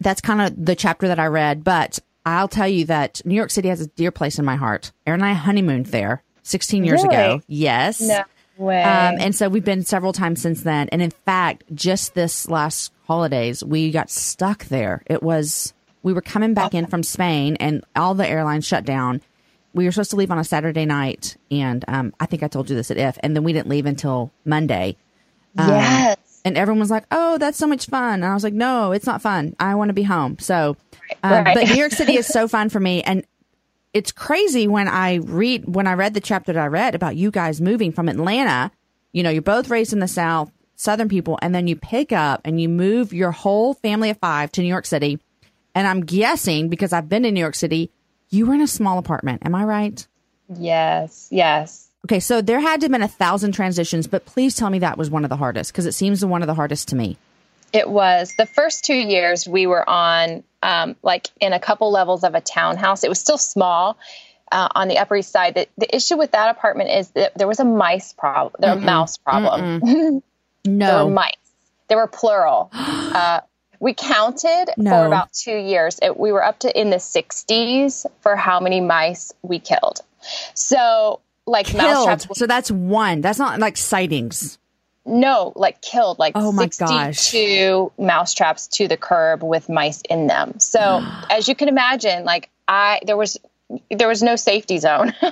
that's 0.00 0.20
kind 0.20 0.40
of 0.40 0.64
the 0.64 0.74
chapter 0.74 1.08
that 1.08 1.18
I 1.18 1.26
read, 1.26 1.64
but 1.64 1.98
I'll 2.24 2.48
tell 2.48 2.68
you 2.68 2.86
that 2.86 3.20
New 3.24 3.34
York 3.34 3.50
City 3.50 3.68
has 3.68 3.80
a 3.80 3.86
dear 3.86 4.10
place 4.10 4.38
in 4.38 4.44
my 4.44 4.56
heart. 4.56 4.92
Aaron 5.06 5.20
and 5.20 5.30
I 5.30 5.34
honeymooned 5.34 5.86
there 5.86 6.22
16 6.42 6.84
years 6.84 7.02
ago. 7.04 7.40
Yes. 7.46 8.00
no 8.00 8.22
way. 8.56 8.82
Um, 8.82 9.16
and 9.20 9.34
so 9.34 9.48
we've 9.48 9.64
been 9.64 9.84
several 9.84 10.12
times 10.12 10.42
since 10.42 10.62
then. 10.62 10.88
And 10.90 11.00
in 11.02 11.10
fact, 11.10 11.64
just 11.74 12.14
this 12.14 12.48
last 12.48 12.92
holidays, 13.06 13.62
we 13.64 13.90
got 13.90 14.10
stuck 14.10 14.64
there. 14.66 15.02
It 15.06 15.22
was, 15.22 15.72
we 16.02 16.12
were 16.12 16.20
coming 16.22 16.54
back 16.54 16.74
in 16.74 16.86
from 16.86 17.02
Spain 17.02 17.56
and 17.56 17.84
all 17.94 18.14
the 18.14 18.28
airlines 18.28 18.66
shut 18.66 18.84
down. 18.84 19.20
We 19.74 19.84
were 19.84 19.92
supposed 19.92 20.10
to 20.10 20.16
leave 20.16 20.30
on 20.30 20.38
a 20.38 20.44
Saturday 20.44 20.86
night. 20.86 21.36
And 21.50 21.84
um, 21.88 22.14
I 22.18 22.26
think 22.26 22.42
I 22.42 22.48
told 22.48 22.68
you 22.70 22.74
this 22.76 22.90
at 22.90 22.96
IF. 22.96 23.18
And 23.22 23.36
then 23.36 23.44
we 23.44 23.52
didn't 23.52 23.68
leave 23.68 23.86
until 23.86 24.32
Monday. 24.44 24.96
Um, 25.56 25.68
yes. 25.68 26.16
And 26.44 26.56
everyone 26.56 26.78
was 26.80 26.90
like, 26.90 27.04
"Oh, 27.10 27.36
that's 27.36 27.58
so 27.58 27.66
much 27.66 27.86
fun." 27.86 28.14
And 28.14 28.24
I 28.24 28.32
was 28.32 28.44
like, 28.44 28.54
"No, 28.54 28.92
it's 28.92 29.06
not 29.06 29.20
fun. 29.20 29.56
I 29.58 29.74
want 29.74 29.88
to 29.88 29.92
be 29.92 30.04
home." 30.04 30.38
So, 30.38 30.76
um, 31.22 31.32
Right. 31.44 31.54
but 31.54 31.66
New 31.68 31.74
York 31.74 31.90
City 31.92 32.16
is 32.16 32.26
so 32.26 32.46
fun 32.56 32.68
for 32.68 32.78
me, 32.78 33.02
and 33.02 33.24
it's 33.92 34.12
crazy 34.12 34.68
when 34.68 34.88
I 34.88 35.16
read 35.16 35.64
when 35.66 35.86
I 35.86 35.94
read 35.94 36.14
the 36.14 36.20
chapter 36.20 36.52
that 36.52 36.62
I 36.62 36.66
read 36.66 36.94
about 36.94 37.16
you 37.16 37.30
guys 37.30 37.60
moving 37.60 37.92
from 37.92 38.08
Atlanta. 38.08 38.70
You 39.12 39.22
know, 39.22 39.30
you're 39.30 39.42
both 39.42 39.70
raised 39.70 39.92
in 39.92 40.00
the 40.00 40.08
South, 40.08 40.52
Southern 40.76 41.08
people, 41.08 41.38
and 41.40 41.54
then 41.54 41.66
you 41.66 41.76
pick 41.76 42.12
up 42.12 42.42
and 42.44 42.60
you 42.60 42.68
move 42.68 43.12
your 43.12 43.32
whole 43.32 43.74
family 43.74 44.10
of 44.10 44.18
five 44.18 44.52
to 44.52 44.60
New 44.60 44.68
York 44.68 44.86
City. 44.86 45.18
And 45.74 45.86
I'm 45.86 46.04
guessing 46.04 46.68
because 46.68 46.92
I've 46.92 47.08
been 47.08 47.22
to 47.22 47.30
New 47.30 47.40
York 47.40 47.54
City, 47.54 47.90
you 48.30 48.46
were 48.46 48.54
in 48.54 48.60
a 48.60 48.66
small 48.66 48.98
apartment. 48.98 49.42
Am 49.44 49.54
I 49.54 49.64
right? 49.64 50.06
Yes. 50.48 51.28
Yes. 51.30 51.88
Okay, 52.04 52.20
so 52.20 52.40
there 52.40 52.60
had 52.60 52.80
to 52.80 52.84
have 52.84 52.92
been 52.92 53.02
a 53.02 53.08
thousand 53.08 53.52
transitions, 53.52 54.06
but 54.06 54.24
please 54.24 54.54
tell 54.54 54.70
me 54.70 54.78
that 54.80 54.98
was 54.98 55.10
one 55.10 55.24
of 55.24 55.30
the 55.30 55.36
hardest 55.36 55.72
because 55.72 55.86
it 55.86 55.92
seems 55.92 56.20
the 56.20 56.28
one 56.28 56.42
of 56.42 56.46
the 56.46 56.54
hardest 56.54 56.88
to 56.88 56.96
me. 56.96 57.18
It 57.72 57.88
was 57.88 58.34
the 58.38 58.46
first 58.46 58.84
two 58.84 58.94
years 58.96 59.46
we 59.46 59.66
were 59.66 59.88
on, 59.88 60.42
um, 60.62 60.96
like 61.02 61.28
in 61.40 61.52
a 61.52 61.60
couple 61.60 61.90
levels 61.90 62.24
of 62.24 62.34
a 62.34 62.40
townhouse. 62.40 63.04
It 63.04 63.08
was 63.08 63.20
still 63.20 63.38
small 63.38 63.96
uh, 64.50 64.68
on 64.74 64.88
the 64.88 64.98
Upper 64.98 65.16
East 65.16 65.30
Side. 65.30 65.54
The, 65.54 65.68
the 65.76 65.94
issue 65.94 66.16
with 66.16 66.32
that 66.32 66.50
apartment 66.50 66.90
is 66.90 67.08
that 67.10 67.36
there 67.36 67.46
was 67.48 67.60
a 67.60 67.64
mice 67.64 68.12
problem, 68.12 68.54
there 68.60 68.72
a 68.72 68.80
mouse 68.80 69.16
problem. 69.18 69.80
there 69.80 70.20
No. 70.64 71.04
were 71.06 71.10
mice. 71.12 71.32
There 71.88 71.98
were 71.98 72.06
plural. 72.20 72.70
uh, 72.72 73.40
we 73.80 73.94
counted 73.94 74.66
No. 74.76 74.90
for 74.90 75.06
about 75.06 75.32
two 75.32 75.56
years. 75.56 75.98
It, 76.02 76.18
we 76.18 76.32
were 76.32 76.42
up 76.44 76.58
to 76.60 76.80
in 76.80 76.90
the 76.90 76.96
60s 76.96 78.06
for 78.22 78.34
how 78.34 78.58
many 78.58 78.80
mice 78.80 79.32
we 79.42 79.60
killed. 79.60 80.00
So, 80.54 81.20
like 81.46 81.72
mouse 81.74 81.86
killed. 81.86 82.06
traps. 82.06 82.38
So 82.38 82.46
that's 82.46 82.70
one. 82.70 83.20
That's 83.20 83.38
not 83.38 83.60
like 83.60 83.76
sightings. 83.76 84.58
No, 85.08 85.52
like 85.56 85.80
killed, 85.80 86.18
like 86.18 86.32
Oh 86.34 86.52
my 86.52 86.68
62 86.68 87.92
mouse 87.98 88.34
traps 88.34 88.66
to 88.68 88.88
the 88.88 88.96
curb 88.96 89.42
with 89.42 89.68
mice 89.68 90.02
in 90.02 90.26
them. 90.26 90.60
So 90.60 90.80
as 91.30 91.48
you 91.48 91.54
can 91.54 91.68
imagine, 91.68 92.24
like 92.24 92.50
I, 92.66 93.00
there 93.06 93.16
was, 93.16 93.38
there 93.90 94.08
was 94.08 94.22
no 94.22 94.36
safety 94.36 94.78
zone. 94.78 95.14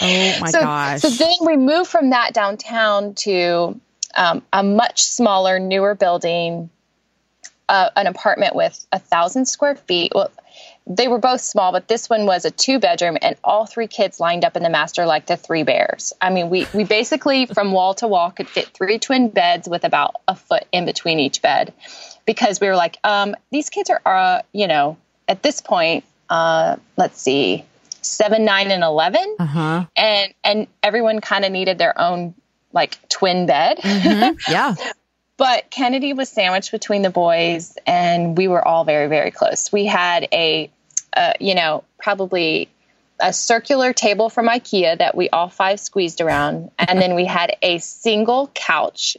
Oh 0.00 0.38
my 0.40 0.50
so, 0.50 0.60
gosh. 0.60 1.00
so 1.02 1.08
then 1.08 1.34
we 1.42 1.56
moved 1.56 1.88
from 1.88 2.10
that 2.10 2.34
downtown 2.34 3.14
to 3.14 3.80
um, 4.16 4.42
a 4.52 4.62
much 4.62 5.02
smaller, 5.04 5.60
newer 5.60 5.94
building, 5.94 6.70
uh, 7.68 7.90
an 7.96 8.06
apartment 8.06 8.54
with 8.54 8.86
a 8.92 8.98
thousand 8.98 9.46
square 9.46 9.76
feet. 9.76 10.12
Well, 10.14 10.30
they 10.86 11.08
were 11.08 11.18
both 11.18 11.40
small, 11.40 11.72
but 11.72 11.88
this 11.88 12.10
one 12.10 12.26
was 12.26 12.44
a 12.44 12.50
two 12.50 12.78
bedroom, 12.78 13.16
and 13.22 13.36
all 13.42 13.66
three 13.66 13.86
kids 13.86 14.20
lined 14.20 14.44
up 14.44 14.56
in 14.56 14.62
the 14.62 14.68
master 14.68 15.06
like 15.06 15.26
the 15.26 15.36
three 15.36 15.62
bears. 15.62 16.12
I 16.20 16.30
mean, 16.30 16.50
we 16.50 16.66
we 16.74 16.84
basically 16.84 17.46
from 17.46 17.72
wall 17.72 17.94
to 17.94 18.08
wall 18.08 18.30
could 18.30 18.48
fit 18.48 18.68
three 18.68 18.98
twin 18.98 19.30
beds 19.30 19.68
with 19.68 19.84
about 19.84 20.16
a 20.28 20.36
foot 20.36 20.64
in 20.72 20.84
between 20.84 21.20
each 21.20 21.40
bed, 21.40 21.72
because 22.26 22.60
we 22.60 22.66
were 22.66 22.76
like, 22.76 22.98
um, 23.02 23.34
these 23.50 23.70
kids 23.70 23.88
are, 23.88 24.00
uh, 24.04 24.42
you 24.52 24.66
know, 24.66 24.98
at 25.26 25.42
this 25.42 25.62
point, 25.62 26.04
uh, 26.28 26.76
let's 26.98 27.20
see, 27.20 27.64
seven, 28.02 28.44
nine, 28.44 28.70
and 28.70 28.82
eleven 28.82 29.36
uh-huh. 29.38 29.86
and 29.96 30.34
and 30.42 30.66
everyone 30.82 31.20
kind 31.20 31.44
of 31.44 31.52
needed 31.52 31.78
their 31.78 31.98
own 31.98 32.34
like 32.72 32.98
twin 33.08 33.46
bed. 33.46 33.78
Yeah. 34.48 34.74
but 35.36 35.70
Kennedy 35.70 36.12
was 36.12 36.28
sandwiched 36.28 36.70
between 36.70 37.02
the 37.02 37.10
boys, 37.10 37.76
and 37.86 38.36
we 38.36 38.48
were 38.48 38.66
all 38.66 38.84
very 38.84 39.08
very 39.08 39.30
close. 39.30 39.72
We 39.72 39.86
had 39.86 40.28
a, 40.32 40.70
uh, 41.16 41.32
you 41.40 41.54
know, 41.54 41.84
probably 41.98 42.68
a 43.20 43.32
circular 43.32 43.92
table 43.92 44.28
from 44.28 44.48
IKEA 44.48 44.98
that 44.98 45.16
we 45.16 45.28
all 45.30 45.48
five 45.48 45.80
squeezed 45.80 46.20
around, 46.20 46.70
and 46.78 47.00
then 47.00 47.14
we 47.14 47.24
had 47.24 47.56
a 47.62 47.78
single 47.78 48.50
couch 48.54 49.16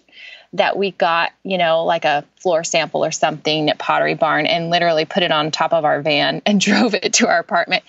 that 0.53 0.77
we 0.77 0.91
got, 0.91 1.31
you 1.43 1.57
know, 1.57 1.83
like 1.83 2.05
a 2.05 2.23
floor 2.37 2.63
sample 2.63 3.03
or 3.03 3.11
something 3.11 3.69
at 3.69 3.77
Pottery 3.77 4.15
Barn 4.15 4.45
and 4.45 4.69
literally 4.69 5.05
put 5.05 5.23
it 5.23 5.31
on 5.31 5.51
top 5.51 5.73
of 5.73 5.85
our 5.85 6.01
van 6.01 6.41
and 6.45 6.59
drove 6.59 6.93
it 6.93 7.13
to 7.13 7.27
our 7.27 7.39
apartment. 7.39 7.83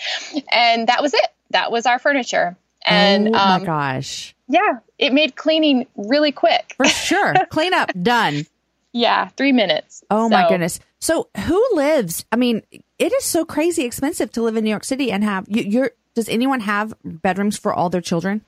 And 0.53 0.89
that 0.89 1.03
was 1.03 1.15
it. 1.15 1.29
That 1.51 1.71
was 1.71 1.87
our 1.87 1.99
furniture. 1.99 2.57
And 2.85 3.29
oh 3.29 3.39
um, 3.39 3.61
my 3.61 3.67
gosh. 3.67 4.35
yeah, 4.49 4.79
it 4.99 5.13
made 5.13 5.35
cleaning 5.35 5.87
really 5.97 6.33
quick. 6.33 6.75
For 6.77 6.87
sure. 6.87 7.35
Clean 7.51 7.75
up. 7.75 7.91
Done. 8.01 8.47
Yeah, 8.93 9.29
three 9.37 9.53
minutes. 9.53 10.05
Oh 10.11 10.29
my 10.29 10.49
goodness. 10.49 10.81
So 11.01 11.29
who 11.47 11.63
lives? 11.73 12.25
I 12.33 12.37
mean, 12.37 12.63
it 12.99 13.13
is 13.13 13.25
so 13.25 13.45
crazy 13.45 13.85
expensive 13.85 14.33
to 14.33 14.43
live 14.43 14.57
in 14.57 14.65
New 14.65 14.71
York 14.71 14.85
City 14.85 15.13
and 15.13 15.25
have 15.25 15.47
you, 15.49 15.63
you're. 15.63 15.91
Does 16.15 16.29
anyone 16.31 16.61
have 16.61 16.95
bedrooms 17.05 17.59
for 17.59 17.75
all 17.75 17.91
their 17.91 18.01
children? 18.01 18.43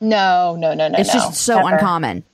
No, 0.00 0.56
no, 0.58 0.72
no, 0.72 0.88
no. 0.88 0.98
It's 0.98 1.12
no, 1.12 1.20
just 1.20 1.42
so 1.42 1.56
never. 1.56 1.74
uncommon. 1.74 2.24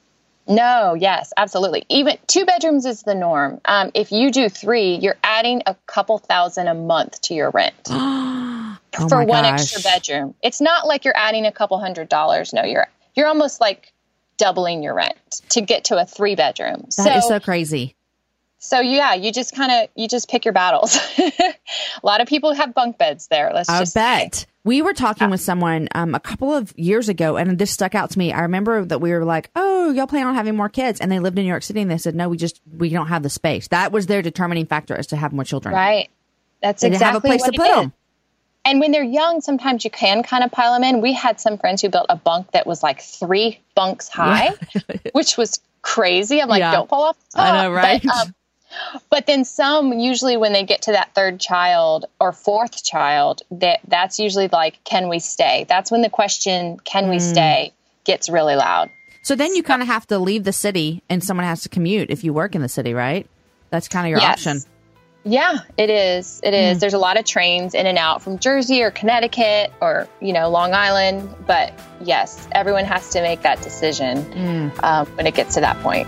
No, 0.49 0.95
yes, 0.95 1.33
absolutely. 1.37 1.85
Even 1.89 2.19
two 2.29 2.45
bedrooms 2.45 2.87
is 2.87 3.03
the 3.03 3.15
norm. 3.15 3.61
Um, 3.65 3.91
if 3.95 4.13
you 4.13 4.31
do 4.31 4.49
three, 4.49 4.95
you're 4.95 5.17
adding 5.25 5.63
a 5.67 5.75
couple 5.87 6.19
thousand 6.19 6.69
a 6.69 6.75
month 6.75 7.21
to 7.23 7.35
your 7.35 7.51
rent 7.51 7.75
Oh 8.99 9.09
for 9.09 9.25
one 9.25 9.43
gosh. 9.43 9.61
extra 9.61 9.83
bedroom. 9.83 10.35
It's 10.43 10.61
not 10.61 10.87
like 10.87 11.05
you're 11.05 11.17
adding 11.17 11.47
a 11.47 11.53
couple 11.53 11.79
hundred 11.79 12.09
dollars. 12.09 12.53
No, 12.53 12.63
you're 12.63 12.87
you're 13.15 13.27
almost 13.27 13.61
like 13.61 13.93
doubling 14.37 14.83
your 14.83 14.95
rent 14.95 15.17
to 15.51 15.61
get 15.61 15.85
to 15.87 15.99
a 15.99 16.07
three 16.07 16.35
bedroom. 16.35 16.83
That 16.97 17.05
so, 17.05 17.17
is 17.17 17.29
so 17.29 17.41
crazy. 17.41 17.97
So 18.59 18.81
yeah, 18.81 19.15
you 19.15 19.33
just 19.33 19.55
kind 19.55 19.71
of 19.71 19.89
you 19.95 20.09
just 20.09 20.29
pick 20.29 20.45
your 20.45 20.55
battles. 20.55 20.97
a 21.19 21.55
lot 22.03 22.21
of 22.21 22.29
people 22.29 22.53
have 22.55 22.75
bunk 22.75 22.99
beds 22.99 23.29
there. 23.29 23.53
Let's 23.55 23.69
I 23.69 23.81
just 23.81 23.95
bet. 23.95 24.35
Say. 24.35 24.47
We 24.65 24.83
were 24.83 24.95
talking 24.95 25.31
with 25.31 25.41
someone 25.41 25.89
um, 25.95 26.17
a 26.17 26.21
couple 26.21 26.53
of 26.53 26.77
years 26.77 27.09
ago, 27.09 27.37
and 27.37 27.57
this 27.57 27.71
stuck 27.71 27.95
out 27.95 28.11
to 28.11 28.19
me. 28.19 28.33
I 28.33 28.41
remember 28.41 28.85
that 28.85 29.01
we 29.01 29.13
were 29.13 29.25
like, 29.25 29.51
"Oh, 29.55 29.93
y'all 29.93 30.09
plan 30.09 30.27
on 30.27 30.35
having 30.35 30.57
more 30.57 30.69
kids?" 30.69 31.01
And 31.01 31.13
they 31.13 31.21
lived 31.21 31.39
in 31.39 31.45
New 31.45 31.51
York 31.51 31.63
City, 31.63 31.81
and 31.81 31.91
they 31.91 31.99
said, 31.99 32.17
"No, 32.17 32.29
we 32.29 32.37
just 32.37 32.61
we 32.77 32.89
don't 32.89 33.07
have 33.07 33.23
the 33.23 33.31
space." 33.31 33.69
That 33.69 33.93
was 33.93 34.07
their 34.07 34.23
determining 34.23 34.67
factor 34.67 34.97
as 34.97 35.07
to 35.09 35.17
have 35.17 35.33
more 35.33 35.45
children. 35.45 35.75
Right. 35.75 36.11
That's 36.63 36.83
they 36.83 36.89
exactly 36.89 37.07
have 37.07 37.17
a 37.17 37.21
place 37.21 37.43
to 37.45 37.53
put 37.53 37.69
them. 37.69 37.93
And 38.65 38.81
when 38.81 38.91
they're 38.91 39.05
young, 39.05 39.41
sometimes 39.41 39.85
you 39.85 39.91
can 39.91 40.25
kind 40.25 40.43
of 40.43 40.51
pile 40.51 40.73
them 40.73 40.83
in. 40.83 41.01
We 41.01 41.13
had 41.13 41.41
some 41.41 41.57
friends 41.57 41.83
who 41.83 41.89
built 41.89 42.07
a 42.09 42.17
bunk 42.17 42.51
that 42.51 42.67
was 42.67 42.83
like 42.83 43.01
three 43.01 43.61
bunks 43.77 44.09
high, 44.13 44.55
yeah. 44.75 44.97
which 45.13 45.37
was 45.37 45.61
crazy. 45.83 46.43
I'm 46.43 46.49
like, 46.49 46.59
yeah. 46.59 46.73
don't 46.73 46.89
fall 46.89 47.05
off 47.05 47.17
the 47.31 47.37
top. 47.37 47.55
I 47.55 47.63
know, 47.63 47.73
right? 47.73 48.03
But, 48.03 48.17
um, 48.17 48.35
but 49.11 49.27
then 49.27 49.45
some 49.45 49.93
usually 49.93 50.37
when 50.37 50.53
they 50.53 50.65
get 50.65 50.83
to 50.83 50.93
that 50.93 51.15
third 51.15 51.41
child 51.41 52.07
or 52.21 52.33
fourth 52.33 52.85
child 52.85 53.43
that 53.51 53.81
that's 53.87 54.19
usually 54.19 54.49
like 54.49 54.83
can 54.85 55.09
we 55.09 55.19
stay 55.19 55.65
that's 55.69 55.91
when 55.91 56.03
the 56.03 56.11
question 56.11 56.79
can 56.81 57.05
mm. 57.05 57.11
we 57.11 57.19
stay 57.19 57.73
gets 58.05 58.29
really 58.29 58.57
loud 58.57 58.91
so 59.23 59.35
then 59.35 59.55
you 59.55 59.63
kind 59.63 59.83
of 59.83 59.89
have 59.89 60.07
to 60.07 60.19
leave 60.19 60.45
the 60.45 60.53
city 60.53 61.03
and 61.09 61.23
someone 61.23 61.47
has 61.47 61.63
to 61.63 61.69
commute 61.69 62.11
if 62.11 62.25
you 62.25 62.33
work 62.33 62.55
in 62.55 62.63
the 62.63 62.69
city 62.69 62.95
right 62.95 63.27
that's 63.71 63.89
kind 63.89 64.07
of 64.07 64.11
your 64.11 64.21
yes. 64.21 64.47
option 64.47 64.63
yeah, 65.27 65.59
it 65.77 65.91
is. 65.91 66.41
It 66.45 66.55
is. 66.55 66.77
Mm. 66.77 66.81
There's 66.81 66.95
a 66.95 66.99
lot 66.99 67.19
of 67.19 67.25
trains 67.25 67.75
in 67.75 67.85
and 67.85 67.99
out 67.99 68.23
from 68.23 68.39
Jersey 68.39 68.81
or 68.85 68.93
Connecticut 68.93 69.73
or, 69.81 70.09
you 70.21 70.33
know, 70.33 70.49
Long 70.49 70.73
Island. 70.73 71.29
But 71.49 71.75
yes, 72.01 72.47
everyone 72.53 72.85
has 72.85 73.11
to 73.11 73.21
make 73.21 73.43
that 73.43 73.61
decision 73.61 74.25
mm. 74.25 74.85
um, 74.85 75.07
when 75.17 75.27
it 75.27 75.35
gets 75.35 75.55
to 75.55 75.61
that 75.63 75.83
point. 75.83 76.07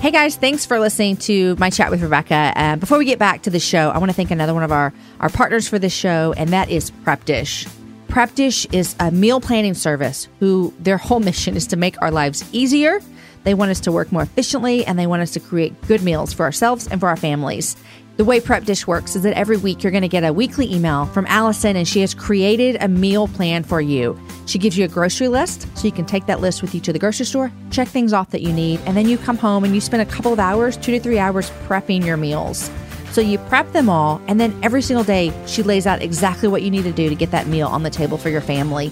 Hey 0.00 0.12
guys, 0.12 0.36
thanks 0.36 0.64
for 0.64 0.78
listening 0.78 1.16
to 1.16 1.56
my 1.56 1.70
chat 1.70 1.90
with 1.90 2.00
Rebekah. 2.00 2.52
Uh, 2.54 2.76
before 2.76 2.98
we 2.98 3.04
get 3.04 3.18
back 3.18 3.42
to 3.42 3.50
the 3.50 3.58
show, 3.58 3.90
I 3.90 3.98
want 3.98 4.10
to 4.10 4.14
thank 4.14 4.30
another 4.30 4.54
one 4.54 4.62
of 4.62 4.70
our, 4.70 4.94
our 5.18 5.28
partners 5.28 5.68
for 5.68 5.80
this 5.80 5.92
show, 5.92 6.32
and 6.36 6.50
that 6.50 6.70
is 6.70 6.90
Prep 7.02 7.24
Dish. 7.24 7.66
Prep 8.06 8.32
Dish 8.36 8.64
is 8.66 8.94
a 9.00 9.10
meal 9.10 9.40
planning 9.40 9.74
service 9.74 10.28
who 10.38 10.72
their 10.78 10.98
whole 10.98 11.18
mission 11.18 11.56
is 11.56 11.66
to 11.66 11.76
make 11.76 12.00
our 12.00 12.12
lives 12.12 12.48
easier. 12.52 13.00
They 13.42 13.54
want 13.54 13.72
us 13.72 13.80
to 13.80 13.92
work 13.92 14.12
more 14.12 14.22
efficiently 14.22 14.86
and 14.86 14.96
they 14.96 15.08
want 15.08 15.22
us 15.22 15.32
to 15.32 15.40
create 15.40 15.74
good 15.88 16.04
meals 16.04 16.32
for 16.32 16.44
ourselves 16.44 16.86
and 16.86 17.00
for 17.00 17.08
our 17.08 17.16
families. 17.16 17.76
The 18.18 18.24
way 18.24 18.40
Prep 18.40 18.64
Dish 18.64 18.84
works 18.84 19.14
is 19.14 19.22
that 19.22 19.34
every 19.34 19.56
week 19.56 19.84
you're 19.84 19.92
going 19.92 20.02
to 20.02 20.08
get 20.08 20.24
a 20.24 20.32
weekly 20.32 20.74
email 20.74 21.06
from 21.06 21.24
Allison, 21.26 21.76
and 21.76 21.86
she 21.86 22.00
has 22.00 22.14
created 22.14 22.76
a 22.80 22.88
meal 22.88 23.28
plan 23.28 23.62
for 23.62 23.80
you. 23.80 24.18
She 24.46 24.58
gives 24.58 24.76
you 24.76 24.84
a 24.84 24.88
grocery 24.88 25.28
list, 25.28 25.68
so 25.78 25.86
you 25.86 25.92
can 25.92 26.04
take 26.04 26.26
that 26.26 26.40
list 26.40 26.60
with 26.60 26.74
you 26.74 26.80
to 26.80 26.92
the 26.92 26.98
grocery 26.98 27.26
store, 27.26 27.52
check 27.70 27.86
things 27.86 28.12
off 28.12 28.30
that 28.30 28.42
you 28.42 28.52
need, 28.52 28.80
and 28.86 28.96
then 28.96 29.08
you 29.08 29.18
come 29.18 29.36
home 29.36 29.62
and 29.62 29.72
you 29.72 29.80
spend 29.80 30.02
a 30.02 30.12
couple 30.12 30.32
of 30.32 30.40
hours, 30.40 30.76
two 30.76 30.90
to 30.90 30.98
three 30.98 31.20
hours, 31.20 31.50
prepping 31.68 32.04
your 32.04 32.16
meals. 32.16 32.72
So 33.12 33.20
you 33.20 33.38
prep 33.38 33.70
them 33.70 33.88
all, 33.88 34.20
and 34.26 34.40
then 34.40 34.58
every 34.64 34.82
single 34.82 35.04
day 35.04 35.32
she 35.46 35.62
lays 35.62 35.86
out 35.86 36.02
exactly 36.02 36.48
what 36.48 36.62
you 36.62 36.72
need 36.72 36.82
to 36.82 36.92
do 36.92 37.08
to 37.08 37.14
get 37.14 37.30
that 37.30 37.46
meal 37.46 37.68
on 37.68 37.84
the 37.84 37.90
table 37.90 38.18
for 38.18 38.30
your 38.30 38.40
family. 38.40 38.90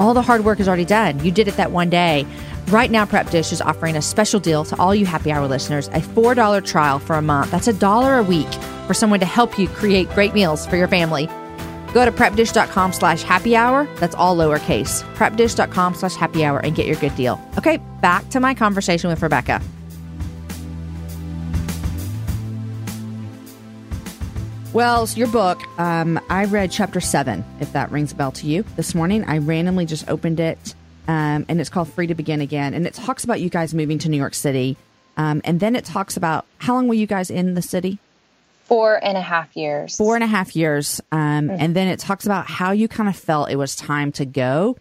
All 0.00 0.14
the 0.14 0.22
hard 0.22 0.44
work 0.44 0.58
is 0.58 0.66
already 0.66 0.84
done. 0.84 1.24
You 1.24 1.30
did 1.30 1.46
it 1.46 1.56
that 1.58 1.70
one 1.70 1.90
day. 1.90 2.26
Right 2.68 2.90
now, 2.90 3.04
Prep 3.04 3.28
Dish 3.28 3.52
is 3.52 3.60
offering 3.60 3.94
a 3.94 4.00
special 4.00 4.40
deal 4.40 4.64
to 4.64 4.76
all 4.78 4.94
you 4.94 5.04
happy 5.04 5.30
hour 5.30 5.46
listeners 5.46 5.88
a 5.88 6.00
$4 6.00 6.64
trial 6.64 6.98
for 6.98 7.16
a 7.16 7.22
month. 7.22 7.50
That's 7.50 7.68
a 7.68 7.74
dollar 7.74 8.14
a 8.16 8.22
week 8.22 8.52
for 8.86 8.94
someone 8.94 9.20
to 9.20 9.26
help 9.26 9.58
you 9.58 9.68
create 9.68 10.08
great 10.10 10.32
meals 10.32 10.66
for 10.66 10.76
your 10.76 10.88
family. 10.88 11.26
Go 11.92 12.04
to 12.04 12.10
prepdish.com 12.10 12.92
slash 12.94 13.22
happy 13.22 13.54
hour. 13.54 13.86
That's 13.96 14.14
all 14.14 14.34
lowercase. 14.34 15.02
Prepdish.com 15.14 15.94
slash 15.94 16.14
happy 16.14 16.42
hour 16.44 16.58
and 16.58 16.74
get 16.74 16.86
your 16.86 16.96
good 16.96 17.14
deal. 17.16 17.38
Okay, 17.58 17.76
back 18.00 18.28
to 18.30 18.40
my 18.40 18.54
conversation 18.54 19.10
with 19.10 19.20
Rebekah. 19.22 19.60
Well, 24.72 25.06
your 25.14 25.28
book, 25.28 25.60
um, 25.78 26.18
I 26.30 26.46
read 26.46 26.72
chapter 26.72 27.00
seven, 27.00 27.44
if 27.60 27.72
that 27.74 27.92
rings 27.92 28.10
a 28.10 28.14
bell 28.16 28.32
to 28.32 28.46
you. 28.46 28.64
This 28.74 28.94
morning, 28.94 29.22
I 29.24 29.38
randomly 29.38 29.86
just 29.86 30.08
opened 30.08 30.40
it 30.40 30.74
um, 31.06 31.44
and 31.48 31.60
it's 31.60 31.70
called 31.70 31.88
Free 31.88 32.06
to 32.06 32.14
Begin 32.14 32.40
Again. 32.40 32.74
And 32.74 32.86
it 32.86 32.94
talks 32.94 33.24
about 33.24 33.40
you 33.40 33.48
guys 33.48 33.74
moving 33.74 33.98
to 33.98 34.08
New 34.08 34.16
York 34.16 34.34
City. 34.34 34.76
Um, 35.16 35.42
and 35.44 35.60
then 35.60 35.76
it 35.76 35.84
talks 35.84 36.16
about 36.16 36.46
how 36.58 36.74
long 36.74 36.88
were 36.88 36.94
you 36.94 37.06
guys 37.06 37.30
in 37.30 37.54
the 37.54 37.62
city? 37.62 37.98
Four 38.64 39.04
and 39.04 39.16
a 39.16 39.20
half 39.20 39.56
years. 39.56 39.96
Four 39.96 40.14
and 40.14 40.24
a 40.24 40.26
half 40.26 40.56
years. 40.56 41.00
Um, 41.12 41.48
mm-hmm. 41.48 41.56
And 41.60 41.76
then 41.76 41.88
it 41.88 42.00
talks 42.00 42.24
about 42.24 42.46
how 42.46 42.72
you 42.72 42.88
kind 42.88 43.08
of 43.08 43.16
felt 43.16 43.50
it 43.50 43.56
was 43.56 43.76
time 43.76 44.10
to 44.12 44.24
go. 44.24 44.76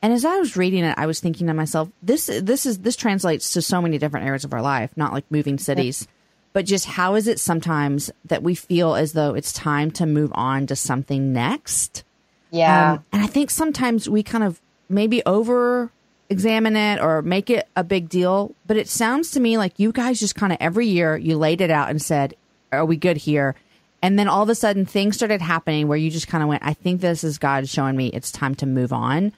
And 0.00 0.12
as 0.12 0.24
I 0.24 0.38
was 0.38 0.56
reading 0.56 0.84
it, 0.84 0.94
I 0.96 1.06
was 1.06 1.20
thinking 1.20 1.48
to 1.48 1.54
myself, 1.54 1.88
this 2.02 2.26
this 2.26 2.66
is 2.66 2.78
this 2.78 2.96
translates 2.96 3.52
to 3.52 3.62
so 3.62 3.82
many 3.82 3.98
different 3.98 4.26
areas 4.26 4.44
of 4.44 4.54
our 4.54 4.62
life, 4.62 4.96
not 4.96 5.12
like 5.12 5.24
moving 5.28 5.58
cities, 5.58 6.06
but 6.52 6.64
just 6.66 6.86
how 6.86 7.16
is 7.16 7.26
it 7.26 7.40
sometimes 7.40 8.10
that 8.24 8.42
we 8.42 8.54
feel 8.54 8.94
as 8.94 9.12
though 9.12 9.34
it's 9.34 9.52
time 9.52 9.90
to 9.92 10.06
move 10.06 10.30
on 10.34 10.66
to 10.68 10.76
something 10.76 11.32
next? 11.32 12.04
Yeah. 12.50 12.92
Um, 12.92 13.04
and 13.12 13.22
I 13.22 13.26
think 13.26 13.50
sometimes 13.50 14.08
we 14.08 14.22
kind 14.22 14.44
of 14.44 14.60
maybe 14.88 15.22
over 15.24 15.90
examine 16.30 16.76
it 16.76 17.00
or 17.00 17.22
make 17.22 17.50
it 17.50 17.68
a 17.76 17.84
big 17.84 18.08
deal. 18.08 18.54
But 18.66 18.76
it 18.76 18.88
sounds 18.88 19.30
to 19.32 19.40
me 19.40 19.58
like 19.58 19.78
you 19.78 19.92
guys 19.92 20.20
just 20.20 20.34
kind 20.34 20.52
of 20.52 20.58
every 20.60 20.86
year 20.86 21.16
you 21.16 21.36
laid 21.36 21.60
it 21.60 21.70
out 21.70 21.90
and 21.90 22.00
said, 22.00 22.34
Are 22.72 22.84
we 22.84 22.96
good 22.96 23.16
here? 23.16 23.54
And 24.02 24.18
then 24.18 24.28
all 24.28 24.42
of 24.42 24.48
a 24.48 24.54
sudden 24.54 24.86
things 24.86 25.16
started 25.16 25.40
happening 25.40 25.88
where 25.88 25.98
you 25.98 26.10
just 26.10 26.28
kind 26.28 26.42
of 26.42 26.48
went, 26.48 26.62
I 26.64 26.74
think 26.74 27.00
this 27.00 27.24
is 27.24 27.38
God 27.38 27.68
showing 27.68 27.96
me 27.96 28.08
it's 28.08 28.30
time 28.30 28.54
to 28.56 28.66
move 28.66 28.92
on. 28.92 29.32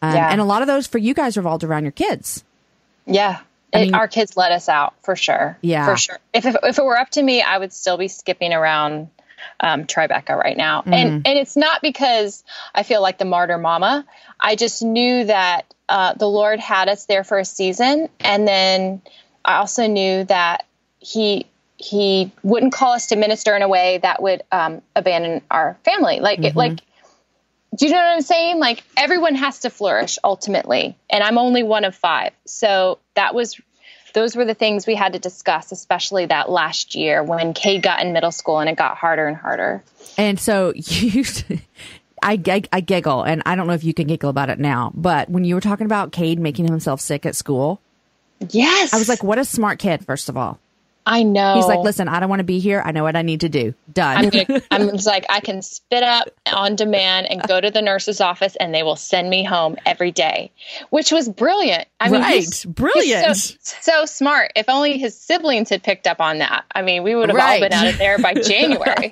Um, 0.00 0.14
yeah. 0.14 0.30
And 0.30 0.40
a 0.40 0.44
lot 0.44 0.62
of 0.62 0.68
those 0.68 0.86
for 0.86 0.98
you 0.98 1.12
guys 1.12 1.36
revolved 1.36 1.64
around 1.64 1.82
your 1.82 1.92
kids. 1.92 2.42
Yeah. 3.04 3.40
I 3.74 3.80
mean, 3.82 3.94
our 3.94 4.08
kids 4.08 4.36
let 4.36 4.52
us 4.52 4.70
out 4.70 4.94
for 5.02 5.16
sure. 5.16 5.58
Yeah. 5.60 5.84
For 5.84 5.96
sure. 5.98 6.18
If, 6.32 6.46
if, 6.46 6.56
if 6.62 6.78
it 6.78 6.84
were 6.84 6.96
up 6.96 7.10
to 7.10 7.22
me, 7.22 7.42
I 7.42 7.58
would 7.58 7.74
still 7.74 7.98
be 7.98 8.08
skipping 8.08 8.54
around 8.54 9.10
um, 9.60 9.84
Tribeca 9.84 10.36
right 10.36 10.56
now. 10.56 10.80
Mm-hmm. 10.80 10.92
And 10.92 11.26
and 11.26 11.38
it's 11.38 11.56
not 11.56 11.82
because 11.82 12.44
I 12.74 12.82
feel 12.82 13.02
like 13.02 13.18
the 13.18 13.24
martyr 13.24 13.58
mama. 13.58 14.04
I 14.40 14.56
just 14.56 14.82
knew 14.82 15.24
that 15.24 15.72
uh, 15.88 16.14
the 16.14 16.28
Lord 16.28 16.60
had 16.60 16.88
us 16.88 17.06
there 17.06 17.24
for 17.24 17.38
a 17.38 17.44
season, 17.44 18.08
and 18.20 18.46
then 18.46 19.02
I 19.44 19.56
also 19.56 19.86
knew 19.86 20.24
that 20.24 20.64
He 20.98 21.46
He 21.76 22.32
wouldn't 22.42 22.72
call 22.72 22.92
us 22.92 23.08
to 23.08 23.16
minister 23.16 23.54
in 23.56 23.62
a 23.62 23.68
way 23.68 23.98
that 23.98 24.22
would 24.22 24.42
um, 24.52 24.82
abandon 24.94 25.42
our 25.50 25.76
family. 25.84 26.20
Like 26.20 26.38
mm-hmm. 26.38 26.46
it, 26.46 26.56
like. 26.56 26.80
Do 27.74 27.84
you 27.84 27.92
know 27.92 27.98
what 27.98 28.14
I'm 28.14 28.22
saying? 28.22 28.58
Like 28.58 28.84
everyone 28.96 29.34
has 29.34 29.58
to 29.60 29.70
flourish 29.70 30.18
ultimately, 30.24 30.96
and 31.10 31.22
I'm 31.22 31.36
only 31.36 31.62
one 31.62 31.84
of 31.84 31.94
five. 31.94 32.32
So 32.46 33.00
that 33.16 33.34
was 33.34 33.60
those 34.12 34.36
were 34.36 34.44
the 34.44 34.54
things 34.54 34.86
we 34.86 34.94
had 34.94 35.12
to 35.12 35.18
discuss, 35.18 35.72
especially 35.72 36.26
that 36.26 36.50
last 36.50 36.94
year 36.94 37.22
when 37.22 37.54
Cade 37.54 37.82
got 37.82 38.02
in 38.02 38.12
middle 38.12 38.32
school 38.32 38.58
and 38.58 38.68
it 38.68 38.76
got 38.76 38.96
harder 38.96 39.26
and 39.26 39.36
harder. 39.36 39.82
And 40.16 40.38
so 40.40 40.72
you, 40.76 41.24
I, 42.22 42.40
I, 42.46 42.62
I 42.72 42.80
giggle, 42.80 43.22
and 43.22 43.42
I 43.46 43.54
don't 43.56 43.66
know 43.66 43.74
if 43.74 43.84
you 43.84 43.94
can 43.94 44.06
giggle 44.06 44.30
about 44.30 44.50
it 44.50 44.58
now, 44.58 44.92
but 44.94 45.28
when 45.28 45.44
you 45.44 45.54
were 45.54 45.60
talking 45.60 45.86
about 45.86 46.12
Cade 46.12 46.38
making 46.38 46.66
himself 46.66 47.00
sick 47.00 47.26
at 47.26 47.36
school, 47.36 47.80
yes, 48.48 48.92
I 48.92 48.98
was 48.98 49.08
like, 49.08 49.22
what 49.22 49.38
a 49.38 49.44
smart 49.44 49.78
kid, 49.78 50.04
first 50.04 50.28
of 50.28 50.36
all. 50.36 50.58
I 51.06 51.22
know. 51.22 51.54
He's 51.54 51.66
like, 51.66 51.78
listen, 51.78 52.08
I 52.08 52.18
don't 52.18 52.28
want 52.28 52.40
to 52.40 52.44
be 52.44 52.58
here. 52.58 52.82
I 52.84 52.90
know 52.90 53.04
what 53.04 53.14
I 53.14 53.22
need 53.22 53.42
to 53.42 53.48
do. 53.48 53.74
Done. 53.92 54.16
I'm, 54.16 54.28
gonna, 54.28 54.62
I'm 54.72 54.90
just 54.90 55.06
like, 55.06 55.24
I 55.30 55.38
can 55.38 55.62
spit 55.62 56.02
up 56.02 56.28
on 56.52 56.74
demand 56.74 57.30
and 57.30 57.40
go 57.44 57.60
to 57.60 57.70
the 57.70 57.80
nurse's 57.80 58.20
office 58.20 58.56
and 58.56 58.74
they 58.74 58.82
will 58.82 58.96
send 58.96 59.30
me 59.30 59.44
home 59.44 59.76
every 59.86 60.10
day, 60.10 60.50
which 60.90 61.12
was 61.12 61.28
brilliant. 61.28 61.86
I 62.00 62.10
mean, 62.10 62.22
right. 62.22 62.34
He's, 62.34 62.64
brilliant. 62.64 63.24
He's 63.24 63.56
so, 63.60 63.76
so, 63.80 64.04
smart. 64.04 64.50
If 64.56 64.68
only 64.68 64.98
his 64.98 65.16
siblings 65.16 65.70
had 65.70 65.84
picked 65.84 66.08
up 66.08 66.20
on 66.20 66.38
that. 66.38 66.64
I 66.74 66.82
mean, 66.82 67.04
we 67.04 67.14
would 67.14 67.28
have 67.28 67.36
right. 67.36 67.62
all 67.62 67.68
been 67.68 67.72
out 67.72 67.86
of 67.86 67.98
there 67.98 68.18
by 68.18 68.34
January. 68.42 69.08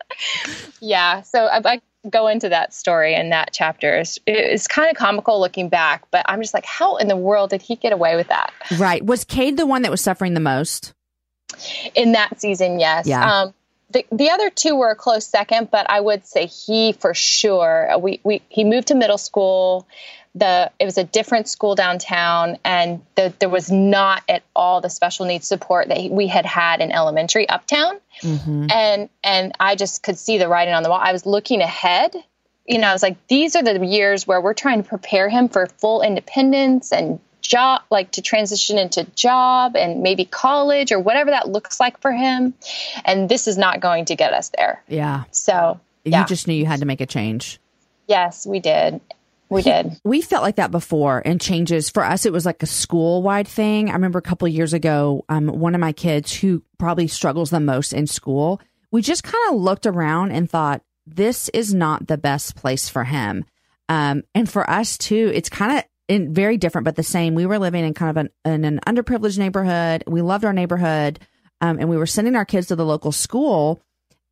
yeah. 0.80 1.22
So 1.22 1.46
I, 1.46 1.60
I, 1.64 1.80
go 2.10 2.26
into 2.26 2.50
that 2.50 2.74
story 2.74 3.14
and 3.14 3.32
that 3.32 3.50
chapter. 3.52 3.96
It's, 3.96 4.18
it's 4.26 4.68
kind 4.68 4.90
of 4.90 4.96
comical 4.96 5.40
looking 5.40 5.70
back, 5.70 6.04
but 6.10 6.22
I'm 6.28 6.42
just 6.42 6.52
like, 6.52 6.66
how 6.66 6.96
in 6.96 7.08
the 7.08 7.16
world 7.16 7.48
did 7.50 7.62
he 7.62 7.76
get 7.76 7.92
away 7.94 8.16
with 8.16 8.28
that? 8.28 8.52
Right. 8.76 9.02
Was 9.02 9.24
Cade 9.24 9.56
the 9.56 9.64
one 9.64 9.82
that 9.82 9.90
was 9.90 10.02
suffering 10.02 10.34
the 10.34 10.40
most? 10.40 10.92
In 11.94 12.12
that 12.12 12.40
season, 12.40 12.80
yes. 12.80 13.06
Yeah. 13.06 13.42
Um, 13.42 13.54
the, 13.90 14.04
the 14.10 14.30
other 14.30 14.50
two 14.50 14.74
were 14.76 14.90
a 14.90 14.96
close 14.96 15.26
second, 15.26 15.70
but 15.70 15.88
I 15.88 16.00
would 16.00 16.26
say 16.26 16.46
he 16.46 16.92
for 16.92 17.14
sure. 17.14 17.92
Uh, 17.92 17.98
we, 17.98 18.20
we 18.24 18.42
he 18.48 18.64
moved 18.64 18.88
to 18.88 18.94
middle 18.94 19.18
school. 19.18 19.86
The 20.34 20.72
it 20.80 20.84
was 20.84 20.98
a 20.98 21.04
different 21.04 21.48
school 21.48 21.76
downtown, 21.76 22.58
and 22.64 23.02
the, 23.14 23.32
there 23.38 23.48
was 23.48 23.70
not 23.70 24.24
at 24.28 24.42
all 24.56 24.80
the 24.80 24.90
special 24.90 25.26
needs 25.26 25.46
support 25.46 25.88
that 25.88 26.10
we 26.10 26.26
had 26.26 26.44
had 26.44 26.80
in 26.80 26.90
elementary 26.90 27.48
uptown. 27.48 28.00
Mm-hmm. 28.20 28.66
And 28.72 29.08
and 29.22 29.52
I 29.60 29.76
just 29.76 30.02
could 30.02 30.18
see 30.18 30.38
the 30.38 30.48
writing 30.48 30.74
on 30.74 30.82
the 30.82 30.90
wall. 30.90 31.00
I 31.00 31.12
was 31.12 31.24
looking 31.24 31.60
ahead. 31.60 32.16
You 32.66 32.78
know, 32.78 32.88
I 32.88 32.92
was 32.92 33.02
like, 33.02 33.24
these 33.28 33.54
are 33.54 33.62
the 33.62 33.84
years 33.84 34.26
where 34.26 34.40
we're 34.40 34.54
trying 34.54 34.82
to 34.82 34.88
prepare 34.88 35.28
him 35.28 35.48
for 35.48 35.66
full 35.66 36.02
independence 36.02 36.90
and 36.92 37.20
job, 37.48 37.82
like 37.90 38.12
to 38.12 38.22
transition 38.22 38.78
into 38.78 39.04
job 39.14 39.76
and 39.76 40.02
maybe 40.02 40.24
college 40.24 40.92
or 40.92 40.98
whatever 40.98 41.30
that 41.30 41.48
looks 41.48 41.78
like 41.78 42.00
for 42.00 42.12
him. 42.12 42.54
And 43.04 43.28
this 43.28 43.46
is 43.46 43.56
not 43.56 43.80
going 43.80 44.06
to 44.06 44.16
get 44.16 44.32
us 44.32 44.50
there. 44.56 44.82
Yeah. 44.88 45.24
So 45.30 45.80
yeah. 46.04 46.20
you 46.20 46.26
just 46.26 46.48
knew 46.48 46.54
you 46.54 46.66
had 46.66 46.80
to 46.80 46.86
make 46.86 47.00
a 47.00 47.06
change. 47.06 47.60
Yes, 48.08 48.46
we 48.46 48.60
did. 48.60 49.00
We 49.50 49.62
did. 49.62 50.00
We 50.04 50.20
felt 50.20 50.42
like 50.42 50.56
that 50.56 50.70
before 50.70 51.22
and 51.24 51.40
changes. 51.40 51.90
For 51.90 52.02
us, 52.02 52.26
it 52.26 52.32
was 52.32 52.44
like 52.44 52.62
a 52.62 52.66
school 52.66 53.22
wide 53.22 53.46
thing. 53.46 53.88
I 53.88 53.92
remember 53.92 54.18
a 54.18 54.22
couple 54.22 54.48
years 54.48 54.72
ago, 54.72 55.24
um, 55.28 55.46
one 55.46 55.74
of 55.74 55.80
my 55.80 55.92
kids 55.92 56.34
who 56.34 56.62
probably 56.78 57.06
struggles 57.06 57.50
the 57.50 57.60
most 57.60 57.92
in 57.92 58.06
school, 58.06 58.60
we 58.90 59.00
just 59.00 59.22
kind 59.22 59.50
of 59.50 59.60
looked 59.60 59.86
around 59.86 60.32
and 60.32 60.50
thought, 60.50 60.82
this 61.06 61.50
is 61.50 61.74
not 61.74 62.08
the 62.08 62.18
best 62.18 62.56
place 62.56 62.88
for 62.88 63.04
him. 63.04 63.44
Um, 63.88 64.22
and 64.34 64.48
for 64.48 64.68
us 64.68 64.96
too, 64.96 65.30
it's 65.34 65.50
kind 65.50 65.78
of 65.78 65.84
in, 66.08 66.34
very 66.34 66.56
different, 66.56 66.84
but 66.84 66.96
the 66.96 67.02
same. 67.02 67.34
We 67.34 67.46
were 67.46 67.58
living 67.58 67.84
in 67.84 67.94
kind 67.94 68.10
of 68.10 68.16
an, 68.16 68.30
in 68.52 68.64
an 68.64 68.80
underprivileged 68.86 69.38
neighborhood. 69.38 70.04
We 70.06 70.22
loved 70.22 70.44
our 70.44 70.52
neighborhood. 70.52 71.18
Um, 71.60 71.78
and 71.78 71.88
we 71.88 71.96
were 71.96 72.06
sending 72.06 72.36
our 72.36 72.44
kids 72.44 72.66
to 72.66 72.76
the 72.76 72.84
local 72.84 73.12
school 73.12 73.80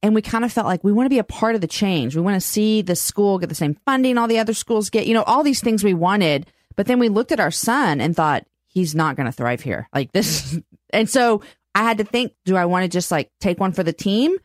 and 0.03 0.15
we 0.15 0.23
kind 0.23 0.45
of 0.45 0.53
felt 0.53 0.67
like 0.67 0.83
we 0.83 0.93
want 0.93 1.07
to 1.07 1.11
be 1.11 1.19
a 1.19 1.25
part 1.25 1.55
of 1.55 1.61
the 1.61 1.69
change. 1.69 2.17
We 2.17 2.23
want 2.23 2.35
to 2.35 2.47
see 2.47 2.83
the 2.83 2.97
school 2.97 3.39
get 3.39 3.49
the 3.49 3.55
same 3.55 3.79
funding 3.87 4.19
all 4.19 4.27
the 4.27 4.41
other 4.41 4.55
schools 4.55 4.91
get, 4.91 5.07
you 5.07 5.15
know, 5.15 5.23
all 5.23 5.45
these 5.45 5.61
things 5.61 5.85
we 5.85 5.95
wanted. 5.95 6.47
But 6.75 6.87
then 6.87 6.99
we 6.99 7.09
looked 7.09 7.33
at 7.33 7.41
our 7.41 7.51
son 7.51 8.01
and 8.01 8.17
thought, 8.17 8.45
he's 8.67 8.95
not 8.95 9.17
going 9.17 9.27
to 9.27 9.33
thrive 9.33 9.61
here. 9.61 9.89
Like 9.95 10.13
this. 10.13 10.59
and 10.91 11.09
so 11.09 11.43
I 11.75 11.85
had 11.85 11.99
to 11.99 12.05
think, 12.05 12.35
do 12.45 12.57
I 12.57 12.65
want 12.65 12.85
to 12.85 12.89
just 12.89 13.11
like 13.11 13.31
take 13.41 13.61
one 13.61 13.73
for 13.73 13.85
the 13.85 13.93
team? 13.93 14.37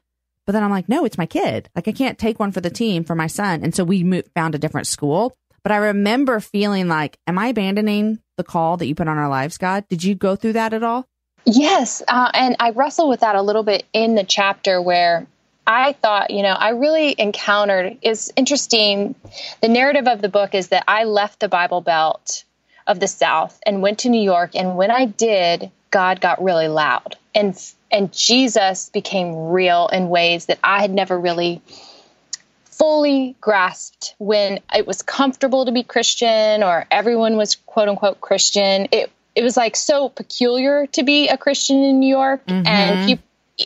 But 0.46 0.52
then 0.54 0.64
I'm 0.64 0.72
like, 0.72 0.88
no, 0.88 1.06
it's 1.06 1.18
my 1.18 1.26
kid. 1.26 1.70
Like 1.76 1.88
I 1.88 1.92
can't 1.92 2.20
take 2.20 2.40
one 2.40 2.52
for 2.52 2.62
the 2.62 2.70
team 2.70 3.04
for 3.04 3.16
my 3.16 3.28
son. 3.28 3.64
And 3.64 3.74
so 3.74 3.84
we 3.84 4.04
moved, 4.04 4.30
found 4.36 4.54
a 4.54 4.60
different 4.60 4.88
school. 4.88 5.36
But 5.68 5.74
I 5.74 5.88
remember 5.88 6.40
feeling 6.40 6.88
like, 6.88 7.20
am 7.28 7.38
I 7.38 7.48
abandoning 7.48 8.20
the 8.38 8.46
call 8.46 8.78
that 8.78 8.86
you 8.86 8.96
put 8.96 9.10
on 9.10 9.18
our 9.18 9.28
lives, 9.28 9.58
God? 9.58 9.86
Did 9.90 10.02
you 10.02 10.16
go 10.16 10.38
through 10.38 10.54
that 10.54 10.72
at 10.72 10.82
all? 10.82 11.06
Yes. 11.44 12.02
Uh, 12.08 12.32
and 12.34 12.56
I 12.58 12.70
wrestle 12.70 13.10
with 13.10 13.20
that 13.20 13.36
a 13.36 13.42
little 13.42 13.64
bit 13.64 13.84
in 13.92 14.16
the 14.16 14.24
chapter 14.24 14.82
where 14.82 15.28
I 15.68 15.92
thought, 15.92 16.32
you 16.32 16.42
know, 16.42 16.54
I 16.54 16.70
really 16.70 17.14
encountered 17.18 17.98
is 18.02 18.32
interesting. 18.38 19.14
The 19.60 19.68
narrative 19.68 20.08
of 20.08 20.22
the 20.22 20.30
book 20.30 20.56
is 20.56 20.70
that 20.70 20.86
I 20.88 21.04
left 21.04 21.42
the 21.42 21.50
Bible 21.50 21.82
Belt 21.82 22.46
of 22.88 23.02
the 23.02 23.08
South 23.10 23.60
and 23.66 23.82
went 23.82 24.00
to 24.00 24.10
New 24.10 24.24
York. 24.24 24.52
And 24.56 24.78
when 24.78 24.90
I 24.90 25.04
did, 25.04 25.70
God 25.92 26.22
got 26.22 26.42
really 26.42 26.70
loud 26.70 27.18
and 27.36 27.62
and 27.92 28.14
Jesus 28.14 28.90
became 28.90 29.50
real 29.50 29.90
in 29.92 30.08
ways 30.08 30.46
that 30.46 30.60
I 30.64 30.80
had 30.80 30.92
never 30.92 31.20
really 31.20 31.62
fully 32.78 33.36
grasped 33.42 34.16
when 34.18 34.60
it 34.74 34.86
was 34.86 35.02
comfortable 35.02 35.66
to 35.66 35.72
be 35.72 35.84
Christian 35.84 36.64
or 36.64 36.86
everyone 36.92 37.38
was 37.38 37.56
quote 37.56 37.90
unquote 37.90 38.22
Christian. 38.22 38.88
It 38.92 39.12
it 39.36 39.44
was 39.44 39.56
like 39.56 39.76
so 39.76 40.10
peculiar 40.10 40.88
to 40.88 41.04
be 41.04 41.28
a 41.28 41.38
Christian 41.38 41.84
in 41.84 42.00
New 42.00 42.10
York 42.10 42.46
mm-hmm. 42.46 42.66
and 42.68 43.08
people 43.08 43.24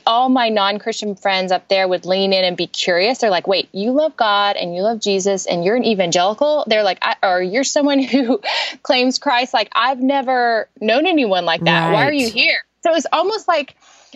all 0.08 0.30
my 0.30 0.48
non-christian 0.48 1.16
friends 1.16 1.52
up 1.52 1.68
there 1.68 1.86
would 1.86 2.06
lean 2.06 2.32
in 2.32 2.46
and 2.46 2.56
be 2.56 2.68
curious 2.68 3.18
they're 3.18 3.30
like 3.30 3.46
wait 3.46 3.68
you 3.74 3.92
love 3.92 4.16
god 4.16 4.56
and 4.56 4.74
you 4.74 4.82
love 4.82 5.02
jesus 5.02 5.46
and 5.46 5.66
you're 5.66 5.76
an 5.76 5.84
evangelical 5.84 6.64
they're 6.68 6.84
like 6.84 7.04
or 7.22 7.42
you're 7.42 7.66
someone 7.66 8.02
who 8.02 8.40
claims 8.84 9.20
christ 9.20 9.54
like 9.54 9.70
i've 9.76 10.00
never 10.00 10.70
known 10.80 11.06
anyone 11.06 11.44
like 11.44 11.62
that 11.66 11.88
right. 11.88 11.94
why 11.94 12.08
are 12.08 12.14
you 12.14 12.30
here 12.30 12.60
so 12.84 12.96
it's 12.96 13.06
almost 13.12 13.48
like 13.48 13.76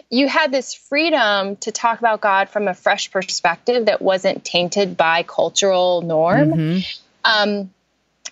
you 0.09 0.27
had 0.27 0.51
this 0.51 0.73
freedom 0.73 1.55
to 1.57 1.71
talk 1.71 1.99
about 1.99 2.21
god 2.21 2.49
from 2.49 2.67
a 2.67 2.73
fresh 2.73 3.11
perspective 3.11 3.85
that 3.85 4.01
wasn't 4.01 4.43
tainted 4.43 4.97
by 4.97 5.23
cultural 5.23 6.01
norm 6.01 6.51
mm-hmm. 6.51 6.79
um, 7.23 7.69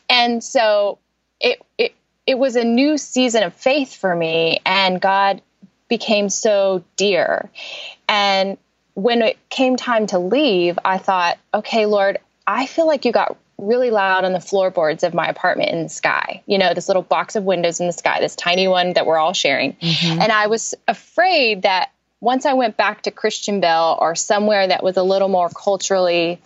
and 0.10 0.44
so 0.44 0.98
it, 1.40 1.62
it 1.78 1.94
it 2.26 2.38
was 2.38 2.56
a 2.56 2.64
new 2.64 2.98
season 2.98 3.44
of 3.44 3.54
faith 3.54 3.96
for 3.96 4.16
me 4.16 4.60
and 4.66 5.00
god 5.02 5.42
became 5.94 6.28
so 6.28 6.84
dear. 6.96 7.52
And 8.10 8.58
when 8.96 9.22
it 9.22 9.38
came 9.50 9.76
time 9.76 10.08
to 10.08 10.18
leave, 10.18 10.80
I 10.84 10.98
thought, 10.98 11.38
okay, 11.54 11.86
Lord, 11.86 12.18
I 12.48 12.66
feel 12.66 12.88
like 12.88 13.06
you 13.06 13.12
got 13.12 13.38
really 13.64 13.90
loud 13.90 14.26
on 14.26 14.34
the 14.34 14.40
floorboards 14.40 15.04
of 15.04 15.14
my 15.14 15.28
apartment 15.28 15.72
in 15.72 15.84
the 15.84 15.90
sky. 15.90 16.44
You 16.46 16.58
know, 16.58 16.74
this 16.74 16.88
little 16.88 17.02
box 17.02 17.36
of 17.36 17.44
windows 17.44 17.80
in 17.80 17.88
the 17.88 17.94
sky, 17.94 18.20
this 18.20 18.36
tiny 18.36 18.68
one 18.68 18.94
that 18.94 19.06
we're 19.06 19.18
all 19.18 19.34
sharing. 19.34 19.74
Mm-hmm. 19.74 20.22
And 20.22 20.32
I 20.32 20.48
was 20.48 20.76
afraid 20.88 21.64
that 21.64 21.92
once 22.22 22.46
I 22.46 22.54
went 22.54 22.78
back 22.78 23.04
to 23.04 23.12
Christian 23.12 23.60
Bell 23.60 23.98
or 24.00 24.16
somewhere 24.16 24.68
that 24.68 24.84
was 24.84 24.98
a 24.98 25.04
little 25.04 25.30
more 25.30 25.50
culturally 25.50 26.42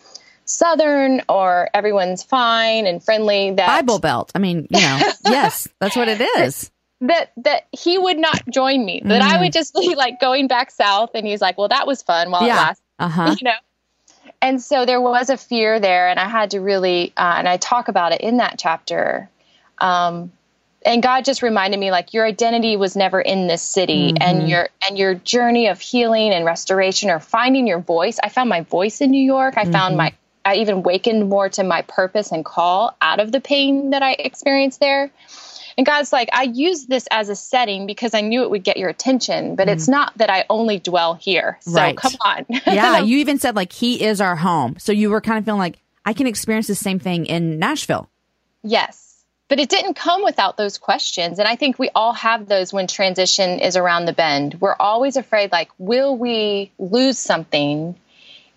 southern 0.45 1.21
or 1.27 1.69
everyone's 1.73 2.23
fine 2.23 2.87
and 2.87 3.03
friendly 3.03 3.51
that 3.51 3.67
Bible 3.67 3.99
Belt. 3.99 4.31
I 4.33 4.39
mean, 4.39 4.67
you 4.69 4.79
know, 4.79 4.99
yes, 5.25 5.67
that's 5.79 5.95
what 5.95 6.07
it 6.07 6.21
is 6.39 6.71
that 7.01 7.31
that 7.37 7.67
he 7.71 7.97
would 7.97 8.17
not 8.17 8.41
join 8.49 8.83
me. 8.83 9.01
That 9.03 9.21
mm. 9.21 9.25
I 9.25 9.41
would 9.41 9.53
just 9.53 9.73
be 9.75 9.95
like 9.95 10.19
going 10.19 10.47
back 10.47 10.71
south, 10.71 11.11
and 11.13 11.27
he's 11.27 11.41
like, 11.41 11.57
"Well, 11.57 11.67
that 11.67 11.85
was 11.85 12.01
fun 12.01 12.31
while 12.31 12.43
yeah. 12.43 12.53
it 12.53 12.57
lasted." 12.57 12.83
Uh-huh. 12.99 13.35
You 13.39 13.45
know. 13.45 13.51
And 14.41 14.61
so 14.61 14.85
there 14.85 15.01
was 15.01 15.29
a 15.29 15.37
fear 15.37 15.79
there, 15.79 16.09
and 16.09 16.19
I 16.19 16.27
had 16.29 16.51
to 16.51 16.59
really, 16.59 17.11
uh, 17.17 17.35
and 17.37 17.49
I 17.49 17.57
talk 17.57 17.87
about 17.87 18.11
it 18.11 18.21
in 18.21 18.37
that 18.37 18.57
chapter. 18.59 19.29
Um, 19.79 20.31
and 20.85 21.01
God 21.01 21.25
just 21.25 21.41
reminded 21.41 21.79
me, 21.79 21.89
like, 21.89 22.13
your 22.13 22.23
identity 22.23 22.77
was 22.77 22.95
never 22.95 23.19
in 23.19 23.47
this 23.47 23.63
city, 23.63 24.13
mm-hmm. 24.13 24.21
and 24.21 24.49
your 24.49 24.69
and 24.87 24.97
your 24.97 25.15
journey 25.15 25.67
of 25.67 25.81
healing 25.81 26.31
and 26.31 26.45
restoration, 26.45 27.09
or 27.09 27.19
finding 27.19 27.65
your 27.65 27.79
voice. 27.79 28.19
I 28.23 28.29
found 28.29 28.47
my 28.47 28.61
voice 28.61 29.01
in 29.01 29.09
New 29.09 29.23
York. 29.23 29.57
I 29.57 29.63
mm-hmm. 29.63 29.71
found 29.71 29.97
my, 29.97 30.13
I 30.45 30.57
even 30.57 30.83
wakened 30.83 31.29
more 31.29 31.49
to 31.49 31.63
my 31.63 31.81
purpose 31.81 32.31
and 32.31 32.45
call 32.45 32.95
out 33.01 33.19
of 33.19 33.31
the 33.31 33.41
pain 33.41 33.89
that 33.89 34.03
I 34.03 34.13
experienced 34.13 34.79
there. 34.79 35.09
And 35.77 35.85
God's 35.85 36.11
like, 36.11 36.29
I 36.33 36.43
use 36.43 36.87
this 36.87 37.07
as 37.11 37.29
a 37.29 37.35
setting 37.35 37.85
because 37.85 38.15
I 38.15 38.21
knew 38.21 38.41
it 38.41 38.49
would 38.49 38.63
get 38.63 38.77
your 38.77 38.89
attention, 38.89 39.55
but 39.55 39.67
mm. 39.67 39.73
it's 39.73 39.87
not 39.87 40.17
that 40.17 40.29
I 40.29 40.45
only 40.49 40.79
dwell 40.79 41.13
here. 41.13 41.59
So 41.61 41.73
right. 41.73 41.95
come 41.95 42.13
on. 42.25 42.45
yeah. 42.49 42.99
You 42.99 43.19
even 43.19 43.37
said 43.37 43.55
like, 43.55 43.71
He 43.71 44.03
is 44.03 44.19
our 44.19 44.35
home. 44.35 44.77
So 44.79 44.91
you 44.91 45.11
were 45.11 45.21
kind 45.21 45.37
of 45.37 45.45
feeling 45.45 45.59
like, 45.59 45.77
I 46.03 46.13
can 46.13 46.25
experience 46.25 46.67
the 46.67 46.75
same 46.75 46.99
thing 46.99 47.27
in 47.27 47.59
Nashville. 47.59 48.09
Yes. 48.63 49.23
But 49.49 49.59
it 49.59 49.69
didn't 49.69 49.93
come 49.93 50.23
without 50.23 50.57
those 50.57 50.77
questions. 50.77 51.37
And 51.37 51.47
I 51.47 51.55
think 51.55 51.77
we 51.77 51.89
all 51.93 52.13
have 52.13 52.47
those 52.47 52.73
when 52.73 52.87
transition 52.87 53.59
is 53.59 53.77
around 53.77 54.05
the 54.05 54.13
bend. 54.13 54.59
We're 54.59 54.75
always 54.77 55.15
afraid, 55.15 55.51
like, 55.51 55.69
will 55.77 56.17
we 56.17 56.71
lose 56.79 57.17
something 57.17 57.95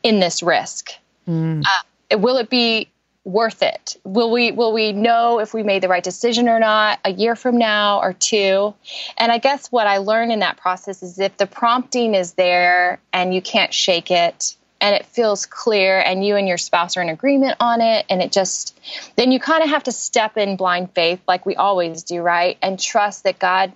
in 0.03 0.21
this 0.21 0.43
risk? 0.43 0.91
Mm. 1.29 1.65
Uh, 1.65 2.19
will 2.19 2.39
it 2.39 2.51
be 2.51 2.89
worth 3.25 3.63
it? 3.63 3.97
Will 4.05 4.31
we 4.31 4.53
will 4.53 4.73
we 4.73 4.93
know 4.93 5.41
if 5.41 5.53
we 5.53 5.63
made 5.63 5.83
the 5.83 5.89
right 5.89 6.03
decision 6.03 6.49
or 6.49 6.59
not 6.59 6.99
a 7.05 7.13
year 7.13 7.37
from 7.37 7.59
now 7.59 8.01
or 8.01 8.13
two? 8.13 8.75
And 9.19 9.31
I 9.31 9.39
guess 9.39 9.71
what 9.71 9.87
I 9.87 9.99
learned 9.99 10.33
in 10.33 10.41
that 10.41 10.57
process 10.57 11.03
is 11.03 11.19
if 11.19 11.37
the 11.37 11.47
prompting 11.47 12.15
is 12.15 12.35
there 12.35 13.01
and 13.13 13.35
you 13.35 13.43
can't 13.43 13.75
shake 13.75 14.11
it 14.11 14.57
and 14.81 14.95
it 14.95 15.05
feels 15.05 15.45
clear 15.45 15.99
and 15.99 16.25
you 16.25 16.37
and 16.37 16.49
your 16.49 16.57
spouse 16.57 16.97
are 16.97 17.03
in 17.03 17.11
agreement 17.11 17.57
on 17.61 17.83
it 17.83 18.07
and 18.09 18.23
it 18.23 18.33
just 18.33 18.79
then 19.17 19.31
you 19.33 19.39
kind 19.39 19.63
of 19.63 19.69
have 19.69 19.85
to 19.85 19.93
step 19.93 20.39
in 20.39 20.57
blind 20.57 20.91
faith 20.93 21.21
like 21.29 21.45
we 21.45 21.57
always 21.57 22.03
do, 22.05 22.23
right? 22.23 22.57
And 22.63 22.81
trust 22.81 23.25
that 23.25 23.39
God 23.39 23.73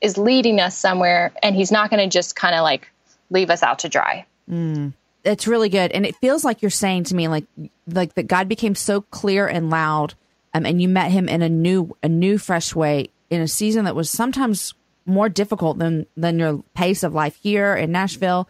is 0.00 0.16
leading 0.16 0.60
us 0.60 0.76
somewhere 0.76 1.32
and 1.42 1.56
he's 1.56 1.72
not 1.72 1.90
going 1.90 2.08
to 2.08 2.12
just 2.12 2.36
kind 2.36 2.54
of 2.54 2.62
like 2.62 2.90
leave 3.30 3.50
us 3.50 3.62
out 3.62 3.80
to 3.80 3.88
dry. 3.88 4.26
Mm 4.48 4.92
it's 5.24 5.46
really 5.46 5.68
good 5.68 5.90
and 5.92 6.04
it 6.04 6.14
feels 6.16 6.44
like 6.44 6.62
you're 6.62 6.70
saying 6.70 7.04
to 7.04 7.14
me 7.14 7.28
like 7.28 7.44
like 7.86 8.14
that 8.14 8.26
god 8.26 8.48
became 8.48 8.74
so 8.74 9.00
clear 9.00 9.46
and 9.46 9.70
loud 9.70 10.14
um, 10.52 10.66
and 10.66 10.80
you 10.80 10.88
met 10.88 11.10
him 11.10 11.28
in 11.28 11.42
a 11.42 11.48
new 11.48 11.96
a 12.02 12.08
new 12.08 12.38
fresh 12.38 12.74
way 12.74 13.08
in 13.30 13.40
a 13.40 13.48
season 13.48 13.84
that 13.84 13.96
was 13.96 14.10
sometimes 14.10 14.74
more 15.06 15.28
difficult 15.28 15.78
than 15.78 16.06
than 16.16 16.38
your 16.38 16.62
pace 16.74 17.02
of 17.02 17.14
life 17.14 17.36
here 17.42 17.74
in 17.74 17.90
nashville 17.92 18.48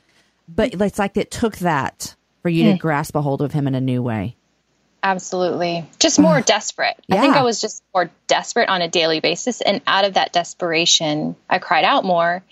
but 0.48 0.74
it's 0.80 0.98
like 0.98 1.16
it 1.16 1.30
took 1.30 1.56
that 1.58 2.14
for 2.42 2.48
you 2.48 2.64
mm. 2.64 2.66
to 2.66 2.72
hmm. 2.72 2.78
grasp 2.78 3.14
a 3.14 3.22
hold 3.22 3.40
of 3.40 3.52
him 3.52 3.66
in 3.66 3.74
a 3.74 3.80
new 3.80 4.02
way 4.02 4.36
Absolutely. 5.04 5.84
Just 5.98 6.18
more 6.18 6.40
desperate. 6.40 6.96
Yeah. 7.08 7.16
I 7.16 7.20
think 7.20 7.36
I 7.36 7.42
was 7.42 7.60
just 7.60 7.82
more 7.94 8.10
desperate 8.26 8.70
on 8.70 8.80
a 8.80 8.88
daily 8.88 9.20
basis. 9.20 9.60
And 9.60 9.82
out 9.86 10.06
of 10.06 10.14
that 10.14 10.32
desperation, 10.32 11.36
I 11.48 11.58
cried 11.58 11.84
out 11.84 12.06
more. 12.06 12.42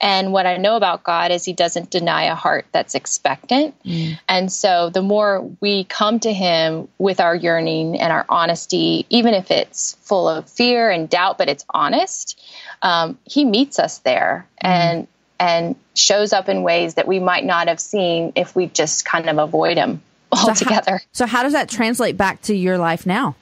And 0.00 0.32
what 0.32 0.46
I 0.46 0.58
know 0.58 0.76
about 0.76 1.04
God 1.04 1.30
is 1.30 1.44
He 1.44 1.52
doesn't 1.52 1.90
deny 1.90 2.24
a 2.24 2.34
heart 2.34 2.66
that's 2.72 2.94
expectant. 2.94 3.74
Mm. 3.84 4.18
And 4.28 4.52
so 4.52 4.90
the 4.90 5.02
more 5.02 5.48
we 5.60 5.84
come 5.84 6.20
to 6.20 6.32
Him 6.32 6.88
with 6.98 7.20
our 7.20 7.34
yearning 7.34 7.98
and 8.00 8.12
our 8.12 8.26
honesty, 8.28 9.06
even 9.10 9.34
if 9.34 9.50
it's 9.50 9.96
full 10.02 10.28
of 10.28 10.48
fear 10.48 10.90
and 10.90 11.08
doubt, 11.08 11.38
but 11.38 11.48
it's 11.48 11.64
honest, 11.70 12.40
um, 12.82 13.18
He 13.24 13.44
meets 13.44 13.78
us 13.78 13.98
there. 13.98 14.46
Mm. 14.62 14.68
And 14.68 15.08
and 15.38 15.76
shows 15.94 16.32
up 16.32 16.48
in 16.48 16.62
ways 16.62 16.94
that 16.94 17.06
we 17.06 17.18
might 17.18 17.44
not 17.44 17.68
have 17.68 17.78
seen 17.78 18.32
if 18.36 18.56
we 18.56 18.66
just 18.68 19.04
kind 19.04 19.28
of 19.28 19.38
avoid 19.38 19.76
him 19.76 20.02
altogether. 20.32 21.02
So 21.12 21.26
how, 21.26 21.26
so 21.26 21.26
how 21.26 21.42
does 21.42 21.52
that 21.52 21.68
translate 21.68 22.16
back 22.16 22.40
to 22.42 22.54
your 22.54 22.78
life 22.78 23.04
now? 23.04 23.36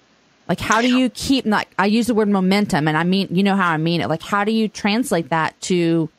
Like, 0.48 0.61
how 0.61 0.82
do 0.82 0.94
you 0.94 1.09
keep 1.09 1.46
like 1.46 1.68
I 1.78 1.86
use 1.86 2.07
the 2.07 2.14
word 2.14 2.28
momentum, 2.28 2.86
and 2.86 2.98
I 2.98 3.05
mean, 3.05 3.28
you 3.30 3.42
know 3.42 3.57
how 3.57 3.70
I 3.70 3.78
mean 3.78 4.02
it. 4.02 4.09
Like, 4.09 4.22
how 4.22 4.44
do 4.44 4.52
you 4.52 4.68
translate 4.68 5.30
that 5.30 5.59
to 5.62 6.11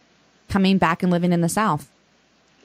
coming 0.49 0.77
back 0.77 1.03
and 1.03 1.11
living 1.11 1.31
in 1.31 1.41
the 1.41 1.49
South? 1.49 1.89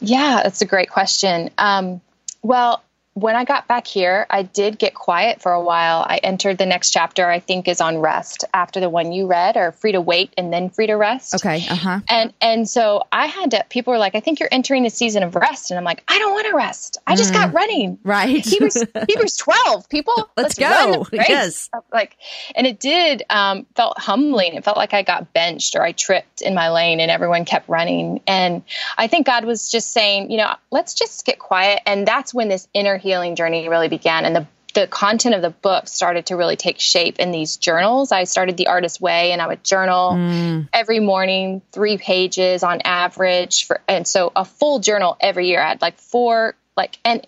Yeah, 0.00 0.40
that's 0.42 0.62
a 0.62 0.66
great 0.66 0.90
question. 0.90 1.50
Um, 1.58 2.00
well, 2.42 2.82
when 3.20 3.36
I 3.36 3.44
got 3.44 3.68
back 3.68 3.86
here, 3.86 4.26
I 4.30 4.42
did 4.42 4.78
get 4.78 4.94
quiet 4.94 5.42
for 5.42 5.52
a 5.52 5.62
while. 5.62 6.04
I 6.08 6.16
entered 6.18 6.58
the 6.58 6.66
next 6.66 6.90
chapter, 6.90 7.28
I 7.28 7.38
think, 7.38 7.68
is 7.68 7.80
on 7.80 7.98
rest 7.98 8.44
after 8.54 8.80
the 8.80 8.88
one 8.88 9.12
you 9.12 9.26
read, 9.26 9.56
or 9.56 9.72
free 9.72 9.92
to 9.92 10.00
wait 10.00 10.32
and 10.38 10.52
then 10.52 10.70
free 10.70 10.86
to 10.86 10.94
rest. 10.94 11.34
Okay. 11.34 11.64
Uh 11.68 11.74
huh. 11.74 12.00
And 12.08 12.32
and 12.40 12.68
so 12.68 13.04
I 13.12 13.26
had 13.26 13.50
to. 13.52 13.64
People 13.68 13.92
were 13.92 13.98
like, 13.98 14.14
"I 14.14 14.20
think 14.20 14.40
you're 14.40 14.48
entering 14.50 14.86
a 14.86 14.90
season 14.90 15.22
of 15.22 15.36
rest," 15.36 15.70
and 15.70 15.78
I'm 15.78 15.84
like, 15.84 16.02
"I 16.08 16.18
don't 16.18 16.32
want 16.32 16.46
to 16.48 16.56
rest. 16.56 16.98
I 17.06 17.14
just 17.14 17.32
got 17.32 17.52
running." 17.52 17.98
Right. 18.02 18.44
Hebrews, 18.44 18.82
Hebrews 19.08 19.36
12, 19.36 19.88
people. 19.88 20.30
Let's 20.36 20.58
go. 20.58 20.68
run 20.68 20.92
the. 21.10 21.24
Yes. 21.28 21.68
Like, 21.92 22.16
and 22.54 22.66
it 22.66 22.80
did 22.80 23.22
um, 23.30 23.66
felt 23.76 23.98
humbling. 23.98 24.54
It 24.54 24.64
felt 24.64 24.76
like 24.76 24.94
I 24.94 25.02
got 25.02 25.32
benched 25.32 25.76
or 25.76 25.82
I 25.82 25.92
tripped 25.92 26.40
in 26.40 26.54
my 26.54 26.70
lane, 26.70 27.00
and 27.00 27.10
everyone 27.10 27.44
kept 27.44 27.68
running. 27.68 28.20
And 28.26 28.62
I 28.96 29.06
think 29.06 29.26
God 29.26 29.44
was 29.44 29.70
just 29.70 29.92
saying, 29.92 30.30
you 30.30 30.38
know, 30.38 30.54
let's 30.70 30.94
just 30.94 31.26
get 31.26 31.38
quiet. 31.38 31.82
And 31.86 32.06
that's 32.06 32.32
when 32.32 32.48
this 32.48 32.66
inner 32.72 32.96
healing 32.96 33.09
journey 33.34 33.68
really 33.68 33.88
began. 33.88 34.24
And 34.24 34.34
the 34.34 34.46
the 34.72 34.86
content 34.86 35.34
of 35.34 35.42
the 35.42 35.50
book 35.50 35.88
started 35.88 36.26
to 36.26 36.36
really 36.36 36.54
take 36.54 36.78
shape 36.78 37.18
in 37.18 37.32
these 37.32 37.56
journals. 37.56 38.12
I 38.12 38.22
started 38.22 38.56
the 38.56 38.68
artist 38.68 39.00
way 39.00 39.32
and 39.32 39.42
I 39.42 39.48
would 39.48 39.64
journal 39.64 40.12
Mm. 40.12 40.68
every 40.72 41.00
morning, 41.00 41.62
three 41.72 41.98
pages 41.98 42.62
on 42.62 42.80
average 42.84 43.66
for 43.66 43.80
and 43.88 44.06
so 44.06 44.30
a 44.36 44.44
full 44.44 44.78
journal 44.78 45.16
every 45.20 45.48
year. 45.48 45.60
I 45.60 45.70
had 45.70 45.82
like 45.82 45.98
four 45.98 46.54
like 46.76 46.98
and 47.04 47.26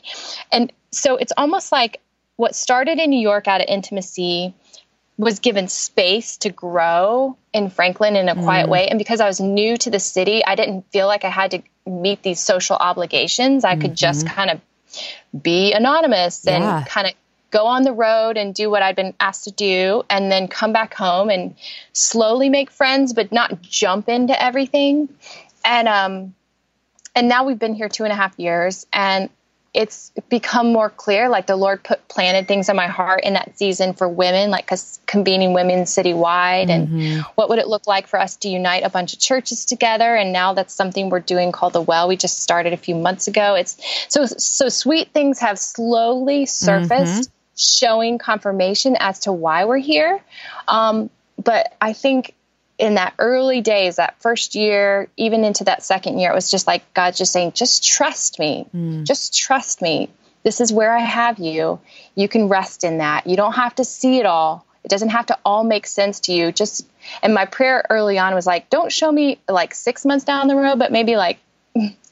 and 0.53 0.73
so 0.93 1.17
it's 1.17 1.33
almost 1.37 1.73
like 1.73 2.01
what 2.37 2.55
started 2.55 2.99
in 2.99 3.11
New 3.11 3.21
York 3.21 3.49
out 3.49 3.61
of 3.61 3.67
intimacy 3.69 4.55
was 5.19 5.41
given 5.41 5.69
space 5.69 6.37
to 6.39 6.51
grow 6.51 7.37
in 7.53 7.71
Franklin 7.71 8.17
in 8.17 8.29
a 8.29 8.35
quiet 8.35 8.69
way. 8.69 8.89
And 8.89 8.99
because 8.99 9.21
I 9.21 9.27
was 9.27 9.41
new 9.41 9.77
to 9.77 9.91
the 9.91 10.01
city, 10.01 10.45
I 10.45 10.55
didn't 10.55 10.91
feel 10.91 11.07
like 11.07 11.25
I 11.25 11.29
had 11.29 11.51
to 11.53 11.63
meet 11.87 12.23
these 12.23 12.41
social 12.41 12.77
obligations. 12.77 13.65
I 13.65 13.77
could 13.77 13.95
just 13.95 14.27
kind 14.27 14.51
of 14.51 14.61
be 15.43 15.73
anonymous 15.73 16.47
and 16.47 16.63
Yeah. 16.65 16.85
kind 16.87 17.07
of 17.07 17.15
go 17.51 17.67
on 17.67 17.83
the 17.83 17.93
road 17.93 18.37
and 18.37 18.55
do 18.55 18.71
what 18.71 18.83
I'd 18.83 18.97
been 18.97 19.15
asked 19.21 19.45
to 19.45 19.51
do 19.51 20.05
and 20.09 20.33
then 20.33 20.49
come 20.49 20.73
back 20.73 20.95
home 20.95 21.29
and 21.29 21.55
slowly 21.93 22.49
make 22.49 22.71
friends, 22.71 23.13
but 23.13 23.31
not 23.31 23.61
jump 23.61 24.09
into 24.09 24.41
everything. 24.43 25.09
And, 25.65 25.87
um, 25.87 26.35
and 27.15 27.29
now 27.29 27.45
we've 27.45 27.59
been 27.59 27.75
here 27.75 27.91
two 27.91 28.05
and 28.05 28.13
a 28.13 28.17
half 28.17 28.39
years 28.39 28.87
and 28.93 29.29
it's 29.75 30.13
become 30.29 30.73
more 30.73 30.91
clear 30.91 31.29
like 31.29 31.47
the 31.47 31.57
lord 31.57 31.83
put 31.83 32.07
planted 32.09 32.47
things 32.47 32.69
in 32.69 32.77
my 32.77 32.89
heart 32.89 33.23
in 33.25 33.33
that 33.35 33.57
season 33.57 33.95
for 33.95 34.07
women 34.09 34.51
like 34.51 34.71
convening 35.07 35.53
women 35.55 35.81
citywide 35.85 36.69
and 36.69 37.25
what 37.35 37.49
would 37.49 37.59
it 37.59 37.69
look 37.69 37.87
like 37.87 38.07
for 38.07 38.19
us 38.19 38.37
to 38.37 38.49
unite 38.49 38.83
a 38.83 38.91
bunch 38.91 39.13
of 39.13 39.19
churches 39.19 39.65
together? 39.65 40.15
And 40.15 40.33
now 40.33 40.55
that's 40.55 40.75
something 40.75 41.11
we're 41.11 41.21
doing 41.21 41.53
called 41.53 41.73
the 41.73 41.81
well. 41.81 42.09
We 42.09 42.17
just 42.17 42.41
started 42.41 42.73
a 42.73 42.77
few 42.77 42.95
months 42.95 43.29
ago. 43.29 43.55
It's 43.55 43.77
so 44.09 44.25
so 44.27 44.69
sweet 44.69 45.13
things 45.13 45.41
have 45.41 45.59
slowly 45.59 46.47
surfaced 46.47 47.31
showing 47.57 48.19
confirmation 48.19 48.97
as 48.99 49.21
to 49.21 49.33
why 49.33 49.65
we're 49.65 49.79
here. 49.79 50.21
Um, 50.69 51.11
but 51.43 51.75
i 51.81 51.93
think 51.93 52.35
in 52.83 52.95
that 52.97 53.15
early 53.21 53.61
days, 53.61 53.97
that 53.97 54.21
first 54.21 54.57
year, 54.57 55.09
even 55.17 55.45
into 55.45 55.63
that 55.65 55.85
second 55.85 56.19
year, 56.19 56.33
it 56.33 56.35
was 56.35 56.51
just 56.51 56.67
like 56.67 56.83
God 56.95 57.15
just 57.15 57.33
saying, 57.33 57.53
just 57.53 57.85
trust 57.85 58.41
me. 58.41 58.67
Mm. 58.75 59.05
Just 59.05 59.39
trust 59.39 59.81
me. 59.81 60.11
This 60.43 60.61
is 60.61 60.73
where 60.73 60.93
I 60.93 60.99
have 60.99 61.39
you. 61.39 61.79
You 62.17 62.27
can 62.27 62.49
rest 62.49 62.83
in 62.83 62.99
that. 62.99 63.29
You 63.29 63.37
don't 63.37 63.53
have 63.53 63.77
to 63.77 63.85
see 63.85 64.19
it 64.19 64.27
all. 64.27 64.67
It 64.83 64.89
doesn't 64.89 65.11
have 65.11 65.27
to 65.27 65.39
all 65.45 65.63
make 65.63 65.87
sense 65.87 66.19
to 66.21 66.33
you. 66.33 66.51
Just, 66.51 66.85
and 67.23 67.33
my 67.33 67.45
prayer 67.45 67.87
early 67.89 68.19
on 68.19 68.35
was 68.35 68.49
like, 68.49 68.69
don't 68.69 68.91
show 68.91 69.13
me 69.13 69.39
like 69.49 69.77
six 69.77 70.05
months 70.05 70.25
down 70.25 70.49
the 70.49 70.57
road, 70.57 70.81
but 70.81 70.91
maybe 70.91 71.15
like 71.15 71.39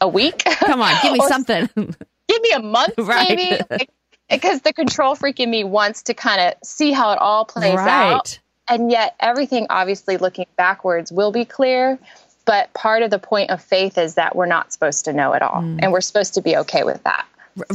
a 0.00 0.06
week. 0.06 0.44
Come 0.60 0.82
on, 0.82 0.94
give 1.02 1.12
me 1.12 1.20
something. 1.26 1.68
give 1.76 2.42
me 2.42 2.52
a 2.54 2.62
month 2.62 2.94
Right. 2.96 3.36
maybe. 3.36 3.60
Like, 3.68 3.90
because 4.30 4.60
the 4.60 4.72
control 4.72 5.16
freak 5.16 5.40
in 5.40 5.50
me 5.50 5.64
wants 5.64 6.04
to 6.04 6.14
kind 6.14 6.40
of 6.40 6.54
see 6.62 6.92
how 6.92 7.10
it 7.10 7.18
all 7.18 7.44
plays 7.44 7.74
Right. 7.74 8.12
out 8.12 8.38
and 8.70 8.90
yet 8.90 9.14
everything 9.20 9.66
obviously 9.68 10.16
looking 10.16 10.46
backwards 10.56 11.10
will 11.12 11.32
be 11.32 11.44
clear 11.44 11.98
but 12.46 12.72
part 12.72 13.02
of 13.02 13.10
the 13.10 13.18
point 13.18 13.50
of 13.50 13.62
faith 13.62 13.98
is 13.98 14.14
that 14.14 14.34
we're 14.34 14.46
not 14.46 14.72
supposed 14.72 15.04
to 15.04 15.12
know 15.12 15.32
it 15.34 15.42
all 15.42 15.60
Mm. 15.62 15.80
and 15.82 15.92
we're 15.92 16.00
supposed 16.00 16.34
to 16.34 16.40
be 16.42 16.56
okay 16.58 16.84
with 16.84 17.02
that 17.04 17.26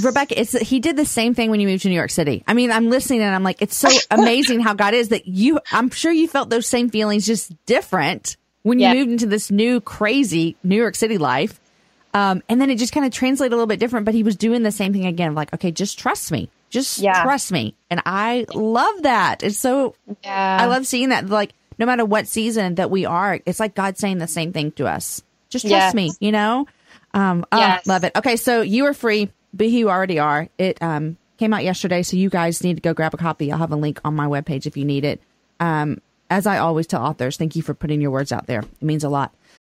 Rebekah, 0.01 0.39
it's 0.39 0.53
he 0.53 0.79
did 0.79 0.95
the 0.95 1.05
same 1.05 1.33
thing 1.35 1.51
when 1.51 1.59
you 1.59 1.67
moved 1.67 1.83
to 1.83 1.89
New 1.89 1.95
York 1.95 2.09
City. 2.09 2.43
I 2.47 2.53
mean, 2.53 2.71
I'm 2.71 2.89
listening 2.89 3.21
and 3.21 3.35
I'm 3.35 3.43
like, 3.43 3.61
it's 3.61 3.75
so 3.75 3.89
amazing 4.09 4.61
how 4.61 4.73
God 4.73 4.93
is 4.93 5.09
that 5.09 5.27
you. 5.27 5.59
I'm 5.69 5.89
sure 5.91 6.13
you 6.13 6.29
felt 6.29 6.49
those 6.49 6.65
same 6.65 6.89
feelings, 6.89 7.25
just 7.25 7.51
different 7.65 8.37
when 8.63 8.79
you 8.79 8.87
Yeah. 8.87 8.93
moved 8.93 9.11
into 9.11 9.25
this 9.27 9.51
new 9.51 9.81
crazy 9.81 10.55
New 10.63 10.77
York 10.77 10.95
City 10.95 11.17
life. 11.17 11.59
Um, 12.13 12.41
and 12.47 12.59
then 12.61 12.69
it 12.69 12.77
just 12.79 12.93
kind 12.93 13.05
of 13.05 13.11
translated 13.11 13.51
a 13.51 13.55
little 13.57 13.67
bit 13.67 13.79
different, 13.81 14.05
but 14.05 14.13
he 14.15 14.23
was 14.23 14.37
doing 14.37 14.63
the 14.63 14.71
same 14.71 14.93
thing 14.93 15.05
again. 15.05 15.35
Like, 15.35 15.53
okay, 15.53 15.71
just 15.71 15.99
trust 15.99 16.31
me, 16.31 16.49
just 16.69 16.99
Yeah. 16.99 17.21
trust 17.23 17.51
me, 17.51 17.75
and 17.89 18.01
I 18.05 18.45
love 18.53 19.03
that. 19.03 19.43
It's 19.43 19.57
so 19.57 19.95
yeah 20.23 20.57
I 20.61 20.65
love 20.65 20.85
seeing 20.87 21.09
that. 21.09 21.27
Like, 21.29 21.53
no 21.79 21.85
matter 21.85 22.05
what 22.05 22.27
season 22.27 22.75
that 22.75 22.89
we 22.91 23.05
are, 23.05 23.39
it's 23.45 23.59
like 23.59 23.75
God 23.75 23.97
saying 23.97 24.17
the 24.19 24.27
same 24.27 24.53
thing 24.53 24.71
to 24.73 24.87
us. 24.87 25.21
Just 25.49 25.65
trust 25.67 25.71
Yes. 25.71 25.93
me, 25.93 26.11
you 26.19 26.31
know? 26.31 26.67
Um, 27.13 27.45
oh, 27.51 27.57
Yes. 27.59 27.85
love 27.87 28.03
it. 28.03 28.13
Okay, 28.15 28.35
so 28.35 28.61
you 28.61 28.85
are 28.85 28.93
free. 28.93 29.29
Be 29.55 29.69
who 29.71 29.77
you 29.77 29.89
already 29.89 30.19
are. 30.19 30.49
It 30.57 30.81
um, 30.81 31.17
came 31.37 31.53
out 31.53 31.63
yesterday, 31.63 32.01
so 32.03 32.17
you 32.17 32.29
guys 32.29 32.63
need 32.63 32.75
to 32.75 32.81
go 32.81 32.93
grab 32.93 33.13
a 33.13 33.17
copy. 33.17 33.51
I'll 33.51 33.57
have 33.59 33.71
a 33.71 33.75
link 33.77 33.99
on 34.03 34.15
my 34.15 34.25
webpage 34.27 34.65
if 34.65 34.75
you 34.75 34.83
need 34.85 35.05
it. 35.05 35.21
Um, 35.59 36.01
as 36.29 36.45
I 36.47 36.57
always 36.57 36.87
tell 36.87 37.01
authors, 37.03 37.37
thank 37.37 37.55
you 37.55 37.61
for 37.61 37.73
putting 37.73 38.01
your 38.01 38.11
words 38.11 38.31
out 38.31 38.47
there. 38.47 38.61
It 38.61 38.81
means 38.81 39.03
a 39.03 39.09
lot. 39.09 39.33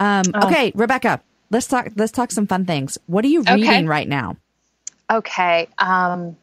Um, 0.00 0.32
Okay, 0.42 0.72
Rebekah, 0.74 1.20
let's 1.50 1.66
talk. 1.66 1.88
Let's 1.96 2.12
talk 2.12 2.30
some 2.30 2.46
fun 2.46 2.64
things. 2.64 2.98
What 3.06 3.24
are 3.24 3.28
you 3.28 3.40
Okay. 3.40 3.54
reading 3.54 3.86
right 3.86 4.08
now? 4.08 4.36
okay 5.10 5.68
um, 5.78 6.36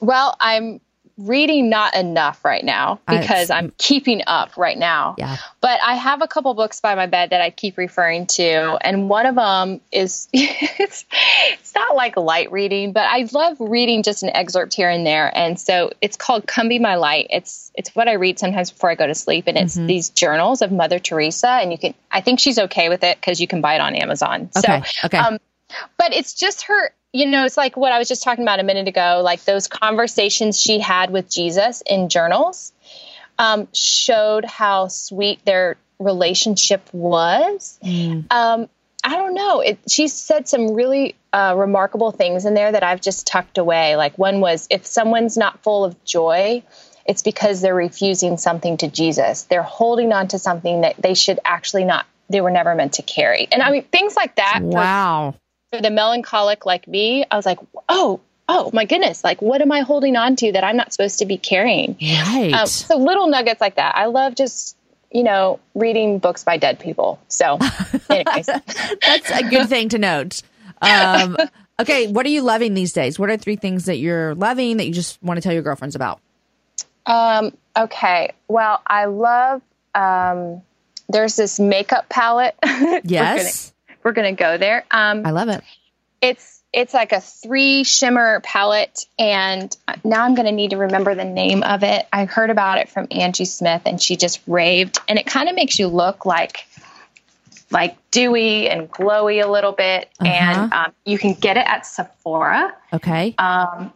well 0.00 0.36
i'm 0.40 0.80
reading 1.18 1.68
not 1.68 1.94
enough 1.94 2.44
right 2.44 2.64
now 2.64 3.00
because 3.06 3.50
i'm 3.50 3.72
keeping 3.78 4.22
up 4.26 4.56
right 4.56 4.78
now. 4.78 5.14
Yeah. 5.18 5.36
but 5.60 5.80
i 5.82 5.94
have 5.94 6.22
a 6.22 6.28
couple 6.28 6.54
books 6.54 6.80
by 6.80 6.94
my 6.94 7.06
bed 7.06 7.30
that 7.30 7.40
i 7.40 7.50
keep 7.50 7.76
referring 7.76 8.26
to 8.28 8.78
and 8.80 9.08
one 9.08 9.26
of 9.26 9.34
them 9.34 9.80
is 9.90 10.28
it's, 10.32 11.04
it's 11.52 11.74
not 11.74 11.94
like 11.94 12.16
light 12.16 12.50
reading 12.52 12.92
but 12.92 13.06
i 13.08 13.28
love 13.32 13.56
reading 13.60 14.02
just 14.02 14.22
an 14.22 14.30
excerpt 14.30 14.74
here 14.74 14.88
and 14.88 15.06
there. 15.06 15.30
And 15.36 15.58
so 15.58 15.92
it's 16.00 16.16
called 16.16 16.46
come 16.46 16.68
be 16.68 16.78
my 16.78 16.96
light. 16.96 17.28
It's 17.30 17.70
it's 17.74 17.94
what 17.94 18.08
i 18.08 18.14
read 18.14 18.38
sometimes 18.38 18.70
before 18.70 18.90
i 18.90 18.94
go 18.94 19.06
to 19.06 19.14
sleep 19.14 19.44
and 19.46 19.56
it's 19.56 19.74
these 19.74 20.10
journals 20.10 20.62
of 20.62 20.70
mother 20.72 20.98
teresa 20.98 21.48
and 21.48 21.72
you 21.72 21.78
can 21.78 21.94
i 22.10 22.20
think 22.20 22.40
she's 22.40 22.58
okay 22.58 22.88
with 22.88 23.02
it 23.02 23.16
because 23.18 23.40
you 23.40 23.46
can 23.46 23.60
buy 23.60 23.74
it 23.74 23.80
on 23.80 23.94
amazon. 23.94 24.50
Okay, 24.56 24.82
so 24.84 25.06
okay. 25.06 25.18
um, 25.18 25.38
but 25.96 26.12
it's 26.12 26.34
just 26.34 26.64
her 26.64 26.92
you 27.12 27.26
know 27.26 27.44
it's 27.44 27.56
like 27.56 27.76
what 27.76 27.92
i 27.92 27.98
was 27.98 28.08
just 28.08 28.22
talking 28.22 28.44
about 28.44 28.60
a 28.60 28.62
minute 28.62 28.88
ago 28.88 29.20
like 29.24 29.44
those 29.44 29.68
conversations 29.68 30.60
she 30.60 30.78
had 30.78 31.10
with 31.10 31.30
jesus 31.30 31.82
in 31.86 32.08
journals 32.08 32.72
um, 33.38 33.68
showed 33.72 34.44
how 34.44 34.88
sweet 34.88 35.44
their 35.44 35.76
relationship 35.98 36.82
was. 36.92 37.78
Um, 38.30 38.68
i 39.04 39.16
don't 39.16 39.34
know. 39.34 39.60
It, 39.60 39.78
she 39.88 40.06
said 40.08 40.46
some 40.46 40.74
really 40.74 41.16
uh, 41.32 41.54
remarkable 41.56 42.12
things 42.12 42.44
in 42.44 42.54
there 42.54 42.70
that 42.70 42.82
i've 42.82 43.00
just 43.00 43.26
tucked 43.26 43.58
away. 43.58 43.96
Like 43.96 44.16
one 44.18 44.40
was 44.40 44.66
if 44.70 44.86
someone's 44.86 45.36
not 45.36 45.62
full 45.62 45.84
of 45.84 46.02
joy 46.04 46.62
it's 47.04 47.22
because 47.22 47.60
they're 47.60 47.74
refusing 47.74 48.36
something 48.36 48.76
to 48.76 48.88
jesus. 48.88 49.42
They're 49.44 49.64
holding 49.64 50.12
on 50.12 50.28
to 50.28 50.38
something 50.38 50.82
that 50.82 50.94
they 50.98 51.14
should 51.14 51.40
actually 51.44 51.84
not 51.84 52.06
they 52.30 52.40
were 52.40 52.52
never 52.52 52.74
meant 52.74 52.94
to 52.94 53.02
carry. 53.02 53.48
And 53.50 53.62
i 53.62 53.70
mean 53.70 53.84
things 53.84 54.14
like 54.14 54.36
that 54.36 54.60
Wow. 54.62 55.34
For 55.72 55.80
the 55.80 55.90
melancholic 55.90 56.66
like 56.66 56.86
me, 56.86 57.24
I 57.30 57.36
was 57.36 57.46
like, 57.46 57.58
oh, 57.88 58.20
oh 58.48 58.70
my 58.72 58.84
goodness, 58.84 59.24
like 59.24 59.40
what 59.40 59.62
am 59.62 59.72
I 59.72 59.80
holding 59.80 60.16
on 60.16 60.36
to 60.36 60.52
that 60.52 60.64
I'm 60.64 60.76
not 60.76 60.92
supposed 60.92 61.20
to 61.20 61.26
be 61.26 61.38
carrying? 61.38 61.96
Right. 62.00 62.52
Um, 62.52 62.66
so 62.66 62.96
little 62.98 63.26
nuggets 63.26 63.60
like 63.60 63.76
that. 63.76 63.96
I 63.96 64.06
love 64.06 64.34
just 64.34 64.76
you 65.10 65.22
know 65.22 65.60
reading 65.74 66.18
books 66.18 66.44
by 66.44 66.58
dead 66.58 66.78
people. 66.78 67.18
So, 67.28 67.58
anyways, 68.10 68.46
that's 69.06 69.30
a 69.30 69.48
good 69.48 69.68
thing 69.68 69.88
to 69.90 69.98
note. 69.98 70.42
Um, 70.82 71.36
okay, 71.80 72.06
what 72.08 72.26
are 72.26 72.30
you 72.30 72.42
loving 72.42 72.74
these 72.74 72.92
days? 72.92 73.18
What 73.18 73.30
are 73.30 73.36
three 73.38 73.56
things 73.56 73.86
that 73.86 73.96
you're 73.96 74.34
loving 74.34 74.76
that 74.76 74.86
you 74.86 74.92
just 74.92 75.22
want 75.22 75.38
to 75.38 75.42
tell 75.42 75.54
your 75.54 75.62
girlfriends 75.62 75.94
about? 75.94 76.20
Um, 77.06 77.56
okay, 77.76 78.32
well, 78.46 78.82
I 78.86 79.06
love. 79.06 79.62
Um, 79.94 80.62
there's 81.08 81.36
this 81.36 81.58
makeup 81.58 82.08
palette. 82.08 82.56
Yes, 83.04 83.71
we're 84.02 84.12
gonna, 84.12 84.32
go 84.32 84.58
there. 84.58 84.84
Um, 84.90 85.26
I 85.26 85.30
love 85.30 85.48
it. 85.48 85.62
It's 86.20 86.62
it's 86.72 86.94
like 86.94 87.12
a 87.12 87.20
three 87.20 87.84
shimmer 87.84 88.40
palette 88.40 89.06
and 89.18 89.76
now 90.04 90.24
i'm 90.24 90.34
going 90.34 90.46
to 90.46 90.52
need 90.52 90.70
to 90.70 90.76
remember 90.76 91.14
the 91.14 91.24
name 91.24 91.62
of 91.62 91.82
it 91.82 92.06
i 92.12 92.24
heard 92.24 92.50
about 92.50 92.78
it 92.78 92.88
from 92.88 93.06
angie 93.10 93.44
smith 93.44 93.82
and 93.84 94.00
she 94.00 94.16
just 94.16 94.40
raved 94.46 94.98
and 95.08 95.18
it 95.18 95.26
kind 95.26 95.48
of 95.48 95.54
makes 95.54 95.78
you 95.78 95.86
look 95.86 96.24
like 96.24 96.66
like 97.70 97.96
dewy 98.10 98.68
and 98.68 98.90
glowy 98.90 99.44
a 99.44 99.50
little 99.50 99.72
bit 99.72 100.08
uh-huh. 100.20 100.30
and 100.30 100.72
um, 100.72 100.92
you 101.04 101.18
can 101.18 101.34
get 101.34 101.56
it 101.56 101.66
at 101.66 101.86
sephora 101.86 102.74
okay 102.92 103.34
um, 103.38 103.92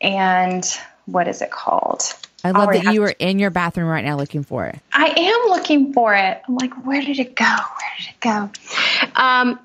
and 0.00 0.78
what 1.06 1.28
is 1.28 1.40
it 1.40 1.50
called 1.50 2.02
I 2.44 2.52
love 2.52 2.72
that 2.72 2.92
you 2.92 3.02
are 3.02 3.14
in 3.18 3.38
your 3.38 3.50
bathroom 3.50 3.88
right 3.88 4.04
now 4.04 4.16
looking 4.16 4.44
for 4.44 4.66
it. 4.66 4.78
I 4.92 5.08
am 5.08 5.50
looking 5.50 5.92
for 5.92 6.14
it. 6.14 6.40
I'm 6.46 6.54
like, 6.54 6.72
where 6.86 7.00
did 7.02 7.18
it 7.18 7.34
go? 7.34 7.44
Where 7.44 7.92
did 7.98 8.08
it 8.08 8.20
go? 8.20 8.50
Um, 9.20 9.58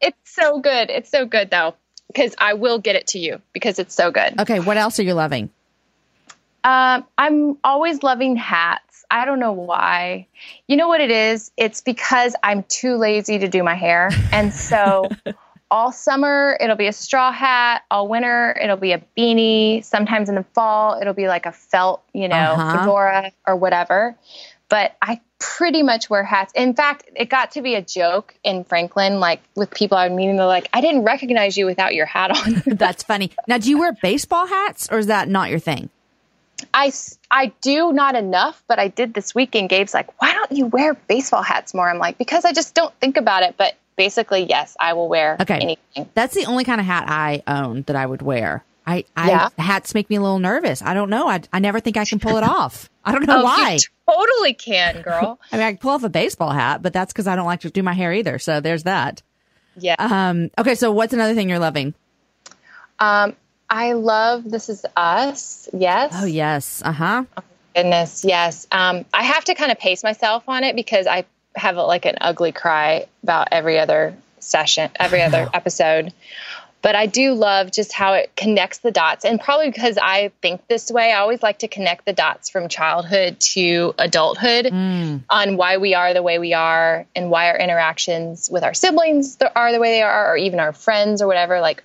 it's 0.00 0.18
so 0.24 0.60
good. 0.60 0.90
It's 0.90 1.10
so 1.10 1.24
good 1.26 1.50
though, 1.50 1.74
because 2.08 2.34
I 2.38 2.54
will 2.54 2.78
get 2.78 2.96
it 2.96 3.08
to 3.08 3.18
you 3.18 3.40
because 3.52 3.78
it's 3.78 3.94
so 3.94 4.10
good. 4.10 4.38
Okay, 4.40 4.60
what 4.60 4.76
else 4.76 4.98
are 5.00 5.02
you 5.02 5.14
loving? 5.14 5.50
Um, 6.62 7.06
I'm 7.16 7.56
always 7.64 8.02
loving 8.02 8.36
hats. 8.36 9.04
I 9.10 9.24
don't 9.24 9.40
know 9.40 9.52
why. 9.52 10.26
You 10.68 10.76
know 10.76 10.88
what 10.88 11.00
it 11.00 11.10
is? 11.10 11.50
It's 11.56 11.80
because 11.80 12.36
I'm 12.42 12.62
too 12.64 12.96
lazy 12.96 13.38
to 13.38 13.48
do 13.48 13.62
my 13.62 13.74
hair. 13.74 14.10
And 14.30 14.52
so 14.52 15.08
all 15.70 15.92
summer 15.92 16.56
it'll 16.60 16.76
be 16.76 16.86
a 16.86 16.92
straw 16.92 17.32
hat, 17.32 17.82
all 17.90 18.08
winter 18.08 18.56
it'll 18.60 18.76
be 18.76 18.92
a 18.92 19.02
beanie, 19.16 19.84
sometimes 19.84 20.28
in 20.28 20.34
the 20.34 20.44
fall 20.54 20.98
it'll 21.00 21.14
be 21.14 21.28
like 21.28 21.46
a 21.46 21.52
felt, 21.52 22.02
you 22.12 22.28
know, 22.28 22.36
uh-huh. 22.36 22.78
fedora 22.78 23.32
or 23.46 23.56
whatever. 23.56 24.16
But 24.68 24.96
I 25.02 25.20
pretty 25.40 25.82
much 25.82 26.08
wear 26.08 26.22
hats. 26.22 26.52
In 26.54 26.74
fact, 26.74 27.10
it 27.16 27.28
got 27.28 27.52
to 27.52 27.62
be 27.62 27.74
a 27.74 27.82
joke 27.82 28.34
in 28.44 28.62
Franklin, 28.62 29.18
like 29.18 29.40
with 29.56 29.70
people 29.72 29.98
I 29.98 30.06
am 30.06 30.14
meeting. 30.14 30.36
They're 30.36 30.46
like, 30.46 30.68
I 30.72 30.80
didn't 30.80 31.02
recognize 31.02 31.56
you 31.56 31.66
without 31.66 31.94
your 31.94 32.06
hat 32.06 32.30
on. 32.30 32.62
That's 32.76 33.02
funny. 33.02 33.32
Now, 33.48 33.58
do 33.58 33.68
you 33.68 33.78
wear 33.78 33.92
baseball 33.92 34.46
hats 34.46 34.88
or 34.92 34.98
is 34.98 35.06
that 35.06 35.28
not 35.28 35.50
your 35.50 35.58
thing? 35.58 35.90
I, 36.74 36.92
I 37.30 37.52
do 37.62 37.92
not 37.92 38.14
enough, 38.14 38.62
but 38.68 38.78
I 38.78 38.88
did 38.88 39.14
this 39.14 39.34
weekend. 39.34 39.70
Gabe's 39.70 39.94
like, 39.94 40.20
why 40.20 40.34
don't 40.34 40.52
you 40.52 40.66
wear 40.66 40.94
baseball 40.94 41.42
hats 41.42 41.74
more? 41.74 41.88
I'm 41.88 41.98
like, 41.98 42.18
because 42.18 42.44
I 42.44 42.52
just 42.52 42.74
don't 42.74 42.94
think 43.00 43.16
about 43.16 43.42
it. 43.42 43.54
But 43.56 43.76
basically, 44.00 44.46
yes, 44.48 44.78
I 44.80 44.94
will 44.94 45.10
wear 45.10 45.36
okay. 45.42 45.58
anything. 45.58 46.08
That's 46.14 46.34
the 46.34 46.46
only 46.46 46.64
kind 46.64 46.80
of 46.80 46.86
hat 46.86 47.04
I 47.06 47.42
own 47.46 47.82
that 47.82 47.96
I 47.96 48.06
would 48.06 48.22
wear. 48.22 48.64
I, 48.86 49.04
I 49.14 49.28
yeah. 49.28 49.48
hats 49.58 49.92
make 49.94 50.08
me 50.08 50.16
a 50.16 50.22
little 50.22 50.38
nervous. 50.38 50.80
I 50.80 50.94
don't 50.94 51.10
know. 51.10 51.28
I, 51.28 51.42
I 51.52 51.58
never 51.58 51.80
think 51.80 51.98
I 51.98 52.06
can 52.06 52.18
pull 52.18 52.38
it 52.38 52.42
off. 52.58 52.88
I 53.04 53.12
don't 53.12 53.26
know 53.26 53.40
oh, 53.40 53.44
why. 53.44 53.76
totally 54.10 54.54
can, 54.54 55.02
girl. 55.02 55.38
I 55.52 55.56
mean, 55.58 55.66
I 55.66 55.72
can 55.72 55.78
pull 55.78 55.90
off 55.90 56.02
a 56.02 56.08
baseball 56.08 56.50
hat, 56.50 56.80
but 56.80 56.94
that's 56.94 57.12
because 57.12 57.26
I 57.26 57.36
don't 57.36 57.44
like 57.44 57.60
to 57.60 57.70
do 57.70 57.82
my 57.82 57.92
hair 57.92 58.10
either. 58.14 58.38
So 58.38 58.60
there's 58.60 58.84
that. 58.84 59.20
Yeah. 59.76 59.96
Um. 59.98 60.50
Okay. 60.56 60.74
So 60.74 60.92
what's 60.92 61.12
another 61.12 61.34
thing 61.34 61.50
you're 61.50 61.58
loving? 61.58 61.92
Um. 62.98 63.36
I 63.68 63.92
love 63.92 64.50
This 64.50 64.70
Is 64.70 64.86
Us. 64.96 65.68
Yes. 65.74 66.12
Oh 66.16 66.24
yes. 66.24 66.80
Uh 66.82 66.92
huh. 66.92 67.24
Oh, 67.36 67.42
goodness. 67.76 68.24
Yes. 68.24 68.66
Um. 68.72 69.04
I 69.12 69.24
have 69.24 69.44
to 69.44 69.54
kind 69.54 69.70
of 69.70 69.78
pace 69.78 70.02
myself 70.02 70.44
on 70.48 70.64
it 70.64 70.74
because 70.74 71.06
I 71.06 71.26
have 71.60 71.76
like 71.76 72.06
an 72.06 72.16
ugly 72.20 72.52
cry 72.52 73.06
about 73.22 73.48
every 73.52 73.78
other 73.78 74.16
session, 74.38 74.90
every 74.98 75.22
other 75.22 75.48
episode 75.52 76.12
but 76.82 76.94
I 76.94 77.06
do 77.06 77.34
love 77.34 77.70
just 77.70 77.92
how 77.92 78.14
it 78.14 78.34
connects 78.36 78.78
the 78.78 78.90
dots. 78.90 79.24
And 79.24 79.40
probably 79.40 79.70
because 79.70 79.98
I 80.00 80.32
think 80.40 80.66
this 80.66 80.90
way, 80.90 81.12
I 81.12 81.18
always 81.18 81.42
like 81.42 81.58
to 81.58 81.68
connect 81.68 82.06
the 82.06 82.12
dots 82.12 82.48
from 82.48 82.68
childhood 82.68 83.38
to 83.52 83.94
adulthood 83.98 84.66
mm. 84.66 85.22
on 85.28 85.56
why 85.56 85.76
we 85.76 85.94
are 85.94 86.14
the 86.14 86.22
way 86.22 86.38
we 86.38 86.54
are 86.54 87.06
and 87.14 87.30
why 87.30 87.50
our 87.50 87.58
interactions 87.58 88.48
with 88.50 88.64
our 88.64 88.74
siblings 88.74 89.36
are 89.54 89.72
the 89.72 89.80
way 89.80 89.90
they 89.90 90.02
are, 90.02 90.32
or 90.32 90.36
even 90.36 90.58
our 90.58 90.72
friends 90.72 91.20
or 91.20 91.26
whatever. 91.26 91.60
Like, 91.60 91.84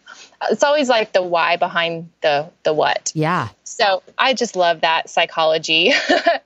it's 0.51 0.63
always 0.63 0.89
like 0.89 1.13
the 1.13 1.21
why 1.21 1.57
behind 1.57 2.09
the 2.21 2.49
the 2.63 2.73
what. 2.73 3.11
Yeah. 3.15 3.49
So 3.63 4.03
I 4.17 4.33
just 4.33 4.55
love 4.55 4.81
that 4.81 5.09
psychology, 5.09 5.93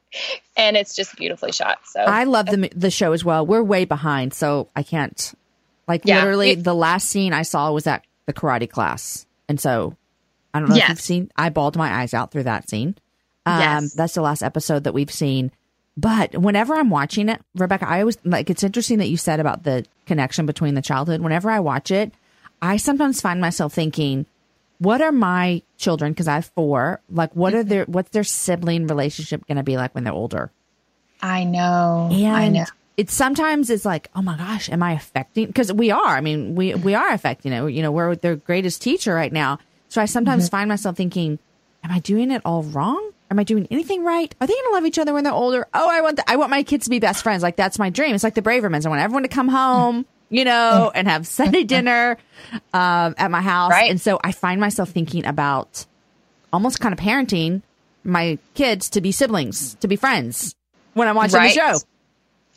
and 0.57 0.77
it's 0.77 0.95
just 0.95 1.15
beautifully 1.15 1.51
shot. 1.51 1.79
So 1.85 1.99
I 1.99 2.23
love 2.25 2.47
the 2.47 2.69
the 2.75 2.91
show 2.91 3.13
as 3.13 3.23
well. 3.23 3.45
We're 3.45 3.63
way 3.63 3.85
behind, 3.85 4.33
so 4.33 4.67
I 4.75 4.83
can't. 4.83 5.33
Like 5.87 6.01
yeah, 6.05 6.19
literally, 6.19 6.51
it, 6.51 6.63
the 6.63 6.75
last 6.75 7.09
scene 7.09 7.33
I 7.33 7.41
saw 7.41 7.71
was 7.71 7.87
at 7.87 8.03
the 8.25 8.33
karate 8.33 8.69
class. 8.69 9.25
And 9.47 9.59
so 9.59 9.97
I 10.53 10.59
don't 10.59 10.69
know 10.69 10.75
yes. 10.75 10.85
if 10.85 10.89
you've 10.89 11.01
seen, 11.01 11.31
I 11.35 11.49
bawled 11.49 11.75
my 11.75 11.91
eyes 12.01 12.13
out 12.13 12.31
through 12.31 12.43
that 12.43 12.69
scene. 12.69 12.95
Um, 13.47 13.59
yes. 13.59 13.93
That's 13.93 14.13
the 14.13 14.21
last 14.21 14.43
episode 14.43 14.83
that 14.83 14.93
we've 14.93 15.11
seen. 15.11 15.51
But 15.97 16.37
whenever 16.37 16.75
I'm 16.75 16.91
watching 16.91 17.27
it, 17.27 17.41
Rebekah, 17.55 17.89
I 17.89 18.01
always 18.01 18.17
like 18.23 18.49
it's 18.49 18.63
interesting 18.63 18.99
that 18.99 19.09
you 19.09 19.17
said 19.17 19.39
about 19.39 19.63
the 19.63 19.85
connection 20.05 20.45
between 20.45 20.75
the 20.75 20.81
childhood. 20.81 21.21
Whenever 21.21 21.49
I 21.49 21.59
watch 21.59 21.91
it, 21.91 22.13
I 22.61 22.77
sometimes 22.77 23.21
find 23.21 23.39
myself 23.39 23.73
thinking, 23.73 24.25
what 24.79 25.01
are 25.01 25.11
my 25.11 25.61
children? 25.77 26.11
Because 26.11 26.27
I 26.27 26.35
have 26.35 26.45
four. 26.55 27.01
Like, 27.09 27.35
what 27.35 27.53
are 27.53 27.63
their 27.63 27.85
what's 27.85 28.11
their 28.11 28.23
sibling 28.23 28.87
relationship 28.87 29.45
going 29.47 29.57
to 29.57 29.63
be 29.63 29.77
like 29.77 29.93
when 29.95 30.03
they're 30.03 30.13
older? 30.13 30.51
I 31.21 31.43
know. 31.43 32.09
And 32.11 32.35
I 32.35 32.47
know 32.49 32.65
it's 32.99 33.13
sometimes 33.13 33.69
it's 33.69 33.85
like, 33.85 34.09
oh 34.13 34.21
my 34.21 34.35
gosh, 34.35 34.69
am 34.69 34.83
I 34.83 34.91
affecting? 34.91 35.45
Because 35.45 35.71
we 35.71 35.89
are. 35.89 36.17
I 36.17 36.19
mean, 36.19 36.55
we 36.55 36.75
we 36.75 36.95
are 36.95 37.13
affecting 37.13 37.53
it. 37.53 37.71
You 37.71 37.81
know, 37.81 37.93
we're 37.93 38.17
their 38.17 38.35
greatest 38.35 38.81
teacher 38.81 39.15
right 39.15 39.31
now. 39.31 39.59
So 39.87 40.01
I 40.01 40.05
sometimes 40.05 40.47
mm-hmm. 40.47 40.51
find 40.51 40.67
myself 40.67 40.97
thinking, 40.97 41.39
am 41.81 41.91
I 41.91 41.99
doing 41.99 42.29
it 42.29 42.41
all 42.43 42.63
wrong? 42.63 43.11
Am 43.31 43.39
I 43.39 43.45
doing 43.45 43.69
anything 43.71 44.03
right? 44.03 44.35
Are 44.41 44.45
they 44.45 44.53
going 44.53 44.65
to 44.65 44.73
love 44.73 44.85
each 44.85 44.99
other 44.99 45.13
when 45.13 45.23
they're 45.23 45.31
older? 45.31 45.65
Oh, 45.73 45.89
I 45.89 46.01
want 46.01 46.17
the, 46.17 46.29
I 46.29 46.35
want 46.35 46.49
my 46.49 46.63
kids 46.63 46.85
to 46.85 46.89
be 46.89 46.99
best 46.99 47.23
friends. 47.23 47.41
Like 47.41 47.55
that's 47.55 47.79
my 47.79 47.89
dream. 47.89 48.15
It's 48.15 48.23
like 48.23 48.35
the 48.35 48.41
Bravermans. 48.41 48.85
I 48.85 48.89
want 48.89 49.01
everyone 49.01 49.23
to 49.23 49.29
come 49.29 49.47
home, 49.47 50.05
you 50.29 50.45
know, 50.45 50.91
and 50.95 51.07
have 51.07 51.27
Sunday 51.27 51.63
dinner 51.63 52.17
um, 52.73 53.15
at 53.17 53.29
my 53.31 53.41
house. 53.41 53.71
Right. 53.71 53.89
And 53.89 53.99
so 53.99 54.19
I 54.23 54.31
find 54.31 54.59
myself 54.59 54.89
thinking 54.89 55.25
about 55.25 55.85
almost 56.51 56.79
kind 56.79 56.93
of 56.93 56.99
parenting 56.99 57.61
my 58.03 58.37
kids 58.53 58.89
to 58.91 59.01
be 59.01 59.11
siblings, 59.11 59.75
to 59.75 59.87
be 59.87 59.95
friends 59.95 60.55
when 60.93 61.07
I'm 61.07 61.15
watching 61.15 61.37
right. 61.37 61.53
the 61.53 61.73
show. 61.73 61.79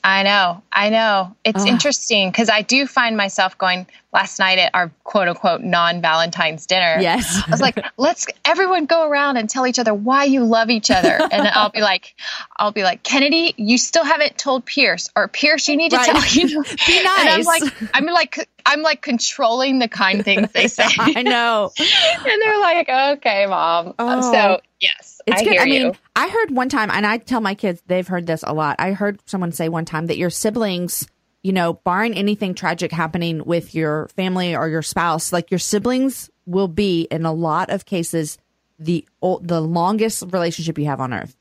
I 0.05 0.25
know. 0.25 0.63
I 0.73 0.91
know. 0.91 1.37
It's 1.45 1.63
Ugh. 1.63 1.69
interesting 1.69 2.31
because 2.31 2.51
I 2.51 2.63
do 2.63 2.87
find 2.87 3.17
myself 3.17 3.57
going 3.57 3.87
last 4.13 4.41
night 4.41 4.59
at 4.59 4.73
our 4.75 4.91
quote 5.05 5.29
unquote 5.29 5.63
non 5.63 6.01
Valentine's 6.01 6.67
dinner. 6.67 6.99
Yes. 7.01 7.41
I 7.47 7.51
was 7.51 7.61
like, 7.61 7.79
let's 7.97 8.27
everyone 8.45 8.87
go 8.87 9.09
around 9.09 9.37
and 9.37 9.49
tell 9.49 9.65
each 9.65 9.79
other 9.79 9.95
why 9.95 10.25
you 10.25 10.45
love 10.45 10.71
each 10.71 10.91
other. 10.91 11.19
And 11.33 11.49
I'll 11.49 11.71
be 11.71 11.81
like, 11.81 12.15
I'll 12.59 12.73
be 12.73 12.83
like, 12.83 13.03
Kennedy, 13.03 13.55
you 13.57 13.79
still 13.79 14.05
haven't 14.05 14.37
told 14.37 14.67
Pierce 14.67 15.09
or 15.17 15.29
Pierce, 15.29 15.67
you 15.69 15.77
need 15.77 15.91
to 15.91 15.97
right. 15.97 16.11
tell 16.11 16.27
you. 16.27 16.63
be 16.87 17.03
nice. 17.03 17.21
And 17.21 17.29
I'm 17.29 17.43
like, 17.45 17.75
I'm 17.95 18.07
like, 18.07 18.49
I'm 18.67 18.83
like 18.83 19.01
controlling 19.01 19.79
the 19.79 19.89
kind 19.89 20.23
things 20.25 20.51
they 20.53 20.69
say. 20.69 20.89
I 20.99 21.23
know. 21.23 21.71
and 21.79 22.43
they're 22.43 22.61
like, 22.61 22.89
okay, 23.17 23.47
mom. 23.47 23.95
Oh. 23.99 24.33
So 24.33 24.61
yes, 24.81 25.12
it's 25.27 25.41
I 25.41 25.45
good. 25.45 25.59
I 25.59 25.65
mean, 25.67 25.93
I 26.17 26.29
heard 26.29 26.51
one 26.51 26.69
time, 26.69 26.91
and 26.91 27.07
I 27.07 27.19
tell 27.19 27.41
my 27.41 27.55
kids 27.55 27.83
they've 27.87 28.07
heard 28.07 28.27
this 28.27 28.43
a 28.47 28.53
lot. 28.53 28.77
I 28.79 28.93
heard 28.93 29.21
someone 29.29 29.53
say 29.53 29.69
one 29.69 29.85
time 29.85 30.07
that 30.07 30.17
your 30.17 30.31
siblings, 30.31 31.09
you 31.43 31.53
know, 31.53 31.75
barring 31.75 32.15
anything 32.15 32.55
tragic 32.55 32.93
happening 32.93 33.45
with 33.45 33.75
your 33.75 34.09
family 34.09 34.55
or 34.55 34.69
your 34.69 34.83
spouse, 34.83 35.33
like 35.33 35.51
your 35.51 35.59
siblings 35.59 36.31
will 36.47 36.69
be 36.69 37.03
in 37.11 37.25
a 37.25 37.33
lot 37.33 37.71
of 37.71 37.85
cases 37.85 38.39
the 38.79 39.07
the 39.43 39.61
longest 39.61 40.25
relationship 40.31 40.79
you 40.79 40.87
have 40.87 41.01
on 41.01 41.13
earth. 41.13 41.37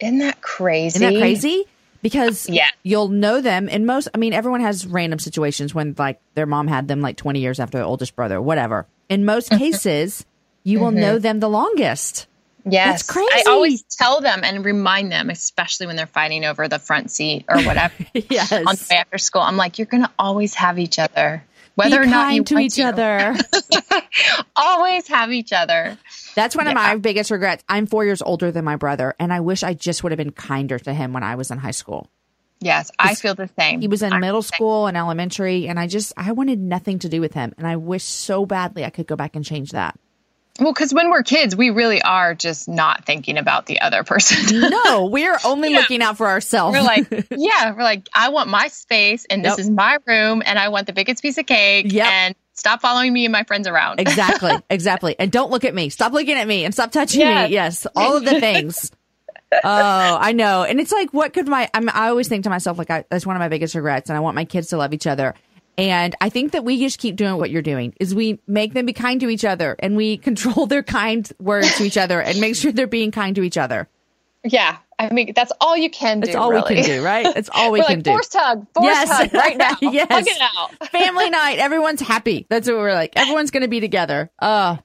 Isn't 0.00 0.18
that 0.18 0.40
crazy? 0.40 0.96
Isn't 0.96 1.14
that 1.14 1.20
crazy? 1.20 1.64
Because 2.02 2.48
yeah. 2.48 2.68
you'll 2.82 3.08
know 3.08 3.42
them 3.42 3.68
in 3.68 3.84
most 3.84 4.08
I 4.14 4.18
mean 4.18 4.32
everyone 4.32 4.60
has 4.60 4.86
random 4.86 5.18
situations 5.18 5.74
when 5.74 5.94
like 5.98 6.20
their 6.34 6.46
mom 6.46 6.68
had 6.68 6.88
them 6.88 7.00
like 7.00 7.16
20 7.16 7.40
years 7.40 7.60
after 7.60 7.78
their 7.78 7.86
oldest 7.86 8.16
brother, 8.16 8.40
whatever. 8.40 8.86
In 9.08 9.24
most 9.24 9.50
cases, 9.50 10.24
you 10.62 10.80
will 10.80 10.90
mm-hmm. 10.90 11.00
know 11.00 11.18
them 11.18 11.40
the 11.40 11.50
longest. 11.50 12.26
Yes. 12.64 13.02
That's 13.02 13.10
crazy. 13.10 13.46
I 13.46 13.50
always 13.50 13.82
tell 13.82 14.20
them 14.20 14.40
and 14.44 14.64
remind 14.64 15.12
them, 15.12 15.30
especially 15.30 15.86
when 15.86 15.96
they're 15.96 16.06
fighting 16.06 16.44
over 16.44 16.68
the 16.68 16.78
front 16.78 17.10
seat 17.10 17.44
or 17.48 17.62
whatever 17.62 17.94
yes. 18.14 18.52
on 18.52 18.64
the 18.64 18.86
way 18.90 18.96
after 18.96 19.18
school. 19.18 19.42
I'm 19.42 19.56
like, 19.56 19.78
you're 19.78 19.86
going 19.86 20.02
to 20.02 20.10
always 20.18 20.54
have 20.54 20.78
each 20.78 20.98
other. 20.98 21.44
Whether 21.76 22.00
Be 22.00 22.06
or 22.06 22.10
not 22.10 22.34
you 22.34 22.44
to 22.44 22.58
each 22.58 22.74
to. 22.74 22.82
other. 22.82 23.36
always 24.56 25.06
have 25.08 25.32
each 25.32 25.52
other. 25.52 25.96
That's 26.34 26.54
one 26.54 26.66
yeah. 26.66 26.72
of 26.72 26.74
my 26.74 26.96
biggest 26.96 27.30
regrets. 27.30 27.64
I'm 27.68 27.86
four 27.86 28.04
years 28.04 28.20
older 28.20 28.50
than 28.50 28.64
my 28.64 28.76
brother, 28.76 29.14
and 29.18 29.32
I 29.32 29.40
wish 29.40 29.62
I 29.62 29.74
just 29.74 30.02
would 30.02 30.12
have 30.12 30.18
been 30.18 30.32
kinder 30.32 30.78
to 30.80 30.92
him 30.92 31.12
when 31.12 31.22
I 31.22 31.36
was 31.36 31.50
in 31.50 31.58
high 31.58 31.70
school. 31.70 32.08
Yes, 32.60 32.90
I 32.98 33.14
feel 33.14 33.34
the 33.34 33.48
same. 33.58 33.80
He 33.80 33.88
was 33.88 34.02
in 34.02 34.12
I'm 34.12 34.20
middle 34.20 34.42
school 34.42 34.86
and 34.86 34.96
elementary, 34.96 35.66
and 35.66 35.80
I 35.80 35.86
just 35.86 36.12
I 36.16 36.32
wanted 36.32 36.58
nothing 36.58 36.98
to 36.98 37.08
do 37.08 37.20
with 37.20 37.32
him, 37.32 37.54
and 37.56 37.66
I 37.66 37.76
wish 37.76 38.04
so 38.04 38.44
badly 38.44 38.84
I 38.84 38.90
could 38.90 39.06
go 39.06 39.16
back 39.16 39.34
and 39.34 39.44
change 39.44 39.70
that. 39.70 39.98
Well, 40.60 40.72
because 40.72 40.92
when 40.94 41.10
we're 41.10 41.22
kids, 41.22 41.56
we 41.56 41.70
really 41.70 42.00
are 42.02 42.34
just 42.34 42.68
not 42.68 43.06
thinking 43.06 43.38
about 43.38 43.66
the 43.66 43.80
other 43.80 44.04
person. 44.04 44.70
No, 44.70 45.06
we're 45.06 45.38
only 45.44 45.70
Yeah. 45.72 45.78
looking 45.78 46.02
out 46.02 46.16
for 46.16 46.26
ourselves. 46.26 46.76
we're 46.76 46.82
like, 46.84 47.06
yeah, 47.30 47.74
we're 47.74 47.82
like, 47.82 48.08
I 48.14 48.28
want 48.28 48.48
my 48.50 48.68
space, 48.68 49.24
and 49.30 49.44
this 49.44 49.58
is 49.58 49.68
my 49.70 49.98
room, 50.06 50.42
and 50.44 50.58
I 50.58 50.68
want 50.68 50.86
the 50.86 50.92
biggest 50.92 51.22
piece 51.22 51.38
of 51.38 51.46
cake, 51.46 51.86
Yep. 51.92 52.06
and 52.06 52.34
stop 52.52 52.80
following 52.82 53.12
me 53.12 53.24
and 53.24 53.32
my 53.32 53.44
friends 53.44 53.66
around. 53.66 54.00
exactly, 54.00 54.52
exactly. 54.68 55.16
And 55.18 55.32
don't 55.32 55.50
look 55.50 55.64
at 55.64 55.74
me. 55.74 55.88
Stop 55.88 56.12
looking 56.12 56.34
at 56.36 56.46
me 56.46 56.64
and 56.64 56.74
stop 56.74 56.92
touching 56.92 57.20
Yes. 57.20 57.48
me. 57.48 57.54
Yes, 57.54 57.86
all 57.96 58.16
of 58.16 58.24
the 58.24 58.38
things. 58.40 58.90
oh, 59.52 59.58
I 60.20 60.32
know. 60.32 60.62
And 60.62 60.78
it's 60.78 60.92
like, 60.92 61.12
what 61.12 61.32
could 61.32 61.48
my? 61.48 61.68
I'm, 61.74 61.88
I 61.88 62.08
always 62.08 62.28
think 62.28 62.44
to 62.44 62.50
myself, 62.50 62.78
like, 62.78 62.90
I, 62.90 63.04
that's 63.10 63.26
one 63.26 63.34
of 63.36 63.40
my 63.40 63.48
biggest 63.48 63.74
regrets, 63.74 64.08
and 64.10 64.16
I 64.16 64.20
want 64.20 64.34
my 64.36 64.44
kids 64.44 64.68
to 64.68 64.76
love 64.76 64.92
each 64.92 65.06
other. 65.06 65.34
And 65.80 66.14
I 66.20 66.28
think 66.28 66.52
that 66.52 66.64
we 66.64 66.78
just 66.78 66.98
keep 66.98 67.16
doing 67.16 67.36
what 67.36 67.50
you're 67.50 67.62
doing 67.62 67.94
is 68.00 68.14
we 68.14 68.40
make 68.46 68.74
them 68.74 68.86
be 68.86 68.92
kind 68.92 69.20
to 69.20 69.28
each 69.28 69.44
other 69.44 69.76
and 69.78 69.96
we 69.96 70.16
control 70.28 70.66
their 70.66 70.82
kind 70.82 71.30
words 71.38 71.76
to 71.78 71.84
each 71.84 71.96
other 71.96 72.20
and 72.20 72.40
make 72.40 72.56
sure 72.56 72.72
they're 72.72 72.86
being 72.86 73.10
kind 73.10 73.34
to 73.36 73.42
each 73.42 73.56
other. 73.58 73.88
yeah, 74.44 74.78
I 74.98 75.10
mean, 75.12 75.32
that's 75.34 75.52
all 75.62 75.76
you 75.78 75.88
can 75.88 76.20
do. 76.20 76.26
That's 76.26 76.36
all 76.36 76.50
really. 76.50 76.74
we 76.74 76.82
can 76.82 76.84
do, 76.98 77.02
right? 77.02 77.26
It's 77.34 77.48
all 77.54 77.72
we 77.72 77.80
can 77.80 77.88
like, 77.96 78.02
do. 78.02 78.10
forced 78.10 78.34
hug, 78.34 78.66
force 78.74 78.84
Yes. 78.86 79.08
hug 79.10 79.32
right 79.34 79.56
now. 79.56 79.76
Yes. 79.80 80.08
Hug 80.10 80.24
it 80.26 80.40
out. 80.58 80.88
Family 80.90 81.30
night. 81.30 81.58
Everyone's 81.58 82.02
happy. 82.02 82.46
That's 82.50 82.68
what 82.68 82.76
we're 82.76 82.92
like. 82.92 83.14
Everyone's 83.16 83.50
going 83.50 83.62
to 83.62 83.68
be 83.68 83.80
together. 83.80 84.30
Uh, 84.38 84.76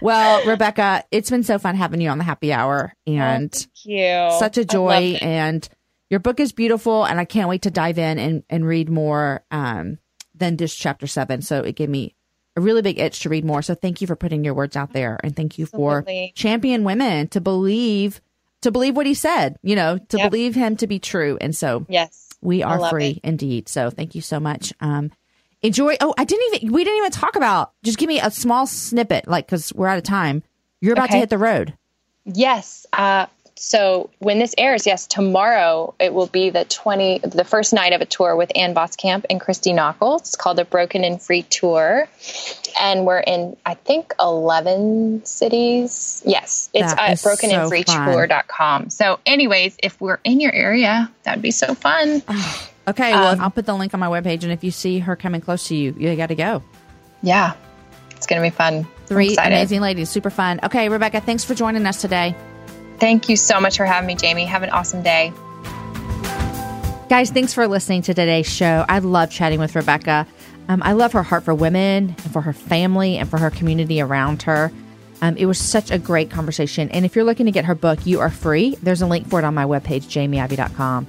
well, 0.00 0.44
Rebekah, 0.46 1.04
it's 1.10 1.28
been 1.30 1.42
so 1.42 1.58
fun 1.58 1.74
having 1.74 2.00
you 2.00 2.08
on 2.08 2.16
the 2.18 2.24
happy 2.24 2.52
hour 2.52 2.94
and 3.06 3.52
Thank 3.52 3.68
you. 3.84 4.38
such 4.38 4.56
a 4.58 4.64
joy. 4.64 5.18
And 5.20 5.66
your 6.10 6.20
book 6.20 6.40
is 6.40 6.52
beautiful. 6.52 7.04
And 7.04 7.20
I 7.20 7.24
can't 7.26 7.48
wait 7.50 7.62
to 7.62 7.70
dive 7.70 7.98
in 7.98 8.18
and, 8.18 8.42
and 8.48 8.66
read 8.66 8.88
more 8.88 9.44
um, 9.50 9.98
than 10.38 10.56
just 10.56 10.78
chapter 10.78 11.06
seven. 11.06 11.42
So 11.42 11.60
it 11.60 11.76
gave 11.76 11.88
me 11.88 12.14
a 12.56 12.60
really 12.60 12.82
big 12.82 12.98
itch 12.98 13.20
to 13.20 13.28
read 13.28 13.44
more. 13.44 13.62
So 13.62 13.74
thank 13.74 14.00
you 14.00 14.06
for 14.06 14.16
putting 14.16 14.44
your 14.44 14.54
words 14.54 14.76
out 14.76 14.92
there. 14.92 15.18
And 15.22 15.36
thank 15.36 15.58
you 15.58 15.66
for 15.66 15.98
Absolutely. 15.98 16.32
champion 16.34 16.84
women 16.84 17.28
to 17.28 17.40
believe. 17.40 18.20
To 18.62 18.72
believe 18.72 18.96
what 18.96 19.06
he 19.06 19.14
said, 19.14 19.56
you 19.62 19.76
know, 19.76 19.98
to 19.98 20.16
Yep. 20.18 20.30
believe 20.32 20.56
him 20.56 20.76
to 20.78 20.88
be 20.88 20.98
true. 20.98 21.38
And 21.40 21.54
so 21.56 21.86
Yes. 21.88 22.28
we 22.42 22.64
are 22.64 22.90
free 22.90 23.20
it. 23.22 23.28
indeed. 23.28 23.68
So 23.68 23.88
thank 23.88 24.16
you 24.16 24.20
so 24.20 24.40
much. 24.40 24.72
Um, 24.80 25.12
enjoy. 25.62 25.94
Oh, 26.00 26.12
I 26.18 26.24
didn't 26.24 26.54
even, 26.56 26.72
we 26.72 26.82
didn't 26.82 26.98
even 26.98 27.12
talk 27.12 27.36
about, 27.36 27.70
just 27.84 27.98
give 27.98 28.08
me 28.08 28.18
a 28.18 28.32
small 28.32 28.66
snippet, 28.66 29.28
like, 29.28 29.46
cause 29.46 29.72
we're 29.76 29.86
out 29.86 29.98
of 29.98 30.02
time. 30.02 30.42
You're 30.80 30.94
about 30.94 31.10
to 31.10 31.18
hit 31.18 31.30
the 31.30 31.38
road. 31.38 31.74
Yes. 32.24 32.84
Uh, 32.92 33.26
so 33.60 34.08
when 34.20 34.38
this 34.38 34.54
airs, 34.56 34.86
yes, 34.86 35.06
tomorrow 35.06 35.94
it 35.98 36.14
will 36.14 36.26
be 36.28 36.50
the 36.50 36.64
twenty, 36.64 37.18
the 37.18 37.44
first 37.44 37.72
night 37.72 37.92
of 37.92 38.00
a 38.00 38.06
tour 38.06 38.36
with 38.36 38.52
Ann 38.54 38.74
Voskamp 38.74 39.24
and 39.28 39.40
Christy 39.40 39.72
Nockels. 39.72 40.20
It's 40.20 40.36
called 40.36 40.58
the 40.58 40.64
Broken 40.64 41.02
and 41.04 41.20
Free 41.20 41.42
Tour, 41.42 42.08
and 42.80 43.04
we're 43.04 43.18
in 43.20 43.56
I 43.66 43.74
think 43.74 44.14
eleven 44.20 45.24
cities. 45.24 46.22
Yes, 46.24 46.70
it's 46.72 46.94
That 46.94 47.00
at 47.08 47.12
is 47.14 47.20
so 47.20 47.30
brokenandfreetour.com. 47.30 48.90
So, 48.90 49.18
anyways, 49.26 49.76
if 49.82 50.00
we're 50.00 50.20
in 50.24 50.40
your 50.40 50.52
area, 50.52 51.10
that'd 51.24 51.42
be 51.42 51.50
so 51.50 51.74
fun. 51.74 52.22
Okay. 52.88 53.12
Well, 53.12 53.34
Um, 53.34 53.40
I'll 53.42 53.50
put 53.50 53.66
the 53.66 53.74
link 53.74 53.92
on 53.92 54.00
my 54.00 54.06
webpage. 54.06 54.44
And 54.44 54.50
if 54.52 54.64
you 54.64 54.70
see 54.70 55.00
her 55.00 55.14
coming 55.14 55.42
close 55.42 55.68
to 55.68 55.76
you, 55.76 55.94
you 55.98 56.16
got 56.16 56.28
to 56.28 56.34
go. 56.34 56.62
Yeah, 57.22 57.52
it's 58.16 58.26
gonna 58.26 58.40
be 58.40 58.48
fun. 58.48 58.86
Three 59.04 59.36
amazing 59.36 59.82
ladies. 59.82 60.08
Super 60.08 60.30
fun. 60.30 60.58
Okay. 60.62 60.88
Rebekah, 60.88 61.20
thanks 61.20 61.44
for 61.44 61.54
joining 61.54 61.84
us 61.84 62.00
today. 62.00 62.34
Thank 62.98 63.28
you 63.28 63.36
so 63.36 63.60
much 63.60 63.76
for 63.76 63.84
having 63.84 64.06
me, 64.06 64.14
Jamie. 64.14 64.44
Have 64.44 64.62
an 64.62 64.70
awesome 64.70 65.02
day. 65.02 65.32
Guys, 67.08 67.30
thanks 67.30 67.54
for 67.54 67.66
listening 67.66 68.02
to 68.02 68.12
today's 68.12 68.50
show. 68.50 68.84
I 68.88 68.98
love 68.98 69.30
chatting 69.30 69.60
with 69.60 69.74
Rebekah. 69.74 70.26
Um, 70.68 70.82
I 70.84 70.92
love 70.92 71.12
her 71.12 71.22
heart 71.22 71.44
for 71.44 71.54
women 71.54 72.14
and 72.22 72.32
for 72.32 72.42
her 72.42 72.52
family 72.52 73.16
and 73.16 73.28
for 73.28 73.38
her 73.38 73.50
community 73.50 74.00
around 74.00 74.42
her. 74.42 74.70
Um, 75.22 75.36
it 75.36 75.46
was 75.46 75.58
such 75.58 75.90
a 75.90 75.98
great 75.98 76.30
conversation. 76.30 76.90
And 76.90 77.04
if 77.04 77.16
you're 77.16 77.24
looking 77.24 77.46
to 77.46 77.52
get 77.52 77.64
her 77.64 77.74
book, 77.74 78.04
You 78.04 78.20
Are 78.20 78.30
Free, 78.30 78.76
there's 78.82 79.02
a 79.02 79.06
link 79.06 79.28
for 79.28 79.38
it 79.38 79.44
on 79.44 79.54
my 79.54 79.64
webpage, 79.64 80.04
jamieivey.com. 80.04 81.06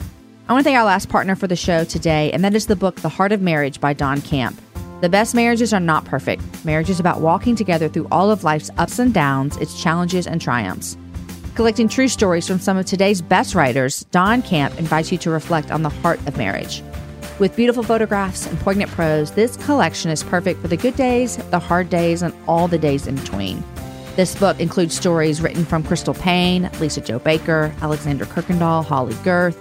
I 0.47 0.53
want 0.53 0.63
to 0.63 0.63
thank 0.63 0.77
our 0.77 0.85
last 0.85 1.09
partner 1.09 1.35
for 1.35 1.45
the 1.45 1.55
show 1.55 1.83
today, 1.83 2.31
and 2.31 2.43
that 2.43 2.55
is 2.55 2.65
the 2.65 2.75
book, 2.75 2.95
The 2.95 3.09
Heart 3.09 3.33
of 3.33 3.41
Marriage 3.41 3.79
by 3.79 3.93
Dawn 3.93 4.21
Camp. 4.21 4.59
The 5.01 5.09
best 5.09 5.35
marriages 5.35 5.73
are 5.73 5.79
not 5.79 6.05
perfect. 6.05 6.41
Marriage 6.65 6.89
is 6.89 6.99
about 6.99 7.21
walking 7.21 7.55
together 7.55 7.87
through 7.87 8.07
all 8.11 8.31
of 8.31 8.43
life's 8.43 8.71
ups 8.77 8.99
and 8.99 9.13
downs, 9.13 9.57
its 9.57 9.79
challenges 9.79 10.25
and 10.25 10.41
triumphs. 10.41 10.97
Collecting 11.59 11.89
true 11.89 12.07
stories 12.07 12.47
from 12.47 12.57
some 12.57 12.77
of 12.77 12.85
today's 12.85 13.21
best 13.21 13.53
writers, 13.53 14.05
Dawn 14.11 14.41
Camp 14.41 14.79
invites 14.79 15.11
you 15.11 15.17
to 15.17 15.29
reflect 15.29 15.71
on 15.71 15.83
the 15.83 15.89
heart 15.89 16.17
of 16.25 16.37
marriage. 16.37 16.81
With 17.37 17.53
beautiful 17.53 17.83
photographs 17.83 18.47
and 18.47 18.57
poignant 18.61 18.89
prose, 18.91 19.31
this 19.31 19.57
collection 19.57 20.09
is 20.09 20.23
perfect 20.23 20.61
for 20.61 20.69
the 20.69 20.77
good 20.77 20.95
days, 20.95 21.35
the 21.49 21.59
hard 21.59 21.89
days, 21.89 22.21
and 22.21 22.33
all 22.47 22.69
the 22.69 22.77
days 22.77 23.07
in 23.07 23.17
between. 23.17 23.61
This 24.15 24.35
book 24.35 24.57
includes 24.61 24.95
stories 24.95 25.41
written 25.41 25.65
from 25.65 25.83
Crystal 25.83 26.13
Payne, 26.13 26.69
Lisa-Jo 26.79 27.19
Baker, 27.19 27.75
Alexandra 27.81 28.25
Kuykendall, 28.27 28.85
Holley 28.85 29.15
Gerth, 29.15 29.57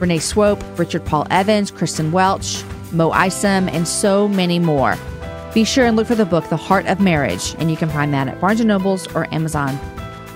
Renee 0.00 0.18
Swope, 0.18 0.64
Richard 0.76 1.04
Paul 1.04 1.28
Evans, 1.30 1.70
Kristen 1.70 2.10
Welch, 2.10 2.64
Mo 2.90 3.12
Isom, 3.12 3.68
and 3.68 3.86
so 3.86 4.26
many 4.26 4.58
more. 4.58 4.96
Be 5.54 5.62
sure 5.62 5.86
and 5.86 5.96
look 5.96 6.08
for 6.08 6.16
the 6.16 6.26
book, 6.26 6.48
The 6.48 6.56
Heart 6.56 6.86
of 6.86 6.98
Marriage, 6.98 7.54
and 7.60 7.70
you 7.70 7.76
can 7.76 7.88
find 7.88 8.12
that 8.14 8.26
at 8.26 8.40
Barnes 8.40 8.60
& 8.60 8.64
Nobles 8.64 9.06
or 9.14 9.32
Amazon. 9.32 9.78